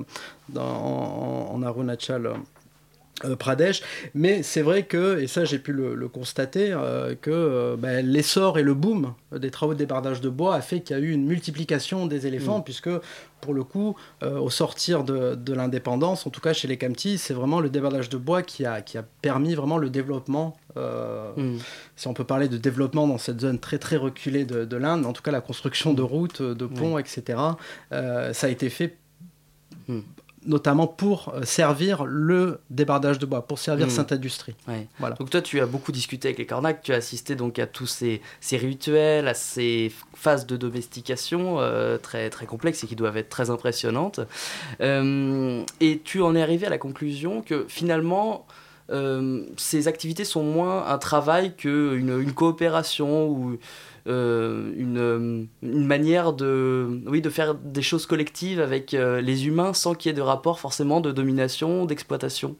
dans- 0.50 0.62
en, 0.62 1.50
en- 1.52 1.56
en 1.56 1.64
Arunachal. 1.64 2.30
Euh, 3.24 3.38
Pradesh, 3.38 3.82
mais 4.14 4.44
c'est 4.44 4.62
vrai 4.62 4.84
que, 4.84 5.20
et 5.20 5.28
ça 5.28 5.46
j'ai 5.46 5.58
pu 5.58 5.72
le, 5.72 5.96
le 5.96 6.08
constater, 6.10 6.74
euh, 6.74 7.16
que 7.16 7.32
euh, 7.32 7.76
ben, 7.78 8.06
l'essor 8.06 8.60
et 8.60 8.64
le 8.64 8.74
boom 8.74 9.14
des 9.34 9.52
travaux 9.52 9.74
de 9.74 9.80
débardage 9.80 10.20
de 10.20 10.28
bois 10.28 10.56
a 10.56 10.62
fait 10.62 10.82
qu'il 10.82 10.98
y 10.98 11.00
a 11.00 11.02
eu 11.02 11.12
une 11.12 11.26
multiplication 11.26 12.08
des 12.08 12.28
éléphants, 12.28 12.60
Mm. 12.60 12.64
puisque 12.66 12.90
pour 13.40 13.54
le 13.54 13.64
coup, 13.64 13.96
euh, 14.24 14.38
au 14.40 14.50
sortir 14.50 15.04
de, 15.06 15.36
de 15.36 15.54
l'indépendance, 15.54 16.28
en 16.28 16.30
tout 16.30 16.42
cas 16.42 16.52
chez 16.52 16.68
les 16.68 16.78
Khamtis, 16.78 17.18
c'est 17.18 17.34
vraiment 17.34 17.62
le 17.62 17.70
débardage 17.70 18.10
de 18.10 18.18
bois 18.18 18.42
qui 18.42 18.66
a, 18.66 18.82
qui 18.82 18.98
a 18.98 19.06
permis 19.22 19.56
vraiment 19.56 19.78
le 19.78 19.90
développement, 19.90 20.58
Mm. 20.76 21.56
si 21.96 22.08
on 22.10 22.14
peut 22.14 22.26
parler 22.26 22.50
de 22.50 22.58
développement 22.58 23.08
dans 23.08 23.18
cette 23.18 23.40
zone 23.40 23.60
très 23.60 23.78
très 23.78 23.96
reculée 23.96 24.44
de, 24.44 24.66
de 24.66 24.76
l'Inde, 24.76 25.06
en 25.06 25.14
tout 25.14 25.22
cas 25.22 25.32
la 25.32 25.40
construction 25.40 25.94
de 25.94 26.02
routes, 26.02 26.42
de 26.42 26.66
ponts, 26.66 26.98
etc., 27.00 27.40
ça 27.92 28.48
a 28.48 28.50
été 28.50 28.70
fait 28.70 28.98
Mm. 29.88 30.00
Notamment 30.46 30.88
pour 30.88 31.34
euh, 31.34 31.44
servir 31.44 32.06
le 32.06 32.60
débardage 32.70 33.20
de 33.20 33.26
bois, 33.26 33.46
pour 33.46 33.60
servir 33.60 33.88
Mm. 33.88 33.90
Sainte-Industrie. 33.90 34.56
Ouais. 34.68 34.88
Voilà. 35.00 35.16
Donc 35.16 35.30
toi, 35.30 35.42
tu 35.42 35.60
as 35.60 35.66
beaucoup 35.66 35.92
discuté 35.92 36.30
avec 36.30 36.38
les 36.38 36.46
cornacs, 36.46 36.82
tu 36.82 36.94
as 36.94 36.98
assisté 36.98 37.36
donc 37.36 37.60
à 37.60 37.68
tous 37.68 37.88
ces, 37.88 38.22
ces 38.40 38.58
rituels, 38.58 39.28
à 39.28 39.34
ces 39.34 39.92
phases 40.14 40.46
de 40.46 40.58
domestication 40.58 41.60
euh, 41.60 41.98
très, 41.98 42.30
très 42.30 42.46
complexes 42.46 42.84
et 42.84 42.88
qui 42.88 42.96
doivent 42.96 43.18
être 43.18 43.30
très 43.30 43.50
impressionnantes. 43.50 44.20
Euh, 44.82 45.64
et 45.80 46.02
tu 46.04 46.22
en 46.22 46.36
es 46.36 46.42
arrivé 46.42 46.68
à 46.68 46.70
la 46.70 46.78
conclusion 46.78 47.42
que 47.42 47.66
finalement, 47.68 48.46
euh, 48.92 49.44
ces 49.58 49.88
activités 49.88 50.26
sont 50.26 50.44
moins 50.44 50.88
un 50.88 50.98
travail 50.98 51.56
qu'une 51.56 52.22
une 52.22 52.34
coopération 52.34 53.28
ou 53.28 53.58
euh, 54.08 54.72
une, 54.78 55.00
euh, 55.00 55.46
une 55.64 55.86
manière 55.86 56.34
de, 56.34 57.02
oui, 57.08 57.22
de 57.22 57.30
faire 57.32 57.56
des 57.56 57.82
choses 57.82 58.06
collectives 58.06 58.62
avec 58.62 58.94
euh, 58.94 59.20
les 59.20 59.48
humains 59.48 59.74
sans 59.74 59.96
qu'il 59.96 60.10
y 60.10 60.14
ait 60.14 60.16
de 60.16 60.22
rapport 60.22 60.60
forcément 60.60 61.02
de 61.02 61.12
domination, 61.12 61.86
d'exploitation. 61.86 62.56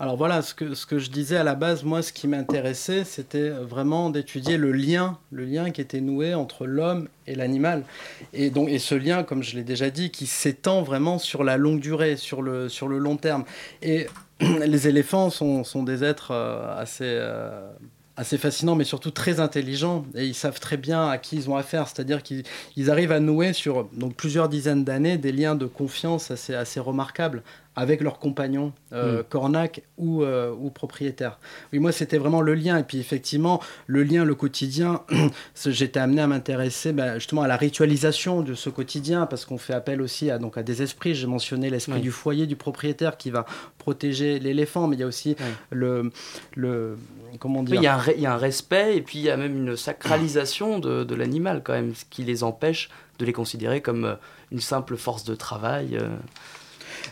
Alors 0.00 0.16
voilà, 0.16 0.42
ce 0.42 0.54
que, 0.54 0.74
ce 0.74 0.84
que 0.84 0.98
je 0.98 1.10
disais 1.10 1.36
à 1.36 1.44
la 1.44 1.54
base, 1.54 1.84
moi, 1.84 2.02
ce 2.02 2.12
qui 2.12 2.26
m'intéressait, 2.26 3.04
c'était 3.04 3.50
vraiment 3.50 4.10
d'étudier 4.10 4.56
le 4.56 4.72
lien, 4.72 5.18
le 5.30 5.44
lien 5.44 5.70
qui 5.70 5.80
était 5.80 6.00
noué 6.00 6.34
entre 6.34 6.66
l'homme 6.66 7.08
et 7.28 7.36
l'animal. 7.36 7.84
Et, 8.32 8.50
et 8.66 8.78
ce 8.80 8.96
lien, 8.96 9.22
comme 9.22 9.44
je 9.44 9.54
l'ai 9.54 9.62
déjà 9.62 9.90
dit, 9.90 10.10
qui 10.10 10.26
s'étend 10.26 10.82
vraiment 10.82 11.18
sur 11.18 11.44
la 11.44 11.56
longue 11.56 11.78
durée, 11.78 12.16
sur 12.16 12.42
le, 12.42 12.68
sur 12.68 12.88
le 12.88 12.98
long 12.98 13.16
terme. 13.16 13.44
Et 13.82 14.08
les 14.40 14.88
éléphants 14.88 15.30
sont, 15.30 15.62
sont 15.62 15.84
des 15.84 16.02
êtres 16.02 16.32
assez... 16.32 17.20
assez 18.16 18.36
fascinants, 18.38 18.74
mais 18.74 18.84
surtout 18.84 19.10
très 19.10 19.40
intelligents, 19.40 20.04
et 20.14 20.26
ils 20.26 20.34
savent 20.34 20.60
très 20.60 20.76
bien 20.76 21.08
à 21.08 21.18
qui 21.18 21.36
ils 21.36 21.48
ont 21.48 21.56
affaire, 21.56 21.88
c'est-à-dire 21.88 22.22
qu'ils 22.22 22.44
ils 22.76 22.90
arrivent 22.90 23.12
à 23.12 23.20
nouer 23.20 23.52
sur 23.52 23.88
plusieurs 24.16 24.48
dizaines 24.48 24.84
d'années 24.84 25.16
des 25.16 25.32
liens 25.32 25.54
de 25.54 25.66
confiance 25.66 26.30
assez 26.30 26.80
remarquables 26.80 27.42
avec 27.74 28.02
leurs 28.02 28.18
compagnons, 28.18 28.72
euh, 28.92 29.20
Mm. 29.20 29.24
cornac 29.30 29.82
ou, 29.96 30.22
euh, 30.22 30.52
ou 30.52 30.68
propriétaires. 30.68 31.38
Oui, 31.72 31.78
moi, 31.78 31.90
c'était 31.90 32.18
vraiment 32.18 32.42
le 32.42 32.54
lien. 32.54 32.76
Et 32.78 32.82
puis, 32.82 32.98
effectivement, 32.98 33.60
le 33.86 34.02
lien, 34.02 34.24
le 34.26 34.34
quotidien, 34.34 35.00
j'étais 35.66 35.98
amené 36.00 36.20
à 36.20 36.26
m'intéresser 36.26 36.92
ben, 36.92 37.14
justement 37.14 37.40
à 37.42 37.48
la 37.48 37.56
ritualisation 37.56 38.42
de 38.42 38.54
ce 38.54 38.68
quotidien, 38.68 39.24
parce 39.26 39.46
qu'on 39.46 39.56
fait 39.56 39.72
appel 39.72 40.02
aussi 40.02 40.30
à, 40.30 40.38
donc, 40.38 40.58
à 40.58 40.62
des 40.62 40.82
esprits. 40.82 41.14
J'ai 41.14 41.26
mentionné 41.26 41.70
l'esprit 41.70 41.94
Oui. 41.94 42.00
du 42.02 42.10
foyer 42.10 42.46
du 42.46 42.56
propriétaire 42.56 43.16
qui 43.16 43.30
va 43.30 43.46
protéger 43.78 44.38
l'éléphant, 44.38 44.86
mais 44.86 44.96
il 44.96 45.00
y 45.00 45.04
a 45.04 45.06
aussi 45.06 45.34
Oui. 45.40 45.46
le, 45.70 46.10
le. 46.56 46.98
Comment 47.40 47.62
dire 47.62 47.76
il 47.80 47.84
y, 47.84 47.86
a 47.86 47.94
un 47.96 47.98
re- 47.98 48.12
il 48.14 48.22
y 48.22 48.26
a 48.26 48.34
un 48.34 48.36
respect 48.36 48.98
et 48.98 49.00
puis 49.00 49.18
il 49.18 49.24
y 49.24 49.30
a 49.30 49.38
même 49.38 49.56
une 49.56 49.76
sacralisation 49.78 50.78
de, 50.78 51.02
de 51.04 51.14
l'animal 51.14 51.62
quand 51.64 51.72
même, 51.72 51.94
ce 51.94 52.04
qui 52.10 52.22
les 52.24 52.44
empêche 52.44 52.90
de 53.18 53.24
les 53.24 53.32
considérer 53.32 53.80
comme 53.80 54.04
euh, 54.04 54.14
une 54.50 54.60
simple 54.60 54.98
force 54.98 55.24
de 55.24 55.34
travail. 55.34 55.96
euh. 55.98 56.10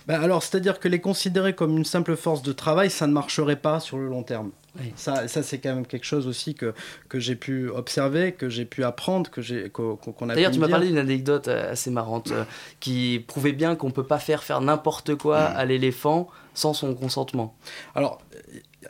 Ben 0.07 0.21
alors, 0.21 0.43
c'est-à-dire 0.43 0.81
que 0.81 0.89
les 0.89 1.01
considérer 1.01 1.55
comme 1.55 1.77
une 1.77 1.85
simple 1.85 2.17
force 2.17 2.43
de 2.43 2.53
travail, 2.53 2.91
ça 2.91 3.07
ne 3.07 3.13
marcherait 3.13 3.57
pas 3.57 3.81
sur 3.81 3.99
le 3.99 4.09
long 4.09 4.23
terme. 4.23 4.51
Oui. 4.79 4.93
Ça, 4.95 5.27
ça 5.27 5.43
c'est 5.43 5.59
quand 5.59 5.75
même 5.75 5.87
quelque 5.87 6.05
chose 6.05 6.27
aussi 6.27 6.55
que, 6.55 6.75
que 7.09 7.19
j'ai 7.19 7.35
pu 7.35 7.69
observer, 7.71 8.33
que 8.33 8.49
j'ai 8.49 8.65
pu 8.65 8.85
apprendre, 8.85 9.29
que 9.31 9.43
j'ai, 9.43 9.69
qu'on, 9.69 9.97
qu'on 9.97 10.29
a 10.29 10.35
D'ailleurs, 10.35 10.53
tu 10.53 10.61
m'as 10.61 10.69
parlé 10.69 10.89
d'une 10.89 10.99
anecdote 10.99 11.49
euh, 11.49 11.73
assez 11.73 11.91
marrante 11.91 12.31
euh, 12.31 12.45
qui 12.79 13.25
prouvait 13.27 13.53
bien 13.53 13.75
qu'on 13.75 13.91
peut 13.91 14.07
pas 14.07 14.19
faire 14.19 14.45
faire 14.45 14.61
n'importe 14.61 15.17
quoi 15.17 15.39
à 15.39 15.65
l'éléphant 15.65 16.29
sans 16.55 16.73
son 16.73 16.95
consentement. 16.95 17.57
Alors, 17.95 18.21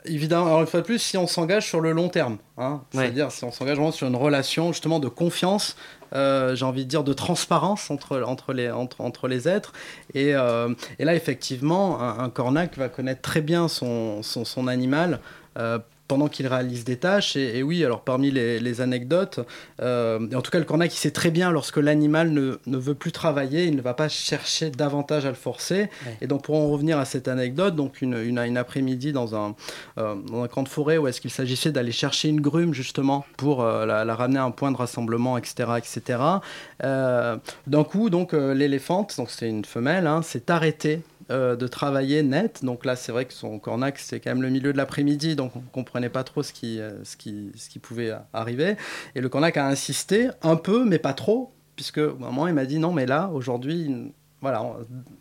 évidemment, 0.05 0.45
alors 0.47 0.61
une 0.61 0.67
fois 0.67 0.81
de 0.81 0.85
plus, 0.85 0.99
si 0.99 1.17
on 1.17 1.27
s'engage 1.27 1.67
sur 1.67 1.81
le 1.81 1.91
long 1.91 2.09
terme, 2.09 2.37
hein, 2.57 2.81
Ouais. 2.93 3.03
c'est-à-dire 3.03 3.31
si 3.31 3.43
on 3.43 3.51
s'engage 3.51 3.75
vraiment 3.77 3.91
sur 3.91 4.07
une 4.07 4.15
relation 4.15 4.71
justement 4.71 4.99
de 4.99 5.07
confiance, 5.07 5.75
euh, 6.13 6.55
j'ai 6.55 6.65
envie 6.65 6.83
de 6.85 6.89
dire 6.89 7.03
de 7.03 7.13
transparence 7.13 7.89
entre, 7.91 8.21
entre, 8.21 8.53
les, 8.53 8.69
entre, 8.71 9.01
entre 9.01 9.27
les 9.27 9.47
êtres. 9.47 9.71
Et, 10.13 10.35
euh, 10.35 10.73
et 10.99 11.05
là, 11.05 11.15
effectivement, 11.15 12.01
un, 12.01 12.19
un 12.19 12.29
cornac 12.29 12.77
va 12.77 12.89
connaître 12.89 13.21
très 13.21 13.41
bien 13.41 13.67
son, 13.67 14.21
son, 14.23 14.43
son 14.45 14.67
animal. 14.67 15.19
euh, 15.57 15.79
pendant 16.11 16.27
qu'il 16.27 16.45
réalise 16.45 16.83
des 16.83 16.97
tâches. 16.97 17.37
Et, 17.37 17.59
et 17.59 17.63
oui, 17.63 17.85
alors 17.85 18.01
parmi 18.01 18.31
les, 18.31 18.59
les 18.59 18.81
anecdotes, 18.81 19.39
euh, 19.81 20.19
et 20.29 20.35
en 20.35 20.41
tout 20.41 20.51
cas 20.51 20.59
le 20.59 20.65
cornac, 20.65 20.93
il 20.93 20.97
sait 20.97 21.11
très 21.11 21.31
bien 21.31 21.51
lorsque 21.51 21.77
l'animal 21.77 22.31
ne, 22.31 22.57
ne 22.65 22.77
veut 22.77 22.95
plus 22.95 23.13
travailler, 23.13 23.63
il 23.63 23.77
ne 23.77 23.81
va 23.81 23.93
pas 23.93 24.09
chercher 24.09 24.71
davantage 24.71 25.25
à 25.25 25.29
le 25.29 25.35
forcer. 25.35 25.83
Ouais. 26.05 26.17
Et 26.19 26.27
donc 26.27 26.43
pour 26.43 26.57
en 26.57 26.67
revenir 26.67 26.99
à 26.99 27.05
cette 27.05 27.29
anecdote, 27.29 27.77
donc 27.77 28.01
une, 28.01 28.17
une, 28.17 28.39
une 28.39 28.57
après-midi 28.57 29.13
dans 29.13 29.35
un, 29.37 29.55
euh, 29.99 30.15
dans 30.15 30.43
un 30.43 30.49
camp 30.49 30.63
de 30.63 30.67
forêt 30.67 30.97
où 30.97 31.07
est-ce 31.07 31.21
qu'il 31.21 31.31
s'agissait 31.31 31.71
d'aller 31.71 31.93
chercher 31.93 32.27
une 32.27 32.41
grume 32.41 32.73
justement 32.73 33.23
pour 33.37 33.63
euh, 33.63 33.85
la, 33.85 34.03
la 34.03 34.13
ramener 34.13 34.39
à 34.39 34.43
un 34.43 34.51
point 34.51 34.73
de 34.73 34.77
rassemblement, 34.77 35.37
etc. 35.37 35.71
etc. 35.77 36.19
Euh, 36.83 37.37
D'un 37.67 37.85
coup, 37.85 38.09
donc 38.09 38.33
l'éléphante, 38.33 39.15
donc 39.15 39.29
c'est 39.29 39.47
une 39.47 39.63
femelle, 39.63 40.07
hein, 40.07 40.21
s'est 40.23 40.51
arrêtée 40.51 40.99
euh, 41.31 41.55
de 41.55 41.65
travailler 41.65 42.21
net. 42.23 42.63
Donc 42.63 42.85
là, 42.85 42.95
c'est 42.95 43.11
vrai 43.11 43.25
que 43.25 43.33
son 43.33 43.57
cornac, 43.57 43.97
c'est 43.97 44.19
quand 44.19 44.31
même 44.31 44.41
le 44.41 44.49
milieu 44.49 44.73
de 44.73 44.77
l'après-midi, 44.77 45.35
donc 45.35 45.55
on 45.55 45.61
comprenait 45.61 46.09
pas 46.09 46.23
trop 46.23 46.43
ce 46.43 46.53
qui, 46.53 46.79
euh, 46.79 47.03
ce 47.03 47.15
qui, 47.17 47.51
ce 47.55 47.69
qui 47.69 47.79
pouvait 47.79 48.11
arriver. 48.33 48.75
Et 49.15 49.21
le 49.21 49.29
cornac 49.29 49.57
a 49.57 49.65
insisté 49.67 50.29
un 50.43 50.57
peu, 50.57 50.85
mais 50.85 50.99
pas 50.99 51.13
trop, 51.13 51.53
puisque 51.75 51.99
au 51.99 52.17
moment 52.17 52.47
il 52.47 52.53
m'a 52.53 52.65
dit 52.65 52.79
non, 52.79 52.91
mais 52.91 53.05
là, 53.05 53.31
aujourd'hui, 53.33 54.11
voilà, 54.41 54.63
on, 54.63 54.75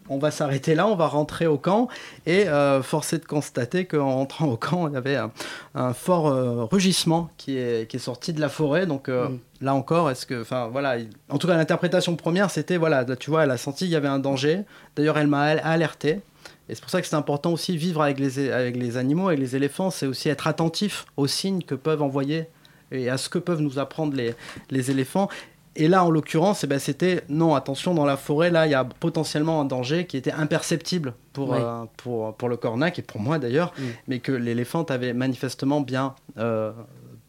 on 0.08 0.18
va 0.18 0.30
s'arrêter 0.30 0.74
là, 0.74 0.86
on 0.86 0.96
va 0.96 1.06
rentrer 1.06 1.46
au 1.46 1.58
camp. 1.58 1.88
Et 2.26 2.48
euh, 2.48 2.82
force 2.82 3.12
est 3.12 3.18
de 3.18 3.26
constater 3.26 3.84
qu'en 3.84 4.14
rentrant 4.14 4.46
au 4.48 4.56
camp, 4.56 4.88
il 4.88 4.94
y 4.94 4.96
avait 4.96 5.16
un, 5.16 5.30
un 5.74 5.92
fort 5.92 6.28
euh, 6.28 6.64
rugissement 6.64 7.28
qui 7.36 7.56
est, 7.58 7.88
qui 7.88 7.96
est 7.96 8.00
sorti 8.00 8.32
de 8.32 8.40
la 8.40 8.48
forêt. 8.48 8.86
Donc 8.86 9.08
euh, 9.08 9.28
Mm. 9.28 9.38
là 9.60 9.74
encore, 9.74 10.10
est-ce 10.10 10.24
que, 10.26 10.40
enfin 10.40 10.68
voilà, 10.72 10.96
il- 10.98 11.10
en 11.28 11.38
tout 11.38 11.46
cas 11.46 11.56
l'interprétation 11.56 12.16
première, 12.16 12.50
c'était 12.50 12.78
voilà, 12.78 13.02
là, 13.04 13.16
tu 13.16 13.30
vois, 13.30 13.44
elle 13.44 13.50
a 13.50 13.58
senti 13.58 13.84
qu'il 13.84 13.92
y 13.92 13.96
avait 13.96 14.08
un 14.08 14.18
danger. 14.18 14.62
D'ailleurs, 14.96 15.18
elle 15.18 15.26
m'a 15.28 15.42
al- 15.42 15.60
alerté. 15.64 16.20
Et 16.68 16.74
c'est 16.74 16.80
pour 16.80 16.90
ça 16.90 17.00
que 17.02 17.06
c'est 17.06 17.16
important 17.16 17.52
aussi 17.52 17.76
vivre 17.76 18.00
avec 18.00 18.18
les, 18.20 18.50
avec 18.50 18.76
les 18.76 18.96
animaux, 18.96 19.26
avec 19.28 19.40
les 19.40 19.56
éléphants, 19.56 19.90
c'est 19.90 20.06
aussi 20.06 20.28
être 20.28 20.46
attentif 20.46 21.04
aux 21.16 21.26
signes 21.26 21.62
que 21.62 21.74
peuvent 21.74 22.00
envoyer 22.00 22.46
et 22.92 23.10
à 23.10 23.18
ce 23.18 23.28
que 23.28 23.38
peuvent 23.40 23.60
nous 23.60 23.78
apprendre 23.80 24.14
les, 24.16 24.34
les 24.70 24.90
éléphants. 24.90 25.28
Et 25.76 25.86
là, 25.86 26.04
en 26.04 26.10
l'occurrence, 26.10 26.64
eh 26.64 26.66
ben, 26.66 26.78
c'était 26.80 27.22
non, 27.28 27.54
attention, 27.54 27.94
dans 27.94 28.04
la 28.04 28.16
forêt, 28.16 28.50
là, 28.50 28.66
il 28.66 28.70
y 28.70 28.74
a 28.74 28.84
potentiellement 28.84 29.60
un 29.60 29.64
danger 29.64 30.04
qui 30.06 30.16
était 30.16 30.32
imperceptible 30.32 31.14
pour, 31.32 31.50
Oui. 31.50 31.58
euh, 31.60 31.84
pour, 31.96 32.34
pour 32.34 32.48
le 32.48 32.56
cornac 32.56 32.98
et 32.98 33.02
pour 33.02 33.20
moi 33.20 33.38
d'ailleurs, 33.38 33.72
Mm. 33.78 33.82
mais 34.08 34.18
que 34.18 34.32
l'éléphant 34.32 34.82
avait 34.84 35.12
manifestement 35.12 35.80
bien 35.80 36.14
euh, 36.38 36.72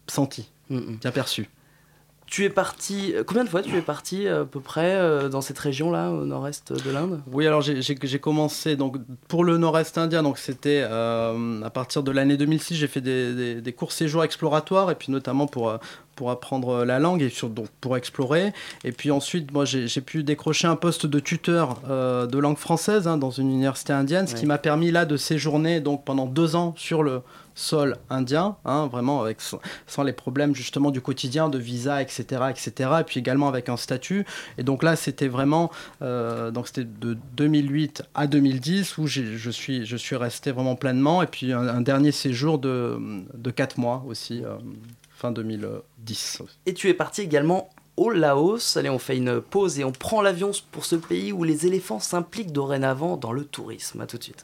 senti, 0.08 0.49
Mm, 0.69 0.77
mm. 0.77 0.97
bien 1.01 1.12
perçu. 1.12 1.49
Tu 2.31 2.45
es 2.45 2.49
parti. 2.49 3.11
euh, 3.13 3.25
Combien 3.27 3.43
de 3.43 3.49
fois 3.49 3.61
tu 3.61 3.75
es 3.75 3.81
parti 3.81 4.25
à 4.25 4.45
peu 4.45 4.61
près 4.61 4.95
euh, 4.95 5.27
dans 5.27 5.41
cette 5.41 5.59
région-là, 5.59 6.11
au 6.11 6.25
nord-est 6.25 6.71
de 6.71 6.89
l'Inde? 6.89 7.19
Oui, 7.29 7.45
alors 7.45 7.59
j'ai- 7.61 7.81
commencé 8.19 8.77
donc 8.77 8.95
pour 9.27 9.43
le 9.43 9.57
Nord-Est 9.57 9.97
indien, 9.97 10.23
donc 10.23 10.37
c'était 10.37 10.81
euh, 10.89 11.61
à 11.61 11.69
partir 11.69 12.03
de 12.03 12.11
l'année 12.11 12.37
2006, 12.37 12.75
j'ai 12.75 12.87
fait 12.87 13.01
des, 13.01 13.33
des, 13.33 13.55
des 13.61 13.73
courts 13.73 13.91
séjours 13.91 14.23
exploratoires 14.23 14.89
et 14.91 14.95
puis 14.95 15.11
notamment 15.11 15.45
pour 15.45 15.69
euh, 15.69 15.77
pour 15.77 15.88
pour 16.21 16.29
apprendre 16.29 16.86
la 16.86 16.99
langue 16.99 17.21
et 17.23 17.29
sur, 17.29 17.49
donc 17.49 17.67
pour 17.79 17.97
explorer. 17.97 18.53
Et 18.84 18.91
puis 18.91 19.09
ensuite, 19.09 19.51
moi, 19.51 19.65
j'ai 19.65 19.88
pu 20.01 20.23
décrocher 20.23 20.67
un 20.67 20.75
poste 20.75 21.07
de 21.07 21.19
tuteur 21.19 21.79
de 21.89 22.38
langue 22.38 22.57
française 22.57 23.07
hein, 23.07 23.17
dans 23.17 23.32
une 23.32 23.49
université 23.49 23.91
indienne, 23.93 24.27
ce 24.27 24.36
qui 24.36 24.45
m'a 24.45 24.59
permis 24.59 24.91
là 24.91 25.05
de 25.05 25.17
séjourner 25.17 25.79
donc 25.79 26.03
pendant 26.05 26.27
deux 26.27 26.55
ans 26.55 26.75
sur 26.77 27.01
le 27.01 27.21
sol 27.62 27.97
indien, 28.09 28.57
hein, 28.66 28.88
vraiment 28.88 29.26
sans 29.88 30.03
les 30.03 30.14
problèmes 30.14 30.55
justement 30.55 30.91
du 30.91 31.01
quotidien, 31.01 31.49
de 31.49 31.57
visa, 31.57 32.01
etc., 32.01 32.24
etc., 32.49 32.89
et 32.99 33.03
puis 33.03 33.20
également 33.20 33.47
avec 33.47 33.70
un 33.70 33.78
statut. 33.78 34.26
Et 34.57 34.64
donc 34.64 34.84
là, 34.84 34.95
c'était 34.95 35.28
vraiment, 35.28 35.72
euh, 36.01 36.51
donc 36.51 36.68
c'était 36.68 36.84
de 36.84 37.18
2008 37.36 38.03
à 38.16 38.28
2010 38.28 38.97
où 38.97 39.07
je 39.07 39.49
suis, 39.51 39.86
je 39.86 39.97
suis 39.97 40.16
resté 40.16 40.51
vraiment 40.51 40.76
pleinement, 40.76 41.22
et 41.22 41.28
puis 41.28 41.53
un, 41.53 41.82
dernier 41.82 42.12
séjour 42.12 42.57
de, 42.57 42.99
de 43.34 43.51
4 43.51 43.78
mois 43.78 44.03
aussi, 44.07 44.43
euh, 44.43 44.55
fin 45.16 45.32
2010. 45.32 46.41
Et 46.66 46.74
tu 46.74 46.89
es 46.89 46.93
parti 46.93 47.22
également 47.22 47.70
au 47.97 48.09
Laos. 48.09 48.78
Allez, 48.78 48.89
on 48.89 48.99
fait 48.99 49.18
une 49.18 49.41
pause 49.41 49.80
et 49.80 49.84
on 49.84 49.91
prend 49.91 50.22
l'avion 50.22 50.51
pour 50.72 50.86
ce 50.86 50.95
pays 50.95 51.32
où 51.32 51.43
les 51.43 51.68
éléphants 51.68 51.99
s'impliquent 51.99 52.51
dorénavant 52.51 53.18
dans 53.18 53.32
le 53.32 53.45
tourisme. 53.45 54.01
A 54.01 54.07
tout 54.07 54.18
de 54.18 54.24
suite. 54.24 54.43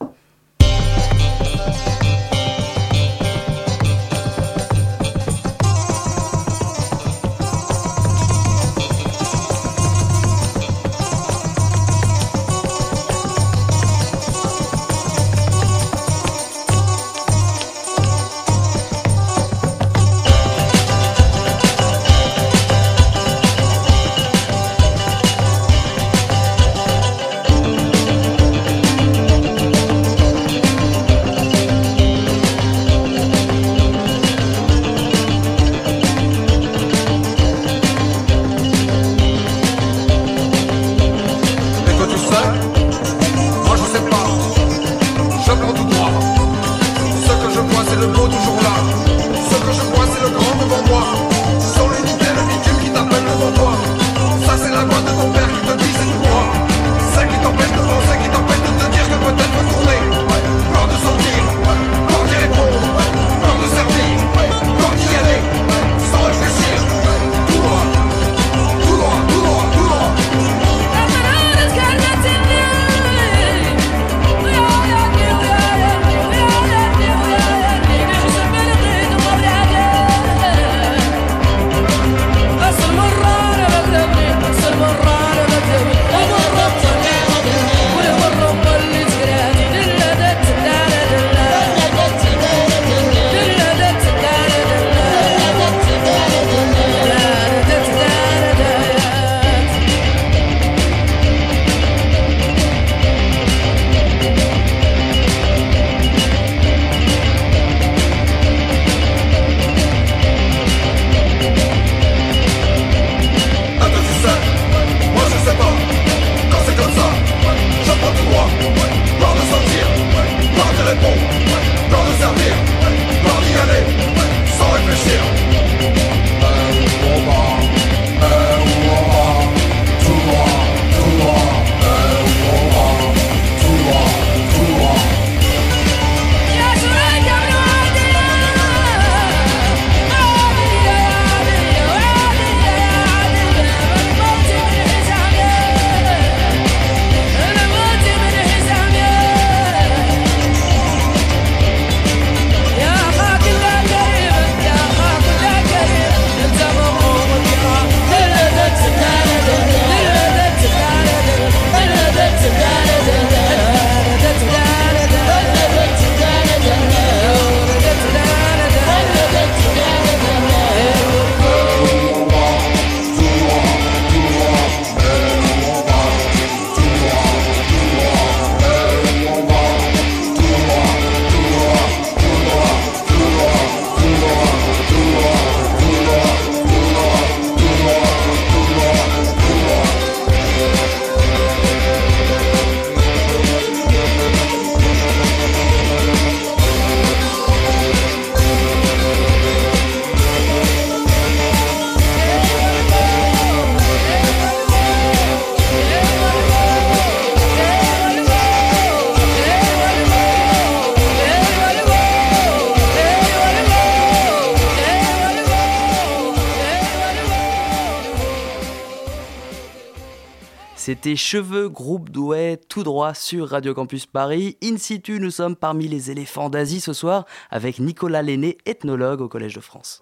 C'était 220.87 221.17
Cheveux, 221.17 221.67
groupe 221.67 222.11
douai, 222.11 222.57
tout 222.69 222.83
droit 222.83 223.13
sur 223.13 223.49
Radio 223.49 223.73
Campus 223.73 224.05
Paris. 224.05 224.55
In 224.63 224.77
situ, 224.77 225.19
nous 225.19 225.31
sommes 225.31 225.57
parmi 225.57 225.89
les 225.89 226.11
éléphants 226.11 226.49
d'Asie 226.49 226.79
ce 226.79 226.93
soir 226.93 227.25
avec 227.51 227.79
Nicolas 227.79 228.21
Lenné, 228.21 228.57
ethnologue 228.65 229.19
au 229.19 229.27
Collège 229.27 229.55
de 229.55 229.59
France. 229.59 230.01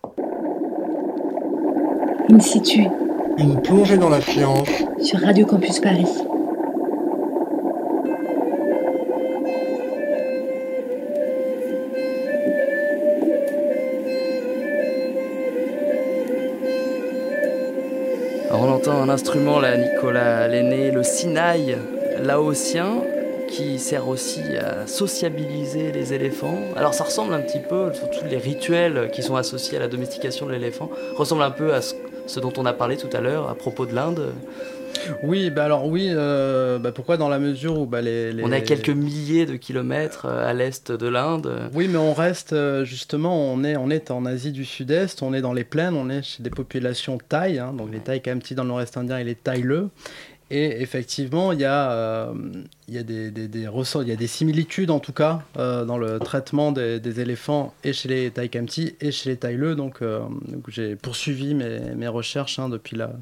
In 2.32 2.40
situ. 2.40 2.86
Une 3.40 3.60
plongée 3.64 3.98
dans 3.98 4.10
la 4.10 4.22
science. 4.22 4.70
Sur 5.02 5.22
Radio 5.22 5.48
Campus 5.48 5.80
Paris. 5.80 6.06
Entend 18.88 19.02
un 19.02 19.10
instrument 19.10 19.60
là, 19.60 19.78
Nicolas 19.78 20.48
l'aîné, 20.48 20.92
le 20.92 21.02
sinaï 21.02 21.78
laotien. 22.22 23.02
qui 23.48 23.80
sert 23.80 24.08
aussi 24.08 24.42
à 24.58 24.88
sociabiliser 24.88 25.92
les 25.92 26.14
éléphants. 26.14 26.58
Alors 26.76 26.94
ça 26.94 27.04
ressemble 27.04 27.34
un 27.34 27.42
petit 27.42 27.60
peu, 27.60 27.94
surtout 27.94 28.26
les 28.30 28.38
rituels 28.38 29.10
qui 29.12 29.22
sont 29.22 29.36
associés 29.36 29.78
à 29.78 29.80
la 29.80 29.88
domestication 29.88 30.48
de 30.48 30.52
l'éléphant, 30.52 30.90
ressemble 31.16 31.44
un 31.44 31.52
peu 31.52 31.74
à 31.74 31.82
ce, 31.82 32.40
dont 32.40 32.54
on 32.58 32.66
a 32.66 32.74
parlé 32.74 32.98
tout 32.98 33.10
à 33.14 33.22
l'heure 33.22 33.50
à 33.50 33.56
propos 33.56 33.86
de 33.86 33.94
l'Inde. 33.94 34.34
Oui, 35.24 35.50
bah 35.50 35.66
alors 35.66 35.88
oui, 35.88 36.10
euh, 36.12 36.80
bah 36.80 36.92
pourquoi 36.92 37.18
dans 37.18 37.30
la 37.30 37.40
mesure 37.40 37.80
où 37.80 37.86
bah 37.86 38.02
les, 38.02 38.34
On 38.44 38.52
est 38.52 38.58
à 38.58 38.62
quelques 38.62 38.90
milliers 38.90 39.46
de 39.46 39.56
kilomètres 39.56 40.26
euh, 40.26 40.48
à 40.48 40.54
l'est 40.54 40.92
de 40.92 41.08
l'Inde. 41.08 41.70
Oui, 41.74 41.88
mais 41.88 41.98
on 41.98 42.14
reste 42.14 42.54
euh, 42.54 42.86
justement, 42.86 43.52
on 43.52 43.64
est, 43.64 43.78
on 43.78 43.90
est 43.90 44.12
en 44.12 44.26
Asie 44.26 44.52
du 44.52 44.66
Sud-Est, 44.66 45.22
on 45.22 45.34
est 45.34 45.42
dans 45.42 45.54
les 45.54 45.64
plaines, 45.64 45.96
on 45.96 46.10
est 46.10 46.22
chez 46.22 46.44
des 46.44 46.50
populations 46.50 47.18
thaï, 47.18 47.60
hein, 47.60 47.74
donc 47.74 47.92
les 47.92 48.00
thaïs 48.00 48.22
quand 48.24 48.32
même 48.32 48.40
petits 48.40 48.56
dans 48.56 48.64
le 48.64 48.70
nord-est 48.70 48.98
indien 48.98 49.18
et 49.18 49.24
les 49.24 49.36
thaïleux. 49.36 49.90
Et 50.52 50.84
effectivement, 50.84 51.54
il 51.54 51.60
y 51.60 51.66
a, 51.66 52.32
il 52.88 52.94
y 52.94 53.00
a 53.00 53.04
des, 53.04 53.32
des, 53.32 53.48
des 53.48 53.68
il 53.68 54.08
y 54.08 54.12
a 54.12 54.16
des 54.16 54.28
similitudes 54.28 54.92
en 54.92 55.00
tout 55.00 55.12
cas 55.12 55.42
dans 55.56 55.98
le 55.98 56.20
traitement 56.20 56.72
des, 56.72 57.00
des, 57.00 57.20
éléphants 57.20 57.74
et 57.84 57.94
chez 57.94 58.10
les 58.10 58.30
Thai 58.30 58.50
Kamti 58.50 58.94
et 59.02 59.12
chez 59.12 59.32
les 59.32 59.38
Thaïleux. 59.38 59.74
Donc, 59.74 60.02
donc 60.04 60.70
j'ai 60.70 60.96
poursuivi 60.96 61.56
mes, 61.56 61.80
mes 61.96 62.08
recherches 62.08 62.60
hein, 62.60 62.70
depuis 62.70 62.96
la, 62.96 63.14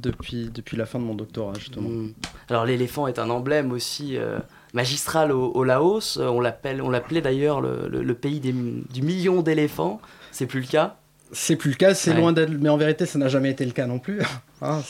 depuis, 0.00 0.50
depuis 0.52 0.76
la 0.76 0.86
fin 0.86 0.98
de 0.98 1.04
mon 1.04 1.14
doctorat, 1.14 1.54
justement. 1.58 1.88
Hmm. 1.88 2.12
Alors, 2.48 2.64
l'éléphant 2.64 3.06
est 3.06 3.18
un 3.18 3.30
emblème 3.30 3.72
aussi 3.72 4.16
euh, 4.16 4.38
magistral 4.72 5.32
au, 5.32 5.64
Laos. 5.64 6.18
On 6.18 6.40
l'appelait 6.40 7.20
d'ailleurs 7.20 7.60
le, 7.60 7.88
le, 7.88 8.14
pays 8.14 8.40
des, 8.40 8.52
du 8.52 9.02
million 9.02 9.42
d'éléphants. 9.42 10.00
C'est 10.30 10.46
plus 10.46 10.60
le 10.60 10.66
cas? 10.66 10.96
C'est 11.32 11.56
plus 11.56 11.70
le 11.70 11.76
cas, 11.76 11.94
c'est 11.94 12.14
loin 12.14 12.32
d'être, 12.32 12.50
mais 12.50 12.68
en 12.68 12.76
vérité, 12.76 13.06
ça 13.06 13.18
n'a 13.18 13.28
jamais 13.28 13.50
été 13.50 13.64
le 13.64 13.72
cas 13.72 13.86
non 13.86 13.98
plus. 13.98 14.20
hein, 14.62 14.82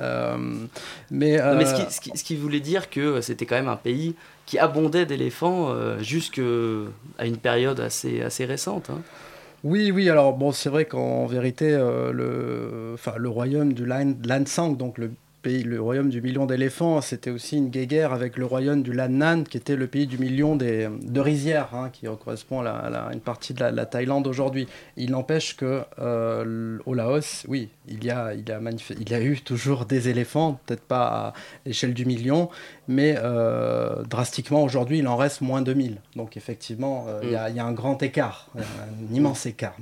euh, 0.00 0.36
mais, 1.10 1.40
euh... 1.40 1.56
mais 1.56 1.66
ce, 1.66 2.00
qui, 2.00 2.16
ce, 2.16 2.24
qui, 2.24 2.36
voulait 2.36 2.60
dire 2.60 2.88
que 2.88 3.20
c'était 3.20 3.44
quand 3.44 3.56
même 3.56 3.68
un 3.68 3.76
pays 3.76 4.14
qui 4.46 4.58
abondait 4.58 5.04
d'éléphants 5.04 5.68
euh, 5.68 5.98
jusqu'à 6.00 6.42
une 7.22 7.36
période 7.36 7.80
assez, 7.80 8.22
assez 8.22 8.46
récente. 8.46 8.88
Hein. 8.90 9.00
Oui, 9.64 9.90
oui, 9.90 10.08
alors 10.08 10.34
bon, 10.34 10.52
c'est 10.52 10.68
vrai 10.68 10.84
qu'en 10.84 11.26
vérité, 11.26 11.72
euh, 11.72 12.12
le, 12.12 13.28
royaume 13.28 13.72
du 13.72 13.84
Lansang, 13.84 14.72
donc 14.72 14.98
le 14.98 15.10
pays, 15.48 15.62
le 15.62 15.80
royaume 15.80 16.10
du 16.10 16.20
million 16.20 16.44
d'éléphants, 16.44 17.00
c'était 17.00 17.30
aussi 17.30 17.56
une 17.56 17.70
guéguerre 17.70 18.12
avec 18.12 18.36
le 18.36 18.44
royaume 18.44 18.82
du 18.82 18.92
Lannan, 18.92 19.44
qui 19.44 19.56
était 19.56 19.76
le 19.76 19.86
pays 19.86 20.06
du 20.06 20.18
million 20.18 20.56
des, 20.56 20.88
de 21.02 21.20
rizières, 21.20 21.70
hein, 21.72 21.88
qui 21.90 22.06
correspond 22.22 22.60
à, 22.66 23.10
une 23.14 23.20
partie 23.20 23.54
de 23.54 23.64
la, 23.64 23.86
Thaïlande 23.86 24.26
aujourd'hui. 24.26 24.68
Il 24.98 25.12
n'empêche 25.12 25.56
que 25.56 25.82
euh, 25.98 26.78
au 26.84 26.92
Laos, 26.92 27.46
oui, 27.48 27.70
il 27.88 28.04
y, 28.04 28.10
a, 28.10 28.34
il, 28.34 28.46
y 28.46 28.52
a 28.52 28.60
il 29.00 29.10
y 29.10 29.14
a 29.14 29.20
eu 29.22 29.40
toujours 29.40 29.86
des 29.86 30.10
éléphants, 30.10 30.60
peut-être 30.66 30.82
pas 30.82 31.06
à 31.06 31.32
l'échelle 31.64 31.94
du 31.94 32.04
million, 32.04 32.50
mais 32.86 33.14
euh, 33.16 34.02
drastiquement 34.04 34.62
aujourd'hui, 34.62 34.98
il 34.98 35.08
en 35.08 35.16
reste 35.16 35.40
moins 35.40 35.62
de 35.62 35.72
1000. 35.72 35.96
Donc 36.14 36.36
effectivement, 36.36 37.06
euh, 37.08 37.20
il, 37.22 37.30
y 37.30 37.36
a, 37.36 37.64
un 37.64 37.72
grand 37.72 38.02
écart, 38.02 38.50
un 38.58 39.14
immense 39.14 39.46
écart. 39.46 39.76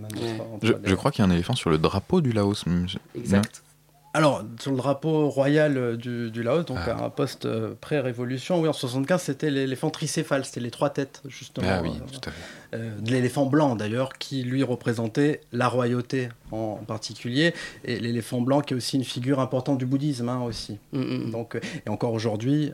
je, 0.63 0.95
crois 0.95 1.11
qu'il 1.11 1.25
y 1.25 1.29
a 1.29 1.31
un 1.31 1.35
éléphant 1.35 1.57
sur 1.57 1.71
le 1.71 1.79
drapeau 1.79 2.21
du 2.21 2.31
Laos. 2.31 2.65
Exact. 3.17 3.63
Alors, 4.17 4.43
sur 4.61 4.71
le 4.71 4.77
drapeau 4.79 5.29
royal 5.29 5.77
euh, 5.77 5.97
du, 5.97 6.43
Laos, 6.43 6.65
donc 6.65 6.79
ah. 6.87 7.05
un 7.05 7.11
poste 7.11 7.47
pré-révolution, 7.75 8.61
oui, 8.61 8.69
en 8.69 8.73
75, 8.73 9.21
c'était 9.21 9.51
l'éléphant 9.51 9.91
tricéphale, 9.91 10.45
c'était 10.45 10.61
les 10.61 10.71
trois 10.71 10.91
têtes, 10.91 11.23
justement. 11.27 11.67
Ah 11.71 11.83
oui, 11.83 11.91
tout 12.11 12.29
à 12.29 12.33
fait. 12.33 12.79
de 13.01 13.11
l'éléphant 13.11 13.47
blanc, 13.47 13.77
d'ailleurs, 13.77 14.15
qui 14.15 14.43
lui 14.43 14.63
représentait 14.63 15.41
la 15.53 15.69
royauté 15.69 16.31
en, 16.51 16.77
particulier, 16.77 17.53
et 17.85 18.01
l'éléphant 18.01 18.41
blanc 18.41 18.61
qui 18.63 18.75
est 18.75 18.77
aussi 18.77 18.97
une 18.97 19.05
figure 19.05 19.39
importante 19.41 19.79
du 19.79 19.87
bouddhisme, 19.87 20.29
hein, 20.29 20.41
aussi. 20.43 20.79
Mm, 20.93 21.01
mm. 21.01 21.31
Donc, 21.31 21.61
et 21.85 21.91
encore 21.91 22.13
aujourd'hui, 22.13 22.73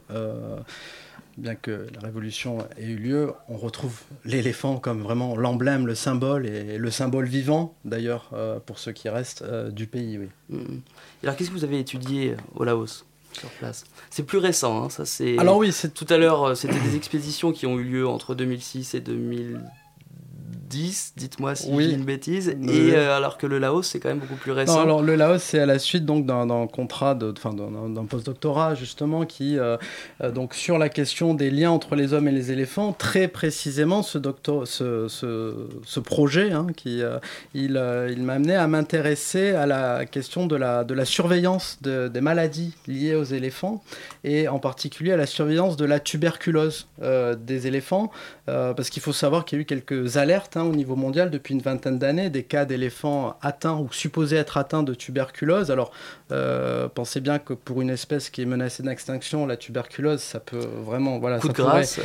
bien 1.36 1.54
que 1.54 1.86
la 1.94 2.00
révolution 2.00 2.58
ait 2.76 2.84
eu 2.84 2.96
lieu, 2.96 3.32
on 3.48 3.56
retrouve 3.56 4.00
l'éléphant 4.24 4.78
comme 4.78 5.02
vraiment 5.02 5.36
l'emblème, 5.36 5.86
le 5.86 5.94
symbole, 5.94 6.46
et 6.46 6.78
le 6.78 6.90
symbole 6.90 7.26
vivant, 7.26 7.74
d'ailleurs, 7.84 8.30
euh, 8.32 8.58
pour 8.60 8.78
ceux 8.78 8.92
qui 8.92 9.08
restent 9.08 9.42
euh, 9.42 9.70
du 9.70 9.86
pays. 9.86 10.18
Oui. 10.18 10.28
Mm. 10.50 10.80
Alors, 11.22 11.36
qu'est-ce 11.36 11.50
que 11.50 11.54
vous 11.54 11.64
avez 11.64 11.78
étudié 11.78 12.36
au 12.54 12.64
Laos 12.64 13.04
sur 13.32 13.48
place? 13.50 13.84
C'est 14.10 14.24
plus 14.24 14.38
récent, 14.38 14.84
hein, 14.84 14.90
ça 14.90 15.04
c'est. 15.04 15.38
Alors 15.38 15.56
oui, 15.56 15.72
c'est 15.72 15.94
tout 15.94 16.06
à 16.08 16.18
l'heure, 16.18 16.44
euh, 16.44 16.54
c'était 16.54 16.80
des 16.80 16.96
expéditions 16.96 17.52
qui 17.52 17.66
ont 17.66 17.78
eu 17.78 17.84
lieu 17.84 18.06
entre 18.06 18.34
2006 18.34 18.94
et 18.94 19.00
2000 20.72 21.12
dites-moi 21.16 21.54
si 21.54 21.68
oui. 21.70 21.84
j'ai 21.84 21.94
une 21.94 22.04
bêtise. 22.04 22.48
Et 22.48 22.94
euh, 22.94 23.16
alors 23.16 23.38
que 23.38 23.46
le 23.46 23.58
Laos, 23.58 23.86
c'est 23.86 24.00
quand 24.00 24.08
même 24.08 24.18
beaucoup 24.18 24.36
plus 24.36 24.52
récent. 24.52 24.80
alors 24.80 25.02
le 25.02 25.14
Laos, 25.14 25.42
c'est 25.42 25.58
à 25.58 25.66
la 25.66 25.78
suite 25.78 26.04
donc 26.04 26.26
d'un 26.26 26.66
contrat, 26.66 27.18
enfin 27.36 27.52
d'un 27.52 28.04
postdoctorat 28.04 28.74
justement, 28.74 29.24
qui 29.24 29.58
euh, 29.58 29.76
euh, 30.22 30.30
donc 30.30 30.54
sur 30.54 30.78
la 30.78 30.88
question 30.88 31.34
des 31.34 31.50
liens 31.50 31.70
entre 31.70 31.94
les 31.94 32.12
hommes 32.12 32.28
et 32.28 32.32
les 32.32 32.52
éléphants, 32.52 32.92
très 32.92 33.28
précisément 33.28 34.02
ce 34.02 34.18
doctor, 34.18 34.66
ce, 34.66 35.08
ce, 35.08 36.00
projet, 36.00 36.52
hein, 36.52 36.66
qui 36.76 37.00
il, 37.54 37.80
il 38.10 38.22
m'a 38.22 38.32
amené 38.34 38.56
à 38.56 38.66
m'intéresser 38.66 39.50
à 39.50 39.66
la 39.66 40.04
question 40.06 40.46
de 40.46 40.56
la 40.56 40.84
de 40.84 40.94
la 40.94 41.04
surveillance 41.04 41.78
des 41.82 42.20
maladies 42.20 42.74
liées 42.86 43.14
aux 43.14 43.24
éléphants 43.24 43.82
et 44.24 44.48
en 44.48 44.58
particulier 44.58 45.12
à 45.12 45.16
la 45.16 45.26
surveillance 45.26 45.76
de 45.76 45.84
la 45.84 46.00
tuberculose 46.00 46.88
des 47.00 47.66
éléphants, 47.66 48.10
parce 48.46 48.90
qu'il 48.90 49.02
faut 49.02 49.12
savoir 49.12 49.44
qu'il 49.44 49.58
y 49.58 49.60
a 49.60 49.62
eu 49.62 49.64
quelques 49.64 50.16
alertes. 50.16 50.56
Hein, 50.56 50.61
au 50.64 50.74
niveau 50.74 50.96
mondial 50.96 51.30
depuis 51.30 51.54
une 51.54 51.60
vingtaine 51.60 51.98
d'années, 51.98 52.30
des 52.30 52.42
cas 52.42 52.64
d'éléphants 52.64 53.36
atteints 53.42 53.78
ou 53.78 53.92
supposés 53.92 54.36
être 54.36 54.56
atteints 54.56 54.82
de 54.82 54.94
tuberculose. 54.94 55.70
Alors, 55.70 55.92
euh, 56.30 56.88
pensez 56.88 57.20
bien 57.20 57.38
que 57.38 57.52
pour 57.52 57.82
une 57.82 57.90
espèce 57.90 58.30
qui 58.30 58.42
est 58.42 58.46
menacée 58.46 58.82
d'extinction, 58.82 59.46
la 59.46 59.56
tuberculose, 59.56 60.20
ça 60.20 60.40
peut 60.40 60.66
vraiment... 60.84 61.18
Voilà, 61.18 61.38
coup 61.38 61.48
de 61.48 61.52
grâce. 61.52 62.00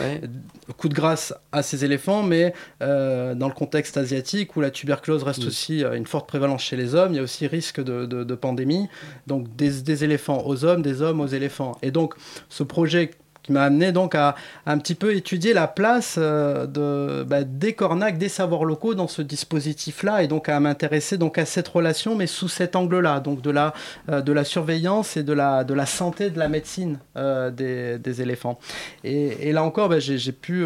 Coup 0.78 0.89
de 0.89 0.93
grâce 0.93 1.34
à 1.51 1.64
ces 1.64 1.86
éléphants, 1.86 2.24
mais 2.24 2.53
euh, 2.82 3.36
dans 3.36 3.47
le 3.47 3.53
contexte 3.53 3.97
asiatique 3.97 4.55
où 4.55 4.62
la 4.62 4.72
tuberculose 4.72 5.24
reste 5.24 5.43
mm. 5.43 5.47
aussi 5.47 5.84
euh, 5.84 5.93
une 5.93 6.05
forte 6.05 6.28
prévalence 6.28 6.62
chez 6.62 6.76
les 6.76 6.95
hommes, 6.95 7.14
il 7.14 7.18
y 7.18 7.20
a 7.20 7.24
aussi 7.24 7.47
risque 7.47 7.82
de, 7.84 8.05
de 8.05 8.36
pandémie. 8.36 8.88
Donc, 9.28 9.55
des, 9.55 9.82
des 9.82 10.03
éléphants 10.03 10.43
aux 10.45 10.66
hommes, 10.66 10.82
des 10.82 11.01
hommes 11.01 11.22
aux 11.22 11.28
éléphants. 11.28 11.78
Et 11.82 11.91
donc, 11.91 12.16
ce 12.49 12.64
projet 12.64 13.12
qui 13.48 13.54
m'a 13.54 13.64
amené 13.64 13.93
donc 13.93 14.14
à, 14.14 14.36
un 14.66 14.78
petit 14.78 14.93
peu 14.93 15.16
étudier 15.16 15.54
la 15.54 15.68
place 15.68 16.16
euh, 16.20 17.24
bah, 17.24 17.43
des 17.45 17.74
cornacs, 17.74 18.18
des 18.18 18.28
savoirs 18.28 18.66
locaux 18.66 18.93
dans 18.93 19.08
ce 19.08 19.22
dispositif-là, 19.22 20.22
et 20.22 20.28
donc 20.28 20.50
à 20.50 20.60
m'intéresser 20.60 21.18
donc 21.18 21.38
à 21.38 21.45
cette 21.45 21.68
relation, 21.68 22.16
mais 22.16 22.28
sous 22.28 22.50
cet 22.50 22.76
angle-là, 22.76 23.22
donc 23.22 23.41
de 23.41 23.50
la, 23.50 23.74
euh, 24.10 24.22
de 24.22 24.34
la 24.34 24.43
surveillance 24.43 25.16
et 25.16 25.24
de 25.24 25.32
la, 25.34 25.64
de 25.64 25.74
la 25.74 25.86
santé 25.86 26.30
de 26.30 26.38
la 26.38 26.50
médecine 26.50 27.00
euh, 27.16 27.50
des, 27.50 28.22
éléphants. 28.22 28.60
Et, 29.04 29.50
et 29.50 29.54
là 29.54 29.64
encore, 29.64 29.89
bah, 29.89 30.00
j'ai 30.00 30.32
pu 30.32 30.66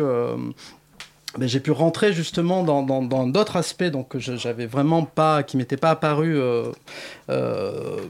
ben, 1.38 1.48
j'ai 1.48 1.62
pu 1.62 1.72
rentrer 1.72 2.12
justement 2.12 2.62
dans 2.64 3.28
d'autres 3.28 3.56
aspects 3.56 3.86
donc 3.86 4.18
j'avais 4.18 4.66
vraiment 4.66 5.04
pas 5.04 5.44
qui 5.44 5.56
m'étaient 5.56 5.78
pas 5.78 5.92
apparus 5.92 6.36
euh, 6.38 6.74
euh, 7.30 8.02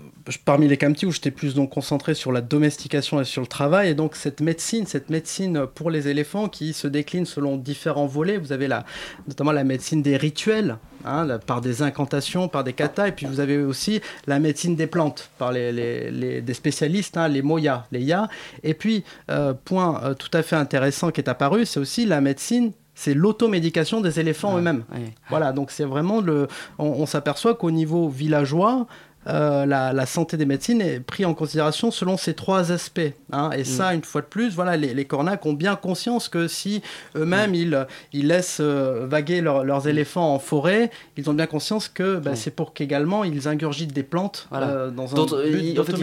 parmi 0.43 0.67
les 0.67 0.77
camtis 0.77 1.05
où 1.05 1.11
j'étais 1.11 1.29
plus 1.29 1.53
donc 1.53 1.69
concentré 1.69 2.15
sur 2.15 2.31
la 2.31 2.41
domestication 2.41 3.21
et 3.21 3.23
sur 3.23 3.41
le 3.41 3.47
travail. 3.47 3.89
Et 3.89 3.93
donc 3.93 4.15
cette 4.15 4.41
médecine 4.41 4.87
cette 4.87 5.11
médecine 5.11 5.67
pour 5.67 5.91
les 5.91 6.07
éléphants 6.07 6.49
qui 6.49 6.73
se 6.73 6.87
décline 6.87 7.27
selon 7.27 7.57
différents 7.57 8.07
volets. 8.07 8.37
Vous 8.37 8.53
avez 8.53 8.67
la 8.67 8.85
notamment 9.27 9.51
la 9.51 9.63
médecine 9.63 10.01
des 10.01 10.17
rituels 10.17 10.77
hein, 11.05 11.27
par 11.45 11.61
des 11.61 11.83
incantations 11.83 12.47
par 12.47 12.63
des 12.63 12.73
katas. 12.73 13.09
Et 13.09 13.11
puis 13.11 13.27
vous 13.27 13.39
avez 13.39 13.59
aussi 13.59 14.01
la 14.25 14.39
médecine 14.39 14.75
des 14.75 14.87
plantes 14.87 15.29
par 15.37 15.51
les, 15.51 16.41
des 16.41 16.53
spécialistes 16.55 17.17
hein, 17.17 17.27
les 17.27 17.43
moyas 17.43 17.83
les 17.91 18.01
ya. 18.01 18.29
Et 18.63 18.73
puis 18.73 19.03
euh, 19.29 19.53
point 19.53 20.15
tout 20.17 20.31
à 20.33 20.41
fait 20.41 20.55
intéressant 20.55 21.11
qui 21.11 21.21
est 21.21 21.29
apparu 21.29 21.67
c'est 21.67 21.79
aussi 21.79 22.07
la 22.07 22.19
médecine 22.19 22.71
c'est 22.95 23.13
l'automédication 23.13 24.01
des 24.01 24.19
éléphants 24.19 24.57
eux-mêmes. 24.57 24.83
Voilà, 25.29 25.51
donc 25.51 25.71
c'est 25.71 25.85
vraiment 25.85 26.21
le. 26.21 26.47
On, 26.77 27.05
s'aperçoit 27.05 27.55
qu'au 27.55 27.71
niveau 27.71 28.09
villageois, 28.09 28.85
euh, 29.27 29.65
la, 29.67 30.05
santé 30.07 30.35
des 30.35 30.47
médecines 30.47 30.81
est 30.81 30.99
prise 30.99 31.27
en 31.27 31.35
considération 31.35 31.91
selon 31.91 32.17
ces 32.17 32.33
trois 32.33 32.71
aspects. 32.71 33.13
Hein. 33.31 33.51
Et 33.51 33.63
ça, 33.63 33.91
mm. 33.91 33.95
une 33.95 34.03
fois 34.03 34.21
de 34.21 34.25
plus, 34.25 34.55
voilà, 34.55 34.77
les, 34.77 34.93
les 34.93 35.05
cornacs 35.05 35.45
ont 35.45 35.53
bien 35.53 35.75
conscience 35.75 36.27
que 36.27 36.47
si 36.47 36.81
eux-mêmes 37.15 37.51
mm. 37.51 37.85
ils, 38.13 38.27
laissent 38.27 38.59
euh, 38.61 39.05
vaguer 39.07 39.41
leurs 39.41 39.85
mm. 39.85 39.89
éléphants 39.89 40.33
en 40.33 40.39
forêt, 40.39 40.89
ils 41.17 41.29
ont 41.29 41.33
bien 41.33 41.45
conscience 41.45 41.87
que 41.87 42.17
bah, 42.17 42.35
c'est 42.35 42.51
pour 42.51 42.73
qu'également 42.73 43.23
ils 43.23 43.47
ingurgitent 43.47 43.93
des 43.93 44.03
plantes 44.03 44.47
euh, 44.53 44.89
dans 44.89 45.15
un 45.15 45.25
but 45.25 45.59
ils, 45.61 45.79
en 45.79 45.83
fait, 45.83 45.93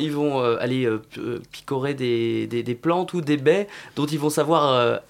ils 0.00 0.12
vont, 0.12 0.40
aller 0.40 0.88
picorer 1.50 1.94
des, 1.94 2.46
des, 2.46 2.62
des, 2.62 2.74
plantes 2.74 3.14
ou 3.14 3.20
des 3.20 3.36
baies 3.36 3.66
dont 3.96 4.06
ils 4.06 4.18
vont 4.18 4.30
savoir 4.30 5.00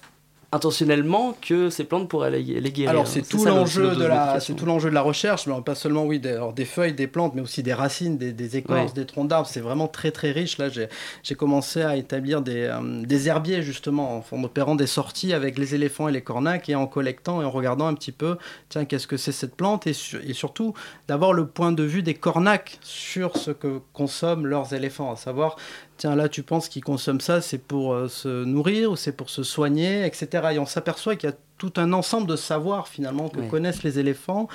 intentionnellement 0.53 1.35
que 1.41 1.69
ces 1.69 1.85
plantes 1.85 2.09
pourraient 2.09 2.31
les, 2.31 2.43
guérir. 2.43 2.89
Alors 2.89 3.07
c'est 3.07 3.21
tout 3.21 3.43
l'enjeu 3.45 3.95
de 3.95 4.03
la, 4.03 4.39
c'est 4.41 4.53
tout 4.53 4.65
l'enjeu 4.65 4.89
de 4.89 4.95
la 4.95 5.01
recherche, 5.01 5.47
mais 5.47 5.53
pas 5.61 5.75
seulement 5.75 6.05
oui 6.05 6.19
des, 6.19 6.39
des 6.55 6.65
feuilles, 6.65 6.93
des 6.93 7.07
plantes, 7.07 7.35
mais 7.35 7.41
aussi 7.41 7.63
des 7.63 7.73
racines, 7.73 8.17
des, 8.17 8.33
des 8.33 8.57
écorces, 8.57 8.93
des 8.93 9.05
troncs 9.05 9.27
d'arbres. 9.27 9.47
C'est 9.47 9.61
vraiment 9.61 9.87
très 9.87 10.11
très 10.11 10.31
riche. 10.31 10.57
Là, 10.57 10.67
j'ai 10.69 11.35
commencé 11.35 11.81
à 11.81 11.95
établir 11.95 12.41
des, 12.41 12.65
euh, 12.65 13.03
des 13.05 13.29
herbiers 13.29 13.61
justement 13.61 14.25
en, 14.29 14.43
opérant 14.43 14.75
des 14.75 14.87
sorties 14.87 15.33
avec 15.33 15.57
les 15.57 15.73
éléphants 15.73 16.09
et 16.09 16.11
les 16.11 16.21
cornacs 16.21 16.67
et 16.67 16.75
en 16.75 16.87
collectant 16.87 17.41
et 17.41 17.45
en 17.45 17.51
regardant 17.51 17.87
un 17.87 17.93
petit 17.93 18.11
peu, 18.11 18.37
tiens, 18.67 18.83
qu'est-ce 18.83 19.07
que 19.07 19.17
c'est 19.17 19.31
cette 19.31 19.55
plante 19.55 19.87
et, 19.87 19.93
et 20.27 20.33
surtout 20.33 20.73
d'avoir 21.07 21.31
le 21.31 21.47
point 21.47 21.71
de 21.71 21.83
vue 21.83 22.03
des 22.03 22.15
cornacs 22.15 22.77
sur 22.81 23.37
ce 23.37 23.51
que 23.51 23.79
consomment 23.93 24.47
leurs 24.47 24.73
éléphants, 24.73 25.11
à 25.13 25.15
savoir 25.15 25.55
tiens 26.01 26.15
là 26.15 26.29
tu 26.29 26.41
penses 26.41 26.67
qu'ils 26.67 26.83
consomment 26.83 27.21
ça, 27.21 27.41
c'est 27.41 27.59
pour 27.59 27.93
euh, 27.93 28.07
se 28.07 28.43
nourrir 28.43 28.91
ou 28.91 28.95
c'est 28.95 29.11
pour 29.11 29.29
se 29.29 29.43
soigner, 29.43 30.03
etc. 30.03 30.47
Et 30.53 30.59
on 30.59 30.65
s'aperçoit 30.65 31.15
qu'il 31.15 31.29
y 31.29 31.33
a 31.33 31.35
tout 31.59 31.73
un 31.77 31.93
ensemble 31.93 32.27
de 32.27 32.35
savoirs 32.35 32.87
finalement 32.87 33.29
que 33.29 33.39
connaissent 33.41 33.83
les 33.83 33.99
éléphants. 33.99 34.47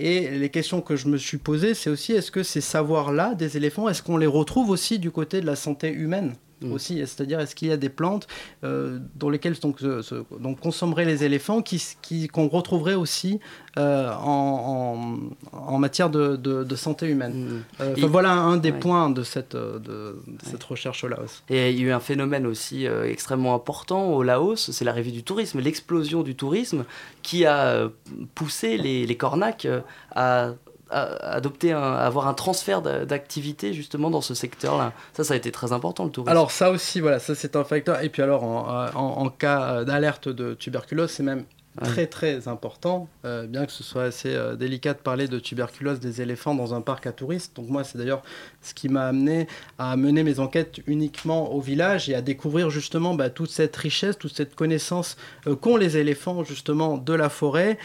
Et 0.00 0.30
les 0.30 0.48
questions 0.48 0.80
que 0.80 0.96
je 0.96 1.08
me 1.08 1.18
suis 1.18 1.36
posées, 1.36 1.74
c'est 1.74 1.90
aussi 1.90 2.12
est-ce 2.12 2.30
que 2.30 2.42
ces 2.42 2.62
savoirs-là 2.62 3.34
des 3.34 3.58
éléphants, 3.58 3.90
est-ce 3.90 4.02
qu'on 4.02 4.16
les 4.16 4.26
retrouve 4.26 4.70
aussi 4.70 4.98
du 4.98 5.10
côté 5.10 5.42
de 5.42 5.46
la 5.46 5.56
santé 5.56 5.90
humaine? 5.90 6.34
Mm. 6.62 6.72
aussi, 6.72 6.98
c'est-à-dire 7.00 7.38
est-ce 7.40 7.54
qu'il 7.54 7.68
y 7.68 7.72
a 7.72 7.76
des 7.76 7.88
plantes 7.90 8.26
euh, 8.64 8.98
dans 9.14 9.28
lesquelles 9.28 9.58
donc, 9.60 9.78
se- 9.80 10.00
se- 10.02 10.24
donc 10.40 10.58
consommeraient 10.60 11.04
les 11.04 11.22
éléphants 11.24 11.60
qui, 11.60 11.82
qui- 12.02 12.28
qu'on 12.28 12.48
retrouverait 12.48 12.94
aussi 12.94 13.40
euh, 13.78 14.10
en, 14.14 15.18
en, 15.52 15.58
en 15.74 15.78
matière 15.78 16.08
de, 16.08 16.36
de- 16.36 16.64
de 16.64 16.76
santé 16.76 17.06
humaine. 17.08 17.62
Euh, 17.80 17.92
enfin, 17.92 18.02
Et- 18.06 18.08
voilà 18.08 18.32
un 18.32 18.56
des 18.56 18.70
Mm. 18.70 18.74
ouais. 18.74 18.80
points 18.80 19.10
de 19.10 19.22
cette, 19.22 19.54
euh, 19.54 19.78
de, 19.78 20.18
de 20.26 20.44
cette 20.44 20.64
recherche-là 20.64 21.20
aussi. 21.22 21.42
Et 21.50 21.70
il 21.72 21.78
y 21.78 21.84
a 21.84 21.86
eu 21.88 21.92
un 21.92 22.00
phénomène 22.00 22.46
aussi 22.46 22.86
euh, 22.86 23.04
extrêmement 23.10 23.54
important 23.54 24.12
au 24.14 24.22
Laos, 24.22 24.70
c'est 24.72 24.84
l'arrivée 24.84 25.10
du 25.10 25.22
tourisme, 25.22 25.60
l'explosion 25.60 26.22
du 26.22 26.34
tourisme 26.36 26.84
qui 27.22 27.44
a 27.44 27.66
euh, 27.66 27.88
poussé 28.34 28.78
les, 28.78 29.04
les 29.06 29.16
cornacs 29.16 29.66
euh, 29.66 29.80
à 30.14 30.52
adopter, 30.90 31.72
un, 31.72 31.80
avoir 31.94 32.28
un 32.28 32.34
transfert 32.34 32.82
d'a- 32.82 33.04
d'activité 33.04 33.72
justement 33.72 34.10
dans 34.10 34.20
ce 34.20 34.34
secteur-là. 34.34 34.92
Ça, 35.14 35.24
ça 35.24 35.34
a 35.34 35.36
été 35.36 35.50
très 35.50 35.72
important 35.72 36.04
le 36.04 36.10
tourisme. 36.10 36.30
Alors 36.30 36.50
ça 36.50 36.70
aussi, 36.70 37.00
voilà, 37.00 37.18
ça 37.18 37.34
c'est 37.34 37.56
un 37.56 37.64
facteur. 37.64 38.02
Et 38.02 38.08
puis 38.08 38.22
alors, 38.22 38.44
en, 38.44 38.86
en- 38.94 39.22
en 39.24 39.28
cas 39.28 39.84
d'alerte 39.84 40.28
de 40.28 40.54
tuberculose, 40.54 41.10
c'est 41.10 41.22
même 41.22 41.44
Ouais. 41.78 41.88
très 41.88 42.06
très 42.06 42.48
important, 42.48 43.06
euh, 43.26 43.46
bien 43.46 43.66
que 43.66 43.70
ce 43.72 43.84
soit 43.84 44.04
assez 44.04 44.34
euh, 44.34 44.56
délicat 44.56 44.94
de 44.94 44.98
parler 44.98 45.28
de 45.28 45.38
tuberculose 45.38 46.00
des 46.00 46.22
éléphants 46.22 46.54
dans 46.54 46.72
un 46.72 46.80
parc 46.80 47.06
à 47.06 47.12
touristes. 47.12 47.54
Donc 47.54 47.68
moi, 47.68 47.84
c'est 47.84 47.98
d'ailleurs 47.98 48.22
ce 48.62 48.72
qui 48.72 48.88
m'a 48.88 49.04
amené 49.06 49.46
à 49.78 49.94
mener 49.98 50.22
mes 50.22 50.38
enquêtes 50.40 50.80
uniquement 50.86 51.52
au 51.52 51.60
village 51.60 52.08
et 52.08 52.14
à 52.14 52.22
découvrir 52.22 52.70
justement 52.70 53.12
bah, 53.12 53.28
toute 53.28 53.50
cette 53.50 53.76
richesse, 53.76 54.16
toute 54.16 54.34
cette 54.34 54.54
connaissance 54.54 55.18
euh, 55.46 55.54
qu'ont 55.54 55.76
les 55.76 55.98
éléphants 55.98 56.44
justement 56.44 56.96
de 56.96 57.12
la 57.12 57.28
forêt, 57.28 57.76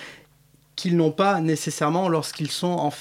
qu'ils 0.75 0.95
n'ont 0.97 1.11
pas 1.11 1.39
nécessairement 1.41 2.09
lorsqu'ils 2.09 2.51
sont 2.51 2.67
en 2.67 2.91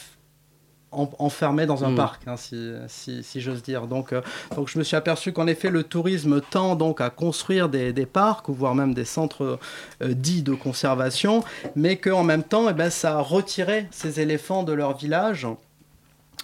en- 0.92 1.08
enfermés 1.20 1.66
dans 1.66 1.84
un 1.84 1.90
Mm. 1.92 1.94
parc, 1.94 2.22
hein, 2.26 2.36
si, 2.36 2.72
si, 2.88 3.22
si 3.22 3.40
j'ose 3.40 3.62
dire. 3.62 3.86
Donc, 3.86 4.12
euh, 4.12 4.22
donc 4.56 4.68
je 4.68 4.76
me 4.76 4.82
suis 4.82 4.96
aperçu 4.96 5.32
qu'en 5.32 5.46
effet 5.46 5.70
le 5.70 5.84
tourisme 5.84 6.40
tend 6.40 6.74
donc 6.74 7.00
à 7.00 7.10
construire 7.10 7.68
des, 7.68 7.92
des 7.92 8.06
parcs, 8.06 8.48
voire 8.50 8.74
même 8.74 8.92
des 8.92 9.04
centres 9.04 9.60
euh, 10.02 10.14
dits 10.14 10.42
de 10.42 10.52
conservation, 10.52 11.44
mais 11.76 11.94
qu'en 11.96 12.24
même 12.24 12.42
temps, 12.42 12.68
eh 12.68 12.72
ben, 12.72 12.90
ça 12.90 13.18
a 13.18 13.20
retiré 13.20 13.86
ces 13.92 14.18
éléphants 14.18 14.64
de 14.64 14.72
leur 14.72 14.96
village. 14.96 15.46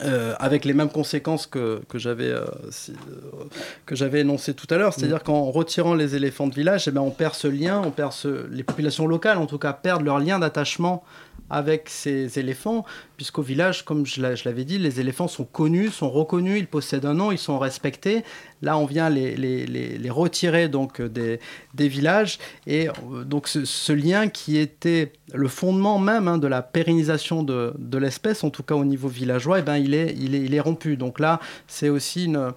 Euh, 0.05 0.35
avec 0.39 0.65
les 0.67 0.75
mêmes 0.75 0.91
conséquences 0.91 1.47
que, 1.47 1.81
que 1.89 1.99
j'avais 1.99 2.29
euh, 2.31 2.45
si- 2.71 2.93
euh, 2.93 3.45
que 3.87 3.95
j'avais 3.97 4.21
énoncées 4.21 4.53
tout 4.55 4.67
à 4.69 4.77
l'heure, 4.77 4.93
c'est-à-dire 4.93 5.23
qu'en 5.23 5.45
retirant 5.51 5.95
les 5.95 6.15
éléphants 6.17 6.49
de 6.49 6.55
village, 6.55 6.87
eh 6.87 6.91
ben, 6.91 7.01
on 7.01 7.11
perd 7.11 7.35
ce 7.35 7.49
lien, 7.49 7.81
on 7.85 7.91
perd 7.91 8.13
ce, 8.13 8.47
les 8.51 8.63
populations 8.63 9.07
locales 9.07 9.39
en 9.39 9.47
tout 9.47 9.59
cas 9.59 9.73
perdent 9.73 10.05
leur 10.05 10.19
lien 10.19 10.39
d'attachement 10.39 11.03
avec 11.49 11.89
ces 11.89 12.39
éléphants, 12.39 12.85
puisqu'au 13.17 13.43
village, 13.43 13.85
comme 13.85 14.05
je 14.05 14.21
l'a- 14.21 14.35
je 14.35 14.45
l'avais 14.49 14.65
dit, 14.65 14.79
les 14.79 15.01
éléphants 15.01 15.29
sont 15.29 15.45
connus, 15.45 15.91
sont 15.91 16.11
reconnus, 16.11 16.59
ils 16.59 16.67
possèdent 16.67 17.05
un 17.07 17.15
nom, 17.15 17.31
ils 17.33 17.39
sont 17.39 17.59
respectés. 17.59 18.25
Là, 18.63 18.77
on 18.79 18.87
vient 18.87 19.09
les, 19.11 19.37
les, 19.37 19.67
les, 19.67 19.97
les 19.99 20.11
retirer 20.11 20.69
donc 20.69 21.01
euh, 21.01 21.09
des, 21.09 21.39
des 21.75 21.89
villages, 21.89 22.39
et 22.67 22.89
euh, 22.89 23.23
donc 23.25 23.47
ce, 23.49 23.65
ce 23.65 23.93
lien 23.93 24.29
qui 24.29 24.57
était 24.57 25.13
le 25.33 25.49
fondement 25.49 25.99
même 25.99 26.27
hein, 26.29 26.39
de 26.39 26.47
la 26.49 26.63
pérennisation 26.63 27.43
de, 27.43 27.75
de 27.79 27.99
l'espèce, 27.99 28.43
en 28.45 28.51
tout 28.51 28.63
cas 28.63 28.75
au 28.75 28.85
niveau 28.85 29.09
villageois, 29.09 29.61
eh 29.61 29.63
ben, 29.63 29.77
il, 29.77 29.95
est, 29.95 30.15
il, 30.19 30.35
est, 30.35 30.41
il 30.41 30.55
est 30.55 30.61
rompu. 30.61 30.97
Donc 30.97 31.21
là, 31.21 31.39
c'est 31.69 31.89
aussi 31.91 32.25
une 32.25 32.53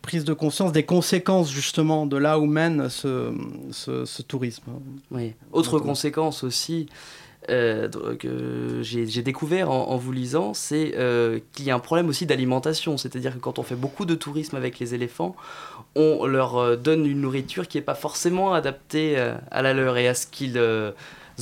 prise 0.00 0.24
de 0.24 0.32
conscience 0.32 0.72
des 0.72 0.84
conséquences 0.84 1.50
justement 1.52 2.06
de 2.06 2.16
là 2.16 2.38
où 2.38 2.46
mène 2.46 2.88
ce, 2.88 3.32
ce, 3.72 4.04
ce 4.06 4.22
tourisme. 4.22 4.62
Oui. 5.10 5.34
Autre 5.52 5.78
conséquence 5.80 6.44
aussi 6.44 6.88
euh, 7.50 7.88
que 8.18 8.80
j'ai 8.82 9.22
découvert 9.22 9.70
en, 9.70 9.96
vous 9.96 10.12
lisant, 10.12 10.54
c'est 10.54 10.94
euh, 10.96 11.38
qu'il 11.52 11.64
y 11.64 11.70
a 11.70 11.74
un 11.74 11.78
problème 11.78 12.08
aussi 12.08 12.26
d'alimentation. 12.26 12.96
C'est-à-dire 12.96 13.34
que 13.34 13.38
quand 13.38 13.58
on 13.58 13.62
fait 13.62 13.74
beaucoup 13.74 14.04
de 14.04 14.14
tourisme 14.14 14.56
avec 14.56 14.78
les 14.78 14.94
éléphants, 14.94 15.34
on 15.94 16.26
leur 16.26 16.56
euh, 16.56 16.76
donne 16.76 17.06
une 17.06 17.20
nourriture 17.20 17.66
qui 17.66 17.78
n'est 17.78 17.84
pas 17.84 17.94
forcément 17.94 18.52
adaptée 18.52 19.18
à 19.50 19.62
la 19.62 19.72
leur 19.72 19.96
et 19.96 20.08
à 20.08 20.14
ce 20.14 20.26
qu'ils 20.26 20.60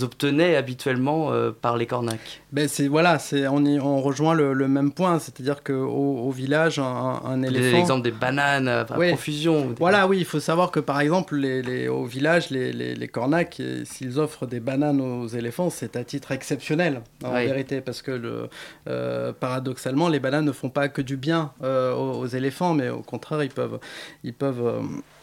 obtenaient 0.02 0.56
habituellement 0.56 1.32
euh, 1.32 1.50
par 1.52 1.76
les 1.76 1.86
cornacs. 1.86 2.40
Ben 2.52 2.68
c'est 2.68 2.88
voilà, 2.88 3.18
c'est 3.18 3.46
on, 3.48 3.64
y- 3.64 3.78
on 3.80 4.00
rejoint 4.00 4.34
le, 4.34 4.52
le 4.52 4.68
même 4.68 4.92
point, 4.92 5.18
c'est-à-dire 5.18 5.62
que 5.62 5.72
au, 5.72 6.18
au 6.26 6.30
village, 6.30 6.78
un, 6.78 7.20
un 7.24 7.42
éléphant. 7.42 7.76
L'exemple 7.78 8.02
des 8.02 8.10
bananes 8.10 8.68
à, 8.68 8.86
Oui. 8.98 9.08
profusion. 9.08 9.74
Voilà, 9.78 10.06
oui, 10.06 10.18
il 10.18 10.24
faut 10.24 10.40
savoir 10.40 10.70
que 10.70 10.80
par 10.80 11.00
exemple, 11.00 11.36
les, 11.36 11.62
les- 11.62 11.88
au 11.88 12.04
village, 12.04 12.50
les, 12.50 12.72
les, 12.72 12.94
les 12.94 13.08
cornacs, 13.08 13.60
s'ils 13.84 14.18
offrent 14.18 14.46
des 14.46 14.60
bananes 14.60 15.00
aux 15.00 15.26
éléphants, 15.28 15.70
c'est 15.70 15.96
à 15.96 16.04
titre 16.04 16.32
exceptionnel, 16.32 17.00
en 17.24 17.32
vérité, 17.32 17.80
parce 17.80 18.02
que 18.02 18.10
le, 18.12 18.48
euh, 18.88 19.32
paradoxalement, 19.32 20.08
les 20.08 20.20
bananes 20.20 20.44
ne 20.44 20.52
font 20.52 20.70
pas 20.70 20.88
que 20.88 21.02
du 21.02 21.16
bien 21.16 21.52
euh, 21.62 21.94
aux, 21.94 22.18
aux 22.20 22.26
éléphants, 22.26 22.74
mais 22.74 22.88
au 22.88 23.02
contraire, 23.02 23.42
ils 23.42 23.50
peuvent, 23.50 23.78
ils 24.24 24.34
peuvent 24.34 24.64
euh, 24.66 24.80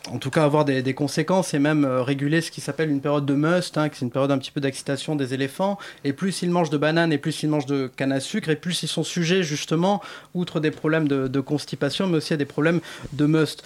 en 0.09 0.17
tout 0.17 0.29
cas 0.29 0.43
avoir 0.43 0.65
des, 0.65 0.93
conséquences 0.93 1.53
et 1.53 1.59
même 1.59 1.85
euh, 1.85 2.03
réguler 2.03 2.41
ce 2.41 2.51
qui 2.51 2.61
s'appelle 2.61 2.89
une 2.89 3.01
période 3.01 3.25
de 3.25 3.33
must, 3.33 3.77
hein, 3.77 3.89
qui 3.89 3.95
est 3.95 4.01
une 4.01 4.11
période 4.11 4.31
un 4.31 4.37
petit 4.37 4.51
peu 4.51 4.59
d'excitation 4.59 5.15
des 5.15 5.33
éléphants. 5.33 5.77
Et 6.03 6.13
plus 6.13 6.41
ils 6.41 6.49
mangent 6.51 6.69
de 6.69 6.77
bananes 6.77 7.13
et 7.13 7.17
plus 7.17 7.43
ils 7.43 7.49
mangent 7.49 7.65
de 7.65 7.89
canne 7.95 8.11
à 8.11 8.19
sucre, 8.19 8.49
et 8.49 8.55
plus 8.55 8.83
ils 8.83 8.87
sont 8.87 9.03
sujets 9.03 9.43
justement, 9.43 10.01
outre 10.33 10.59
des 10.59 10.71
problèmes 10.71 11.07
de, 11.07 11.39
constipation, 11.39 12.07
mais 12.07 12.17
aussi 12.17 12.33
à 12.33 12.37
des 12.37 12.45
problèmes 12.45 12.79
de 13.13 13.25
must. 13.25 13.63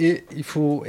Et 0.00 0.24
il 0.36 0.42
faut, 0.42 0.84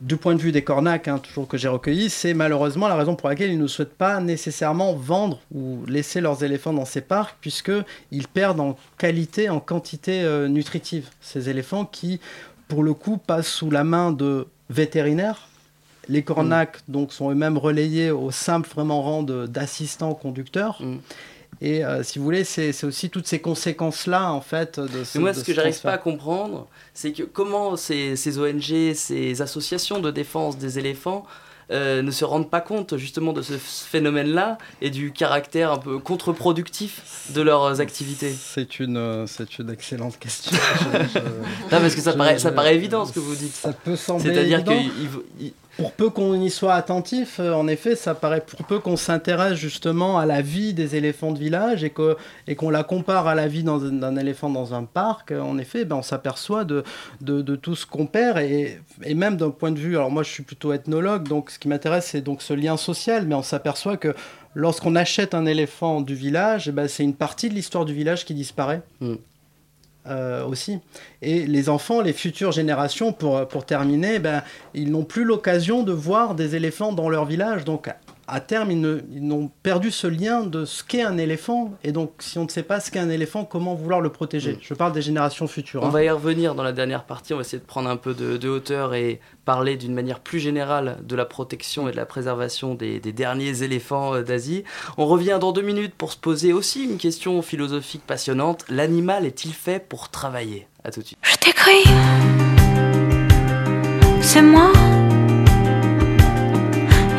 du 0.00 0.16
point 0.16 0.34
de 0.34 0.40
vue 0.40 0.50
des 0.50 0.64
cornacs, 0.64 1.08
hein, 1.08 1.18
toujours 1.18 1.46
que 1.46 1.58
j'ai 1.58 1.68
recueilli, 1.68 2.08
c'est 2.08 2.32
malheureusement 2.32 2.88
la 2.88 2.96
raison 2.96 3.14
pour 3.14 3.28
laquelle 3.28 3.50
ils 3.50 3.58
ne 3.58 3.66
souhaitent 3.66 3.96
pas 3.96 4.18
nécessairement 4.20 4.94
vendre 4.94 5.40
ou 5.54 5.84
laisser 5.86 6.22
leurs 6.22 6.42
éléphants 6.42 6.72
dans 6.72 6.86
ces 6.86 7.02
parcs, 7.02 7.36
puisque 7.40 7.72
ils 8.10 8.26
perdent 8.26 8.60
en 8.60 8.78
qualité, 8.96 9.50
en 9.50 9.60
quantité 9.60 10.22
euh, 10.22 10.48
nutritive. 10.48 11.08
Ces 11.20 11.50
éléphants 11.50 11.84
qui, 11.84 12.18
pour 12.70 12.82
le 12.84 12.94
coup, 12.94 13.18
passent 13.18 13.48
sous 13.48 13.70
la 13.70 13.84
main 13.84 14.12
de 14.12 14.46
vétérinaires. 14.70 15.48
Les 16.08 16.22
cornacs 16.22 16.78
donc 16.88 17.12
sont 17.12 17.30
eux-mêmes 17.30 17.58
relayés 17.58 18.10
au 18.10 18.30
simple 18.30 18.68
vraiment 18.70 19.02
rang 19.02 19.22
d'assistants 19.22 20.14
conducteurs. 20.14 20.80
Mm. 20.80 20.98
Et 21.60 21.84
euh, 21.84 22.02
si 22.02 22.18
vous 22.18 22.24
voulez, 22.24 22.44
c'est 22.44 22.84
aussi 22.84 23.10
toutes 23.10 23.26
ces 23.26 23.40
conséquences-là, 23.40 24.32
en 24.32 24.40
fait, 24.40 24.80
de 24.80 25.04
ce 25.04 25.18
Mais 25.18 25.22
moi, 25.22 25.32
de 25.32 25.38
ce 25.38 25.44
que 25.44 25.52
j'arrive 25.52 25.80
pas 25.82 25.92
à 25.92 25.98
comprendre, 25.98 26.68
c'est 26.94 27.12
que 27.12 27.24
comment 27.24 27.76
ces, 27.76 28.16
ces 28.16 28.38
ONG, 28.38 28.94
ces 28.94 29.42
associations 29.42 30.00
de 30.00 30.10
défense 30.10 30.56
des 30.56 30.78
éléphants 30.78 31.26
euh, 31.70 32.02
ne 32.02 32.10
se 32.10 32.24
rendent 32.24 32.50
pas 32.50 32.60
compte 32.60 32.96
justement 32.96 33.32
de 33.32 33.42
ce 33.42 33.54
phénomène-là 33.54 34.58
et 34.82 34.90
du 34.90 35.12
caractère 35.12 35.72
un 35.72 35.78
peu 35.78 35.98
contre-productif 35.98 37.02
de 37.30 37.42
leurs 37.42 37.80
activités. 37.80 38.32
C'est 38.38 38.80
une, 38.80 38.96
euh, 38.96 39.26
c'est 39.26 39.58
une 39.58 39.70
excellente 39.70 40.18
question. 40.18 40.52
Je- 40.82 41.08
je- 41.14 41.18
Non, 41.18 41.80
parce 41.80 41.94
que 41.94 42.00
ça 42.00 42.12
je- 42.12 42.16
paraît, 42.16 42.38
ça 42.38 42.52
paraît 42.52 42.74
évident 42.74 43.04
ce 43.04 43.12
que 43.12 43.20
vous 43.20 43.34
dites. 43.34 43.54
Ça 43.54 43.72
peut 43.72 43.96
sembler 43.96 44.32
C'est-à-dire 44.34 44.58
évident. 44.58 45.52
Pour 45.76 45.92
peu 45.92 46.10
qu'on 46.10 46.34
y 46.40 46.50
soit 46.50 46.74
attentif, 46.74 47.38
euh, 47.40 47.52
en 47.52 47.68
effet, 47.68 47.96
ça 47.96 48.14
paraît 48.14 48.40
pour 48.40 48.66
peu 48.66 48.78
qu'on 48.78 48.96
s'intéresse 48.96 49.54
justement 49.54 50.18
à 50.18 50.26
la 50.26 50.42
vie 50.42 50.74
des 50.74 50.96
éléphants 50.96 51.32
de 51.32 51.38
village 51.38 51.84
et 51.84 51.90
qu'on 51.90 52.70
la 52.70 52.82
compare 52.82 53.26
à 53.28 53.34
la 53.34 53.48
vie 53.48 53.62
d'un 53.62 54.16
éléphant 54.16 54.50
dans 54.50 54.74
un 54.74 54.84
parc, 54.84 55.32
euh, 55.32 55.40
en 55.40 55.58
effet, 55.58 55.84
ben, 55.84 55.96
on 55.96 56.02
s'aperçoit 56.02 56.64
de, 56.64 56.82
tout 57.56 57.76
ce 57.76 57.86
qu'on 57.86 58.06
perd 58.06 58.38
et, 58.38 58.80
même 59.14 59.36
d'un 59.36 59.50
point 59.50 59.70
de 59.70 59.78
vue. 59.78 59.96
Alors 59.96 60.10
moi, 60.10 60.22
je 60.22 60.30
suis 60.30 60.42
plutôt 60.42 60.72
ethnologue, 60.72 61.28
donc 61.28 61.50
ce 61.50 61.58
qui 61.58 61.68
m'intéresse, 61.68 62.06
c'est 62.06 62.20
donc 62.20 62.42
ce 62.42 62.52
lien 62.52 62.76
social, 62.76 63.26
mais 63.26 63.34
on 63.34 63.42
s'aperçoit 63.42 63.96
que 63.96 64.14
lorsqu'on 64.54 64.96
achète 64.96 65.34
un 65.34 65.46
éléphant 65.46 66.00
du 66.00 66.14
village, 66.14 66.68
eh 66.68 66.72
ben, 66.72 66.88
c'est 66.88 67.04
une 67.04 67.14
partie 67.14 67.48
de 67.48 67.54
l'histoire 67.54 67.84
du 67.84 67.94
village 67.94 68.24
qui 68.24 68.34
disparaît. 68.34 68.82
Euh, 70.06 70.46
aussi. 70.46 70.78
Et 71.20 71.46
les 71.46 71.68
enfants, 71.68 72.00
les 72.00 72.14
futures 72.14 72.52
générations, 72.52 73.12
pour, 73.12 73.46
pour 73.46 73.66
terminer, 73.66 74.18
ben, 74.18 74.42
ils 74.72 74.90
n'ont 74.90 75.04
plus 75.04 75.24
l'occasion 75.24 75.82
de 75.82 75.92
voir 75.92 76.34
des 76.34 76.56
éléphants 76.56 76.94
dans 76.94 77.10
leur 77.10 77.26
village. 77.26 77.66
Donc, 77.66 77.90
à 78.30 78.40
terme, 78.40 78.70
ils 78.70 78.80
ne- 78.80 79.00
ils 79.12 79.26
n'ont 79.26 79.50
perdu 79.62 79.90
ce 79.90 80.06
lien 80.06 80.42
de 80.44 80.64
ce 80.64 80.84
qu'est 80.84 81.02
un 81.02 81.18
éléphant. 81.18 81.72
Et 81.84 81.92
donc, 81.92 82.12
si 82.20 82.38
on 82.38 82.44
ne 82.44 82.48
sait 82.48 82.62
pas 82.62 82.80
ce 82.80 82.90
qu'est 82.90 82.98
un 83.00 83.10
éléphant, 83.10 83.44
comment 83.44 83.74
vouloir 83.74 84.00
le 84.00 84.10
protéger 84.10 84.58
Je 84.60 84.72
parle 84.74 84.92
des 84.92 85.02
générations 85.02 85.46
futures. 85.46 85.82
On 85.82 85.86
hein. 85.86 85.90
va 85.90 86.04
y 86.04 86.10
revenir 86.10 86.54
dans 86.54 86.62
la 86.62 86.72
dernière 86.72 87.04
partie, 87.04 87.32
on 87.32 87.36
va 87.36 87.42
essayer 87.42 87.58
de 87.58 87.64
prendre 87.66 87.88
un 87.90 87.96
peu 87.96 88.14
de, 88.14 88.36
de 88.36 88.48
hauteur 88.48 88.94
et 88.94 89.20
parler 89.44 89.76
d'une 89.76 89.94
manière 89.94 90.20
plus 90.20 90.38
générale 90.38 90.98
de 91.02 91.16
la 91.16 91.24
protection 91.24 91.88
et 91.88 91.92
de 91.92 91.96
la 91.96 92.06
préservation 92.06 92.74
des, 92.74 93.00
des 93.00 93.12
derniers 93.12 93.62
éléphants 93.62 94.14
euh, 94.14 94.22
d'Asie. 94.22 94.64
On 94.96 95.06
revient 95.06 95.38
dans 95.40 95.52
deux 95.52 95.62
minutes 95.62 95.94
pour 95.96 96.12
se 96.12 96.16
poser 96.18 96.52
aussi 96.52 96.84
une 96.84 96.98
question 96.98 97.42
philosophique 97.42 98.02
passionnante. 98.06 98.64
L'animal 98.68 99.26
est-il 99.26 99.52
fait 99.52 99.84
pour 99.84 100.08
travailler? 100.08 100.66
À 100.84 100.90
tout 100.90 101.00
de 101.00 101.06
suite. 101.06 101.18
Je 101.22 101.36
t'écris, 101.36 101.84
c'est 104.22 104.40
moi. 104.42 104.72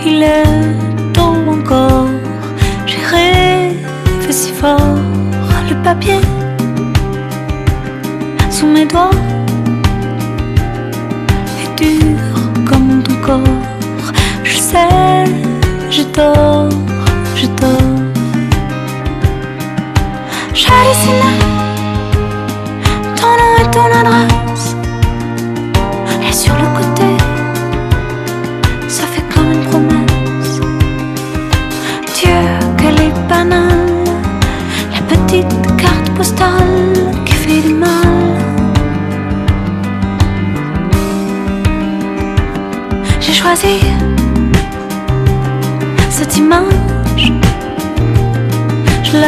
Il 0.03 0.23
est 0.23 0.90
encore, 1.71 2.07
j'ai 2.85 3.03
rêvé 3.05 4.31
si 4.31 4.51
fort. 4.51 4.97
Le 5.69 5.75
papier 5.83 6.19
sous 8.49 8.67
mes 8.67 8.85
doigts, 8.85 9.11
dur 11.77 12.17
comme 12.65 13.01
ton 13.03 13.15
corps. 13.25 13.61
Je 14.43 14.57
sais, 14.57 15.25
je 15.89 16.03
dors, 16.13 16.69
je 17.35 17.47
dors. 17.59 17.99
J'hallucine 20.53 21.39
ton 23.15 23.31
nom 23.39 23.53
et 23.59 23.71
ton 23.71 23.85
adresse. 23.99 24.40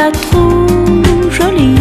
La 0.03 0.11
trouve 0.11 1.31
jolie, 1.31 1.75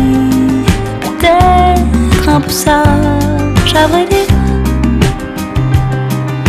peut-être 1.00 2.28
un 2.28 2.40
peu 2.40 2.50
sage, 2.50 3.74
à 3.74 3.86
vrai 3.88 4.06
dire, 4.06 4.28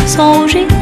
sans 0.05 0.33
rougir. 0.33 0.72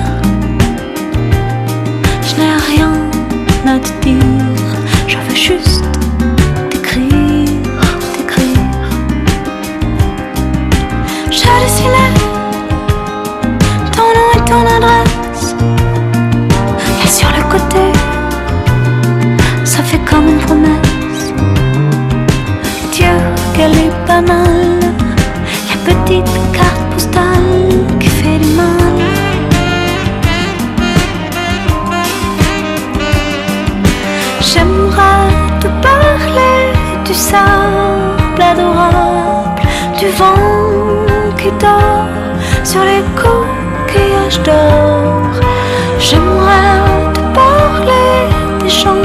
J'aimerais 46.00 47.14
te 47.14 47.20
parler 47.36 48.30
des 48.62 48.70
gens 48.70 48.96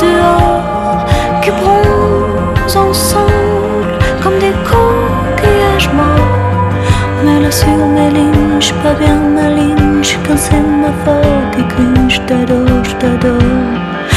dehors 0.00 1.04
qui 1.42 1.50
bronzent 1.50 2.76
ensemble 2.76 3.98
comme 4.22 4.38
des 4.38 4.54
coquillages 4.70 5.90
morts. 5.92 6.72
Mais 7.24 7.40
là 7.40 7.50
sur 7.50 7.66
mes 7.68 8.10
lignes, 8.10 8.60
je 8.60 8.72
pas 8.74 8.94
bien 8.94 9.16
maligne, 9.16 10.02
je 10.02 10.08
suis 10.08 10.18
qu'un 10.18 10.36
sémaphore 10.36 11.50
qui 11.52 11.66
crie, 11.66 12.08
je 12.08 12.20
t'adore, 12.20 12.84
je 12.84 12.94
t'adore. 12.94 13.38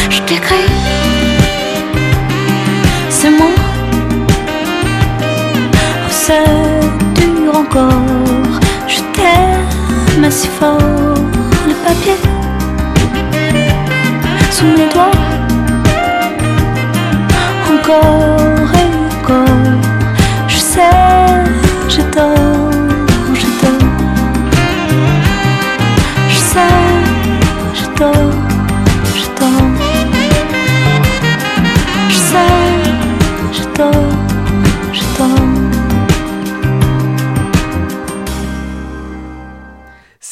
Je 0.09 0.21
t'écris, 0.21 0.71
c'est 3.09 3.31
moi. 3.31 3.47
Oh, 6.03 6.09
c'est 6.09 6.45
dur 7.15 7.55
encore, 7.55 8.04
si 10.31 10.47
fort. 10.47 10.77
Le 11.67 11.73
papier 11.85 12.15
sous 14.51 14.65
mes 14.65 14.89
doigts, 14.93 15.11
encore 17.73 18.34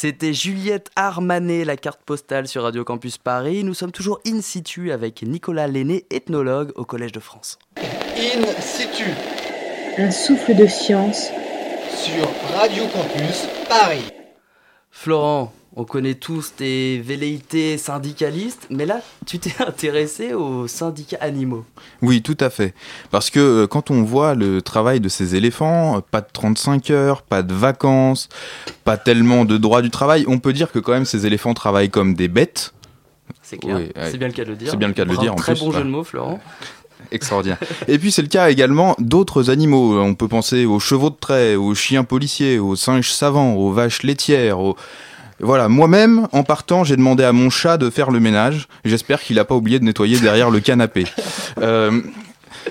C'était 0.04 0.34
Juliette 0.34 0.90
Armanet, 0.96 1.64
la 1.64 1.78
carte 1.78 2.02
postale 2.04 2.46
sur 2.46 2.64
Radio 2.64 2.84
Campus 2.84 3.16
Paris. 3.16 3.64
Nous 3.64 3.72
sommes 3.72 3.90
toujours 3.90 4.20
in 4.26 4.42
situ 4.42 4.92
avec 4.92 5.22
Nicolas 5.22 5.66
Lenné, 5.66 6.04
ethnologue 6.10 6.72
au 6.74 6.84
Collège 6.84 7.12
de 7.12 7.20
France. 7.20 7.58
In 7.78 8.44
situ 8.60 9.06
Un 9.96 10.10
souffle 10.10 10.56
de 10.56 10.66
science 10.66 11.30
sur 11.88 12.28
Radio 12.54 12.84
Campus 12.88 13.48
Paris. 13.66 14.04
Florent, 14.90 15.54
on 15.76 15.84
connaît 15.84 16.14
tous 16.14 16.52
tes 16.56 17.00
velléités 17.00 17.78
syndicalistes, 17.78 18.66
mais 18.70 18.86
là, 18.86 19.00
tu 19.26 19.38
t'es 19.38 19.52
intéressé 19.66 20.32
aux 20.32 20.68
syndicats 20.68 21.18
animaux. 21.20 21.64
Oui, 22.00 22.22
tout 22.22 22.36
à 22.40 22.48
fait. 22.50 22.74
Parce 23.10 23.30
que 23.30 23.40
euh, 23.40 23.66
quand 23.66 23.90
on 23.90 24.02
voit 24.02 24.34
le 24.34 24.62
travail 24.62 25.00
de 25.00 25.08
ces 25.08 25.34
éléphants, 25.34 25.96
euh, 25.96 26.00
pas 26.00 26.20
de 26.20 26.28
35 26.32 26.90
heures, 26.90 27.22
pas 27.22 27.42
de 27.42 27.52
vacances, 27.54 28.28
pas 28.84 28.96
tellement 28.96 29.44
de 29.44 29.56
droits 29.58 29.82
du 29.82 29.90
travail, 29.90 30.24
on 30.28 30.38
peut 30.38 30.52
dire 30.52 30.70
que 30.70 30.78
quand 30.78 30.92
même 30.92 31.04
ces 31.04 31.26
éléphants 31.26 31.54
travaillent 31.54 31.90
comme 31.90 32.14
des 32.14 32.28
bêtes. 32.28 32.72
C'est 33.42 33.58
clair, 33.58 33.76
Oui, 33.76 33.82
ouais. 33.96 34.10
c'est 34.10 34.18
bien 34.18 34.28
le 34.28 34.34
cas 34.34 34.44
de 34.44 34.50
le 34.50 34.56
dire. 34.56 34.70
C'est 34.70 34.76
bien 34.76 34.88
le 34.88 34.94
cas 34.94 35.04
de 35.04 35.10
le 35.10 35.16
dire, 35.16 35.32
en 35.32 35.36
Très 35.36 35.54
plus, 35.54 35.64
bon 35.64 35.72
jeu 35.72 35.82
de 35.82 35.88
mots, 35.88 36.04
Florent. 36.04 36.40
Extraordinaire. 37.10 37.58
Et 37.88 37.98
puis 37.98 38.12
c'est 38.12 38.22
le 38.22 38.28
cas 38.28 38.48
également 38.48 38.94
d'autres 38.98 39.50
animaux. 39.50 40.00
On 40.00 40.14
peut 40.14 40.28
penser 40.28 40.64
aux 40.64 40.78
chevaux 40.78 41.10
de 41.10 41.16
trait, 41.16 41.54
aux 41.56 41.74
chiens 41.74 42.04
policiers, 42.04 42.58
aux 42.58 42.76
singes 42.76 43.10
savants, 43.10 43.54
aux 43.54 43.72
vaches 43.72 44.04
laitières, 44.04 44.60
aux... 44.60 44.76
Voilà, 45.40 45.68
moi-même, 45.68 46.28
en 46.32 46.42
partant, 46.44 46.84
j'ai 46.84 46.96
demandé 46.96 47.24
à 47.24 47.32
mon 47.32 47.50
chat 47.50 47.76
de 47.76 47.90
faire 47.90 48.10
le 48.10 48.20
ménage. 48.20 48.68
J'espère 48.84 49.20
qu'il 49.20 49.36
n'a 49.36 49.44
pas 49.44 49.54
oublié 49.54 49.78
de 49.78 49.84
nettoyer 49.84 50.18
derrière 50.20 50.50
le 50.50 50.60
canapé. 50.60 51.04
Euh, 51.60 52.00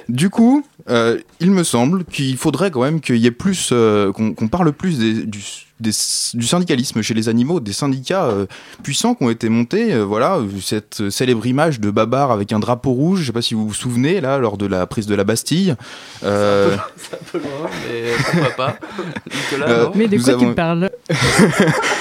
du 0.10 0.30
coup, 0.30 0.66
euh, 0.90 1.18
il 1.40 1.52
me 1.52 1.64
semble 1.64 2.04
qu'il 2.04 2.36
faudrait 2.38 2.70
quand 2.72 2.82
même 2.82 3.00
qu'il 3.00 3.16
y 3.18 3.28
ait 3.28 3.32
plus, 3.32 3.70
euh, 3.72 4.12
qu'on 4.12 4.34
parle 4.50 4.74
plus 4.74 4.98
des- 5.00 5.26
du, 5.26 5.40
des- 5.84 5.92
du 6.40 6.48
syndicalisme 6.48 7.02
chez 7.04 7.14
les 7.14 7.30
animaux, 7.30 7.60
des 7.60 7.74
syndicats 7.74 8.26
euh, 8.26 8.48
puissants 8.82 9.14
qui 9.14 9.24
ont 9.24 9.30
été 9.30 9.50
montés. 9.50 9.94
euh, 9.94 10.04
voilà, 10.04 10.40
cette 10.62 11.10
célèbre 11.12 11.46
image 11.46 11.80
de 11.80 11.92
Babar 11.92 12.32
avec 12.32 12.52
un 12.52 12.60
drapeau 12.60 12.92
rouge. 12.92 13.22
Je 13.22 13.26
sais 13.28 13.32
pas 13.32 13.42
si 13.44 13.54
vous 13.54 13.68
vous 13.68 13.74
souvenez 13.74 14.20
là, 14.22 14.40
lors 14.40 14.58
de 14.58 14.66
la 14.66 14.88
prise 14.88 15.06
de 15.06 15.14
la 15.16 15.24
Bastille. 15.24 15.76
Euh, 16.24 16.76
C'est 16.98 17.14
un 17.16 17.20
peu 17.32 17.38
loin, 17.40 17.70
mais 17.88 18.04
pourquoi 18.32 18.50
pas. 18.56 18.78
Nicolas, 19.52 19.70
Euh, 19.70 19.84
non 19.86 19.92
Mais 19.96 20.08
de 20.08 20.18
Nous 20.18 20.24
quoi 20.24 20.34
tu 20.34 20.46
avons- 20.46 20.54
parles 20.56 20.90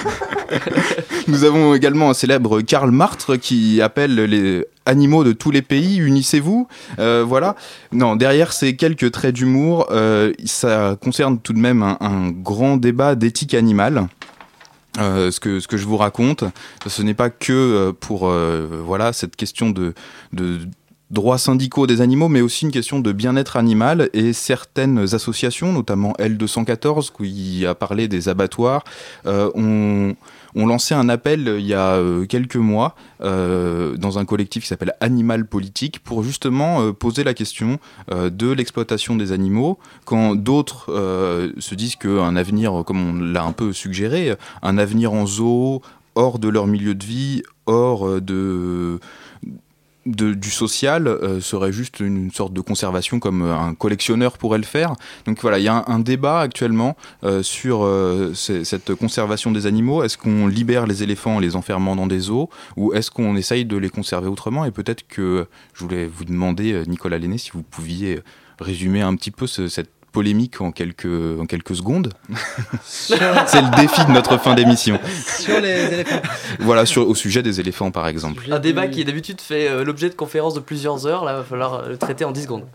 Nous 1.29 1.45
avons 1.45 1.75
également 1.75 2.11
un 2.11 2.15
célèbre 2.15 2.61
Karl 2.61 2.91
Martre 2.91 3.37
qui 3.37 3.81
appelle 3.81 4.15
les 4.15 4.65
animaux 4.87 5.25
de 5.25 5.33
tous 5.33 5.51
les 5.51 5.63
pays, 5.63 5.99
unissez-vous. 5.99 6.69
Euh, 6.99 7.25
voilà. 7.27 7.57
Non, 7.93 8.17
derrière 8.17 8.53
ces 8.53 8.77
quelques 8.77 9.11
traits 9.11 9.35
d'humour, 9.35 9.87
euh, 9.91 10.33
ça 10.45 10.97
concerne 11.01 11.39
tout 11.39 11.53
de 11.53 11.59
même 11.59 11.83
un, 11.83 12.31
grand 12.31 12.77
débat 12.77 13.15
d'éthique 13.15 13.55
animale. 13.55 14.09
Euh, 14.99 15.31
ce 15.31 15.41
que 15.41 15.77
je 15.77 15.87
vous 15.87 15.97
raconte, 15.97 16.45
ce 16.87 17.03
n'est 17.03 17.15
pas 17.15 17.31
que 17.31 17.93
pour 18.01 18.29
voilà 18.29 19.13
cette 19.13 19.37
question 19.37 19.71
de 19.71 19.95
droits 21.11 21.39
syndicaux 21.39 21.87
des 21.87 22.01
animaux, 22.01 22.29
mais 22.29 22.41
aussi 22.41 22.65
une 22.65 22.73
question 22.73 22.99
de 22.99 23.13
bien-être 23.13 23.57
animal 23.57 24.09
et 24.15 24.33
certaines 24.33 25.15
associations, 25.15 25.73
notamment 25.73 26.13
L214, 26.19 27.11
qui 27.13 27.67
a 27.67 27.75
parlé 27.75 28.09
des 28.09 28.29
abattoirs, 28.29 28.85
ont, 29.27 30.15
ont 30.55 30.67
lancé 30.67 30.95
un 30.95 31.09
appel 31.09 31.49
euh, 31.49 31.61
il 31.61 31.67
y 31.67 31.75
a 31.75 31.95
euh, 31.95 32.27
quelques 32.27 32.57
mois 32.57 32.95
euh, 33.23 33.97
dans 33.97 34.19
un 34.19 34.25
collectif 34.25 34.63
qui 34.63 34.69
s'appelle 34.69 34.95
Animal 35.01 35.47
Politique 35.47 36.01
pour 36.01 36.23
justement 36.23 36.93
poser 36.93 37.25
la 37.25 37.35
question 37.35 37.79
de 38.11 38.53
l'exploitation 38.53 39.17
des 39.17 39.33
animaux. 39.33 39.79
Quand 40.05 40.35
d'autres 40.35 40.87
se 41.59 41.75
disent 41.75 41.97
qu'un 41.97 42.37
avenir, 42.37 42.83
comme 42.87 43.11
on 43.11 43.15
l'a 43.15 43.45
un 43.45 43.53
peu 43.53 43.73
suggéré, 43.73 44.35
un 44.63 44.79
avenir 44.79 45.13
en 45.13 45.27
zoo, 45.27 45.83
hors 46.15 46.39
de 46.39 46.49
leur 46.49 46.67
milieu 46.67 46.95
de 46.95 47.05
vie, 47.05 47.43
hors 47.67 48.21
de 48.21 48.99
de- 50.07 50.35
du 50.35 50.51
social 50.51 51.07
euh, 51.07 51.41
serait 51.41 51.73
juste 51.73 52.01
une 52.01 52.31
sorte 52.33 52.53
de 52.53 52.61
conservation 52.61 53.21
comme 53.21 53.43
euh, 53.43 53.57
un 53.57 53.75
collectionneur 53.75 54.39
pourrait 54.39 54.59
le 54.59 54.65
faire. 54.65 54.95
Donc 55.27 55.41
voilà, 55.41 55.59
il 55.59 55.65
y 55.65 55.69
a 55.69 55.85
un, 55.87 55.99
débat 56.01 56.41
actuellement 56.41 56.97
euh, 57.25 57.43
sur 57.43 57.89
cette 58.35 58.95
conservation 58.95 59.53
des 59.53 59.67
animaux. 59.67 60.03
Est-ce 60.03 60.19
qu'on 60.19 60.47
libère 60.47 60.87
les 60.87 61.03
éléphants 61.03 61.37
en 61.37 61.39
les 61.39 61.55
enfermant 61.57 61.95
dans 61.97 62.07
des 62.07 62.19
zoos 62.19 62.51
ou 62.77 62.93
est-ce 62.95 63.11
qu'on 63.11 63.37
essaye 63.37 63.65
de 63.65 63.77
les 63.77 63.89
conserver 63.91 64.29
autrement? 64.29 64.65
Et 64.65 64.71
peut-être 64.73 65.07
que 65.07 65.47
je 65.75 65.81
voulais 65.85 66.07
vous 66.07 66.25
demander, 66.25 66.83
Nicolas 66.87 67.19
Lenné, 67.19 67.39
si 67.39 67.51
vous 67.53 67.63
pouviez 67.63 68.21
résumer 68.61 69.03
un 69.03 69.15
petit 69.15 69.31
peu 69.31 69.47
ce- 69.47 69.69
cette 69.69 69.91
polémique 70.13 70.61
en 70.61 70.71
quelques, 70.73 71.07
en 71.41 71.47
quelques 71.47 71.75
secondes. 71.77 72.13
c'est 72.83 73.17
le 73.19 73.77
défi 73.81 74.05
de 74.05 74.13
notre 74.13 74.39
fin 74.39 74.55
d'émission. 74.55 74.99
Sur 75.41 75.61
les 75.61 75.93
éléphants. 75.95 76.21
Voilà, 76.61 76.87
sur, 76.87 77.09
au 77.09 77.15
sujet 77.15 77.43
des 77.43 77.59
éléphants 77.61 77.91
par 77.91 78.07
exemple. 78.07 78.45
Un 78.51 78.59
débat 78.61 78.87
qui 78.89 79.05
d'habitude 79.05 79.41
fait 79.41 79.69
euh, 79.69 79.85
l'objet 79.85 80.09
de 80.11 80.15
conférences 80.15 80.55
de 80.55 80.61
plusieurs 80.61 81.07
heures, 81.07 81.25
là, 81.25 81.33
il 81.33 81.37
va 81.39 81.45
falloir 81.45 81.75
euh, 81.75 81.89
le 81.89 81.97
traiter 81.97 82.25
en 82.25 82.31
10 82.33 82.43
secondes. 82.43 82.67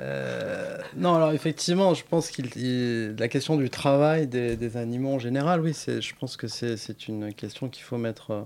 Euh, 0.00 0.76
non, 0.96 1.14
alors 1.14 1.32
effectivement, 1.32 1.94
je 1.94 2.02
pense 2.08 2.28
qu'il 2.30 2.46
il- 2.56 3.14
la 3.18 3.28
question 3.28 3.56
du 3.56 3.70
travail 3.70 4.26
des, 4.26 4.56
des 4.56 4.76
animaux 4.76 5.14
en 5.14 5.18
général, 5.18 5.60
oui, 5.60 5.72
c'est, 5.74 6.00
je 6.02 6.14
pense 6.18 6.36
que 6.36 6.48
c'est, 6.48 6.76
c'est 6.76 7.08
une 7.08 7.32
question 7.32 7.68
qu'il 7.68 7.84
faut 7.84 7.96
mettre, 7.98 8.30
euh, 8.32 8.42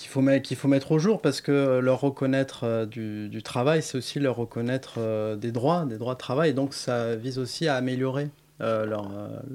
qu'il 0.00 0.56
faut 0.56 0.68
mettre, 0.68 0.92
au 0.92 0.98
jour 0.98 1.20
parce 1.20 1.40
que 1.40 1.52
euh, 1.52 1.80
leur 1.80 2.00
reconnaître 2.00 2.60
euh, 2.64 2.86
du, 2.86 3.42
travail, 3.42 3.82
c'est 3.82 3.98
aussi 3.98 4.18
leur 4.18 4.36
reconnaître 4.36 4.94
euh, 4.98 5.36
des 5.36 5.52
droits, 5.52 5.84
des 5.84 5.98
droits 5.98 6.14
de 6.14 6.18
travail. 6.18 6.54
Donc 6.54 6.74
ça 6.74 7.16
vise 7.16 7.38
aussi 7.38 7.68
à 7.68 7.76
améliorer 7.76 8.28
leur, 8.60 9.08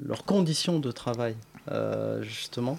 leurs 0.04 0.24
conditions 0.24 0.80
de 0.80 0.90
travail, 0.90 1.36
justement. 2.22 2.76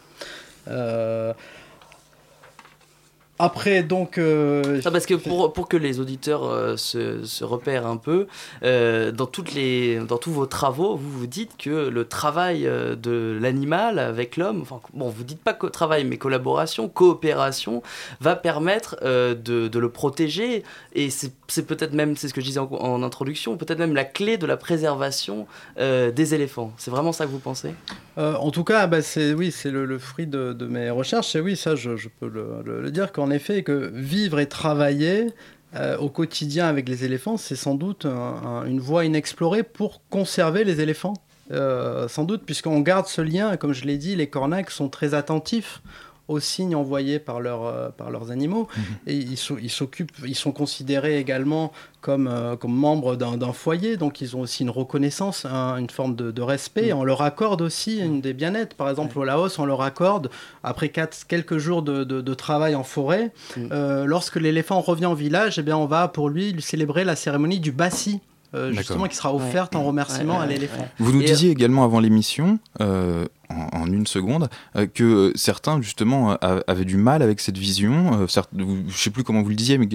Après, 3.40 3.84
donc. 3.84 4.18
euh, 4.18 4.82
Ah, 4.86 4.92
parce 4.92 5.06
que 5.06 5.14
pour, 5.16 5.54
pour 5.54 5.68
que 5.68 5.78
les 5.78 6.00
auditeurs 6.00 6.44
euh, 6.46 6.78
se, 6.78 7.24
se 7.24 7.44
repèrent 7.44 7.86
un 7.86 7.98
peu, 7.98 8.28
euh, 8.64 9.12
dans, 9.12 9.26
toutes 9.26 9.54
les, 9.54 10.00
dans 10.00 10.18
tous 10.18 10.32
vos 10.32 10.46
travaux, 10.46 10.96
vous 10.96 11.12
vous 11.12 11.28
dites 11.28 11.58
que 11.58 11.90
le 11.90 12.06
travail 12.06 12.64
de 12.64 13.38
l'animal 13.42 14.00
avec 14.00 14.38
l'homme, 14.38 14.62
enfin, 14.62 14.80
bon, 14.94 15.10
vous 15.10 15.24
dites 15.24 15.42
pas 15.42 15.54
travail, 15.54 16.04
mais 16.06 16.18
collaboration, 16.18 16.88
coopération, 16.88 17.84
va 18.22 18.36
permettre 18.36 18.98
de, 19.04 19.68
de 19.68 19.80
le 19.80 19.90
protéger. 19.90 20.64
Et 20.94 21.10
c'est 21.10 21.66
peut-être 21.66 21.94
même, 21.94 22.16
c'est 22.16 22.28
ce 22.28 22.34
que 22.34 22.42
je 22.42 22.46
disais 22.46 22.60
en, 22.60 22.70
en 22.72 23.04
introduction, 23.04 23.58
peut-être 23.58 23.80
même 23.80 23.94
la 23.96 24.06
clé 24.06 24.38
de 24.38 24.46
la 24.46 24.58
préservation 24.58 25.48
des 25.78 26.34
éléphants. 26.34 26.72
C'est 26.78 26.92
vraiment 26.92 27.12
ça 27.12 27.26
que 27.26 27.32
vous 27.32 27.40
pensez? 27.40 27.74
En 28.18 28.50
tout 28.52 28.64
cas, 28.64 28.88
bah, 28.88 29.02
c'est 29.02 29.34
oui, 29.34 29.52
c'est 29.52 29.70
le, 29.70 29.86
le 29.86 30.00
fruit 30.00 30.26
de, 30.26 30.54
de 30.54 30.66
mes 30.66 30.90
recherches. 30.90 31.36
Et 31.36 31.40
oui, 31.40 31.56
ça, 31.56 31.76
je, 31.76 31.96
je 31.96 32.10
peux 32.10 32.28
le, 32.28 32.48
le- 32.66 32.82
le 32.82 32.92
dire 32.92 33.12
qu'en 33.28 33.32
effet, 33.32 33.64
que 33.64 33.92
vivre 33.94 34.40
et 34.40 34.48
travailler 34.48 35.28
euh, 35.76 35.98
au 35.98 36.10
quotidien 36.10 36.68
avec 36.68 36.88
les 36.88 37.04
éléphants, 37.04 37.36
c'est 37.38 37.56
sans 37.58 37.76
doute 37.76 38.06
un- 38.06 38.10
un- 38.12 38.66
une 38.66 38.80
voie 38.80 39.04
inexplorée 39.06 39.64
pour 39.64 40.02
conserver 40.10 40.64
les 40.64 40.80
éléphants. 40.82 41.14
Euh, 41.52 42.08
sans 42.08 42.24
doute, 42.24 42.44
puisqu'on 42.46 42.80
garde 42.82 43.08
ce 43.08 43.22
lien. 43.22 43.56
Comme 43.58 43.74
je 43.74 43.86
l'ai 43.86 43.98
dit, 43.98 44.16
les 44.16 44.28
cornacs 44.28 44.70
sont 44.72 44.90
très 44.90 45.14
attentifs 45.14 45.82
aux 46.28 46.40
signes 46.40 46.76
envoyés 46.76 47.20
par, 47.20 47.40
leurs 47.40 47.66
euh, 47.66 47.90
par 47.90 48.12
leurs 48.12 48.32
animaux. 48.32 48.68
Et 49.06 49.16
ils, 49.16 49.38
sont- 49.38 49.58
ils 49.62 49.70
s'occupent, 49.70 50.12
ils 50.26 50.36
sont 50.36 50.52
considérés 50.52 51.20
également 51.20 51.72
comme, 52.02 52.28
euh, 52.28 52.56
comme 52.56 52.74
membres 52.74 53.16
d'un 53.16 53.38
d'un 53.38 53.54
foyer, 53.54 53.98
donc 53.98 54.22
ils 54.22 54.36
ont 54.36 54.42
aussi 54.42 54.64
une 54.64 54.70
reconnaissance, 54.70 55.46
un- 55.46 55.78
une 55.78 55.90
forme 55.90 56.16
de, 56.16 56.32
de 56.32 56.42
respect. 56.42 56.92
On 56.94 57.04
leur 57.04 57.22
accorde 57.22 57.62
aussi 57.62 58.00
une 58.00 58.22
des 58.22 58.34
bien-être. 58.34 58.76
Par 58.76 58.90
exemple, 58.90 59.18
au 59.20 59.24
Laos, 59.24 59.58
on 59.60 59.66
leur 59.66 59.82
accorde, 59.82 60.30
après 60.64 60.90
quatre, 60.90 61.18
quelques 61.28 61.58
jours 61.58 61.82
de, 61.82 62.04
de- 62.04 62.22
de 62.22 62.34
travail 62.34 62.76
en 62.76 62.84
forêt, 62.84 63.32
euh, 63.72 64.06
lorsque 64.06 64.36
l'éléphant 64.36 64.82
revient 64.82 65.06
au 65.08 65.16
village, 65.16 65.58
eh 65.60 65.64
bien, 65.64 65.78
on 65.78 65.86
va 65.86 66.08
pour 66.08 66.30
lui 66.30 66.52
lui 66.52 66.62
célébrer 66.62 67.04
la 67.06 67.16
cérémonie 67.16 67.60
du 67.60 67.72
bassi. 67.72 68.20
euh, 68.54 68.72
justement, 68.72 69.08
qui 69.08 69.16
sera 69.16 69.34
offerte 69.36 69.76
en 69.76 69.84
remerciement 69.84 70.38
Ouais, 70.38 70.44
à 70.44 70.46
l'éléphant. 70.46 70.88
Vous 71.00 71.12
nous 71.12 71.22
Et, 71.22 71.26
disiez 71.26 71.52
également 71.52 71.84
avant 71.84 72.00
l'émission, 72.00 72.60
euh, 72.80 73.26
en, 73.50 73.88
une 73.88 74.08
seconde, 74.08 74.50
euh, 74.76 74.88
que 74.88 75.04
euh, 75.04 75.32
certains 75.36 75.82
justement 75.82 76.38
euh, 76.44 76.60
avaient 76.68 76.86
du 76.86 76.98
mal 76.98 77.22
avec 77.22 77.40
cette 77.40 77.58
vision. 77.58 78.22
Euh, 78.22 78.28
certes, 78.28 78.50
vous- 78.54 78.84
je 78.90 78.98
sais 78.98 79.10
plus 79.10 79.24
comment 79.24 79.42
vous 79.42 79.50
le 79.50 79.56
disiez, 79.56 79.78
mais 79.78 79.88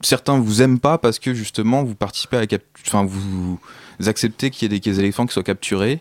certains 0.00 0.38
vous 0.38 0.62
aiment 0.62 0.78
pas 0.78 0.98
parce 0.98 1.18
que 1.18 1.34
justement 1.34 1.82
vous 1.82 1.94
participez 1.94 2.36
à 2.36 2.40
la 2.40 2.58
enfin 2.86 3.04
vous, 3.04 3.58
acceptez 4.06 4.50
qu'il 4.50 4.70
y 4.72 4.76
ait 4.76 4.78
des 4.78 5.00
éléphants 5.00 5.26
qui 5.26 5.32
soient 5.32 5.42
capturés. 5.42 6.00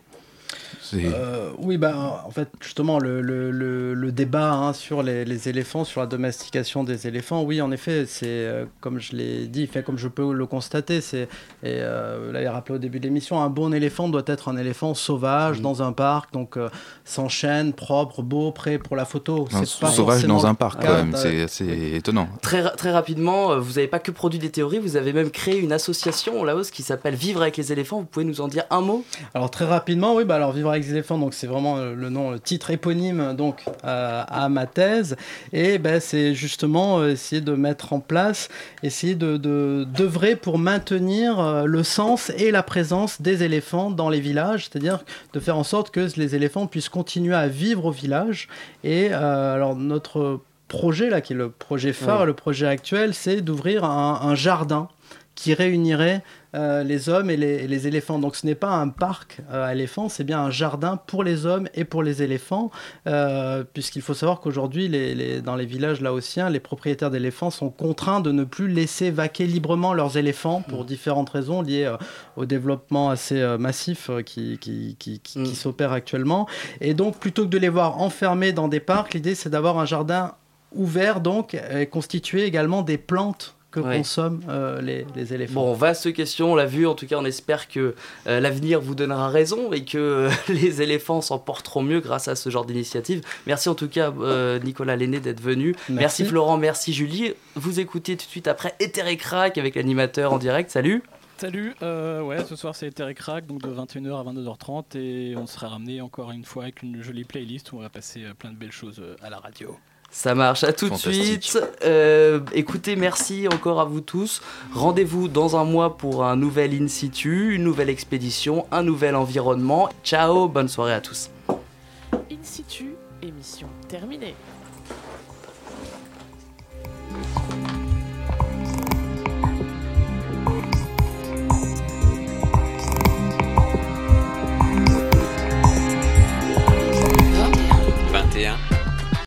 Euh, 0.94 1.50
oui, 1.58 1.78
bah, 1.78 2.24
en 2.26 2.30
fait, 2.32 2.50
justement, 2.62 3.00
le, 3.00 3.22
le- 3.22 3.52
le- 3.52 3.94
le 3.94 4.12
débat 4.12 4.52
hein, 4.54 4.74
sur 4.74 5.02
les, 5.04 5.26
les 5.26 5.50
éléphants, 5.50 5.84
sur 5.84 6.02
la 6.02 6.08
domestication 6.08 6.84
des 6.84 7.08
éléphants, 7.08 7.44
oui, 7.44 7.62
en 7.62 7.72
effet, 7.72 8.06
c'est 8.08 8.26
euh, 8.28 8.66
comme 8.82 9.00
je 9.00 9.16
l'ai 9.16 9.48
dit, 9.48 9.68
fait 9.68 9.84
comme 9.84 9.98
je 9.98 10.08
peux 10.08 10.34
le 10.34 10.46
constater, 10.46 11.02
c'est 11.02 11.24
et 11.64 11.80
euh, 11.82 12.26
vous 12.28 12.34
l'avez 12.34 12.48
rappelé 12.50 12.76
au 12.76 12.78
début 12.80 13.00
de 13.00 13.06
l'émission, 13.06 13.42
un 13.42 13.50
bon 13.50 13.74
éléphant 13.74 14.10
doit 14.10 14.24
être 14.28 14.48
un 14.50 14.58
éléphant 14.58 14.94
sauvage 14.94 15.62
dans 15.62 15.82
un 15.82 15.92
parc, 15.92 16.32
donc 16.34 16.58
euh, 16.58 16.70
sans 17.04 17.30
chaîne, 17.30 17.74
propre, 17.74 18.22
beau, 18.22 18.52
prêt 18.52 18.78
pour 18.78 18.96
la 18.96 19.06
photo. 19.06 19.48
un 19.54 19.64
C'est 19.66 19.80
pas 19.80 19.88
sauvage 19.92 20.26
dans 20.26 20.46
un 20.46 20.54
parc 20.54 20.82
quand 20.82 20.94
même, 20.94 21.12
d'un- 21.12 21.18
c'est 21.18 21.42
assez 21.44 21.96
étonnant. 21.96 22.28
Très, 22.42 22.64
très 22.76 22.92
rapidement, 22.92 23.58
vous 23.60 23.74
n'avez 23.74 23.88
pas 23.88 24.00
que 24.00 24.12
produit 24.12 24.40
des 24.40 24.50
théories, 24.50 24.80
vous 24.80 24.98
avez 24.98 25.14
même 25.14 25.32
créé 25.32 25.58
une 25.60 25.72
association 25.72 26.40
au 26.40 26.46
Laos 26.46 26.70
qui 26.72 26.84
s'appelle 26.84 27.16
Vivre 27.16 27.42
avec 27.42 27.58
les 27.58 27.72
éléphants. 27.72 28.00
Vous 28.00 28.06
pouvez 28.06 28.26
nous 28.26 28.42
en 28.42 28.48
dire 28.48 28.64
un 28.70 28.82
mot? 28.82 29.04
Alors 29.34 29.50
très 29.50 29.66
rapidement, 29.66 30.16
oui, 30.16 30.26
bah 30.26 30.36
alors 30.36 30.52
vivre 30.52 30.70
avec 30.70 30.75
les 30.78 30.90
éléphants, 30.92 31.18
donc 31.18 31.34
c'est 31.34 31.48
vraiment 31.48 31.78
euh, 31.78 31.94
le 31.96 32.10
nom, 32.10 32.32
le 32.32 32.40
titre 32.40 32.70
éponyme 32.72 33.34
donc 33.36 33.64
euh, 33.86 34.24
à 34.28 34.50
ma 34.50 34.66
thèse, 34.66 35.16
et 35.54 35.78
ben 35.78 36.00
c'est 36.00 36.34
justement 36.34 37.00
euh, 37.00 37.12
essayer 37.12 37.42
de 37.42 37.54
mettre 37.54 37.94
en 37.94 38.00
place, 38.00 38.50
essayer 38.84 39.16
de 39.16 39.38
de- 39.38 39.86
d'œuvrer 39.96 40.36
pour 40.36 40.58
maintenir 40.58 41.66
le 41.66 41.84
sens 41.84 42.32
et 42.38 42.52
la 42.52 42.64
présence 42.64 43.22
des 43.22 43.44
éléphants 43.44 43.92
dans 43.92 44.10
les 44.10 44.20
villages, 44.20 44.70
c'est-à-dire 44.70 45.00
de 45.34 45.40
faire 45.40 45.58
en 45.58 45.64
sorte 45.64 45.92
que 45.92 46.08
les 46.18 46.36
éléphants 46.36 46.68
puissent 46.68 46.90
continuer 46.90 47.36
à 47.36 47.48
vivre 47.48 47.86
au 47.86 47.92
village. 47.92 48.48
Et 48.84 49.10
euh, 49.12 49.54
alors 49.56 49.76
notre 49.76 50.40
projet 50.68 51.10
là, 51.10 51.22
qui 51.22 51.34
est 51.34 51.36
le 51.36 51.50
projet 51.50 51.94
phare, 51.94 52.22
Ouais. 52.22 52.26
le 52.26 52.34
projet 52.34 52.68
actuel, 52.68 53.14
c'est 53.14 53.42
d'ouvrir 53.42 53.84
un, 53.84 54.20
un 54.24 54.36
jardin 54.36 54.88
qui 55.36 55.54
réunirait 55.54 56.24
euh, 56.56 56.84
les 56.84 57.10
hommes 57.10 57.30
et 57.30 57.36
les, 57.36 57.64
et 57.66 57.68
les 57.68 57.88
éléphants. 57.88 58.20
Donc 58.20 58.38
ce 58.38 58.46
n'est 58.46 58.56
pas 58.56 58.70
un 58.72 58.88
parc 58.88 59.42
euh, 59.52 59.66
à 59.66 59.74
éléphants, 59.74 60.08
c'est 60.08 60.24
bien 60.24 60.40
un 60.40 60.50
jardin 60.50 60.96
pour 60.96 61.24
les 61.26 61.46
hommes 61.46 61.68
et 61.74 61.84
pour 61.84 62.02
les 62.04 62.24
éléphants, 62.24 62.72
euh, 63.08 63.66
puisqu'il 63.74 64.02
faut 64.02 64.14
savoir 64.14 64.40
qu'aujourd'hui, 64.40 64.88
les, 64.88 65.14
les- 65.14 65.42
dans 65.42 65.58
les 65.58 65.66
villages 65.66 66.00
laotiens, 66.00 66.50
les 66.50 66.62
propriétaires 66.62 67.12
d'éléphants 67.12 67.50
sont 67.52 67.70
contraints 67.70 68.22
de 68.22 68.32
ne 68.32 68.46
plus 68.46 68.70
laisser 68.70 69.12
vaquer 69.12 69.46
librement 69.46 69.94
leurs 69.94 70.16
éléphants 70.18 70.62
pour 70.62 70.86
différentes 70.86 71.30
raisons 71.30 71.62
liées 71.62 71.84
euh, 71.84 71.98
au 72.38 72.46
développement 72.46 73.10
assez 73.10 73.44
massif 73.60 74.10
qui, 74.26 74.58
qui, 74.58 74.96
qui, 74.98 75.20
qui- 75.20 75.44
qui 75.44 75.56
s'opère 75.56 75.92
actuellement. 75.92 76.48
Et 76.80 76.94
donc 76.94 77.18
plutôt 77.20 77.44
que 77.44 77.50
de 77.50 77.58
les 77.58 77.70
voir 77.70 78.02
enfermés 78.02 78.54
dans 78.54 78.70
des 78.70 78.80
parcs, 78.80 79.14
l'idée 79.14 79.36
c'est 79.36 79.50
d'avoir 79.50 79.78
un 79.80 79.86
jardin 79.86 80.36
ouvert, 80.74 81.20
donc 81.22 81.54
et 81.74 81.86
constitué 81.88 82.44
également 82.46 82.82
des 82.82 82.98
plantes 82.98 83.56
que 83.76 83.80
Ouais. 83.82 83.98
consomment 83.98 84.42
euh, 84.50 84.82
les, 84.82 85.06
les 85.16 85.34
éléphants. 85.34 85.54
Bon, 85.66 85.74
vaste 85.74 86.14
question, 86.14 86.54
on 86.54 86.56
l'a 86.56 86.66
vu, 86.66 86.88
en 86.88 86.96
tout 86.96 87.06
cas 87.08 87.18
on 87.18 87.26
espère 87.26 87.68
que 87.68 87.94
euh, 88.28 88.40
l'avenir 88.40 88.80
vous 88.82 88.96
donnera 88.96 89.30
raison 89.30 89.72
et 89.74 89.84
que 89.84 89.98
euh, 89.98 90.30
les 90.50 90.82
éléphants 90.82 91.22
s'en 91.22 91.38
porteront 91.40 91.82
mieux 91.84 92.00
grâce 92.00 92.28
à 92.28 92.36
ce 92.36 92.50
genre 92.50 92.66
d'initiative. 92.66 93.22
Merci 93.48 93.70
en 93.70 93.76
tout 93.76 93.90
cas 93.90 94.12
euh, 94.20 94.60
Nicolas 94.60 94.96
Lenné 94.96 95.20
d'être 95.20 95.42
venu. 95.42 95.76
Merci. 95.90 95.92
Merci. 95.94 96.26
Florent, 96.26 96.58
merci 96.58 96.94
Julie. 96.94 97.34
Vous 97.56 97.80
écoutez 97.80 98.16
tout 98.18 98.26
de 98.26 98.30
suite 98.30 98.48
après 98.48 98.74
Ether 98.80 99.08
et 99.08 99.18
Crack 99.18 99.58
avec 99.58 99.76
l'animateur 99.76 100.32
en 100.34 100.38
direct, 100.38 100.72
salut 100.72 101.04
Salut, 101.38 101.76
euh, 101.84 102.22
ouais, 102.22 102.46
ce 102.46 102.56
soir 102.56 102.74
c'est 102.76 102.90
Terry 102.92 103.14
Crack, 103.14 103.46
donc 103.46 103.62
de 103.62 103.68
21h 103.68 104.22
à 104.22 104.24
22h30, 104.32 104.98
et 104.98 105.36
on 105.36 105.48
sera 105.48 105.68
ramené 105.68 106.00
encore 106.00 106.32
une 106.32 106.46
fois 106.46 106.64
avec 106.64 106.82
une 106.82 107.04
jolie 107.04 107.26
playlist 107.26 107.74
où 107.74 107.78
on 107.78 107.82
va 107.82 107.90
passer 107.90 108.24
plein 108.40 108.52
de 108.52 108.56
belles 108.56 108.72
choses 108.72 109.04
à 109.22 109.30
la 109.30 109.38
radio. 109.40 109.78
Ça 110.16 110.34
marche, 110.34 110.64
à 110.64 110.72
tout 110.72 110.90
de 110.90 110.96
suite. 110.96 111.60
Euh, 111.84 112.40
écoutez, 112.54 112.96
merci 112.96 113.50
encore 113.52 113.82
à 113.82 113.84
vous 113.84 114.00
tous. 114.00 114.42
Rendez-vous 114.74 115.28
dans 115.28 115.58
un 115.58 115.66
mois 115.66 115.98
pour 115.98 116.24
un 116.24 116.38
nouvel 116.38 116.74
in 116.74 116.88
situ, 116.88 117.54
une 117.54 117.66
nouvelle 117.66 117.90
expédition, 117.90 118.66
un 118.72 118.82
nouvel 118.82 119.18
environnement. 119.18 119.90
Ciao, 120.06 120.48
bonne 120.48 120.70
soirée 120.70 120.94
à 120.94 121.02
tous. 121.02 121.30
In 121.50 122.38
situ, 122.44 122.96
émission 123.22 123.68
terminée. 123.90 124.36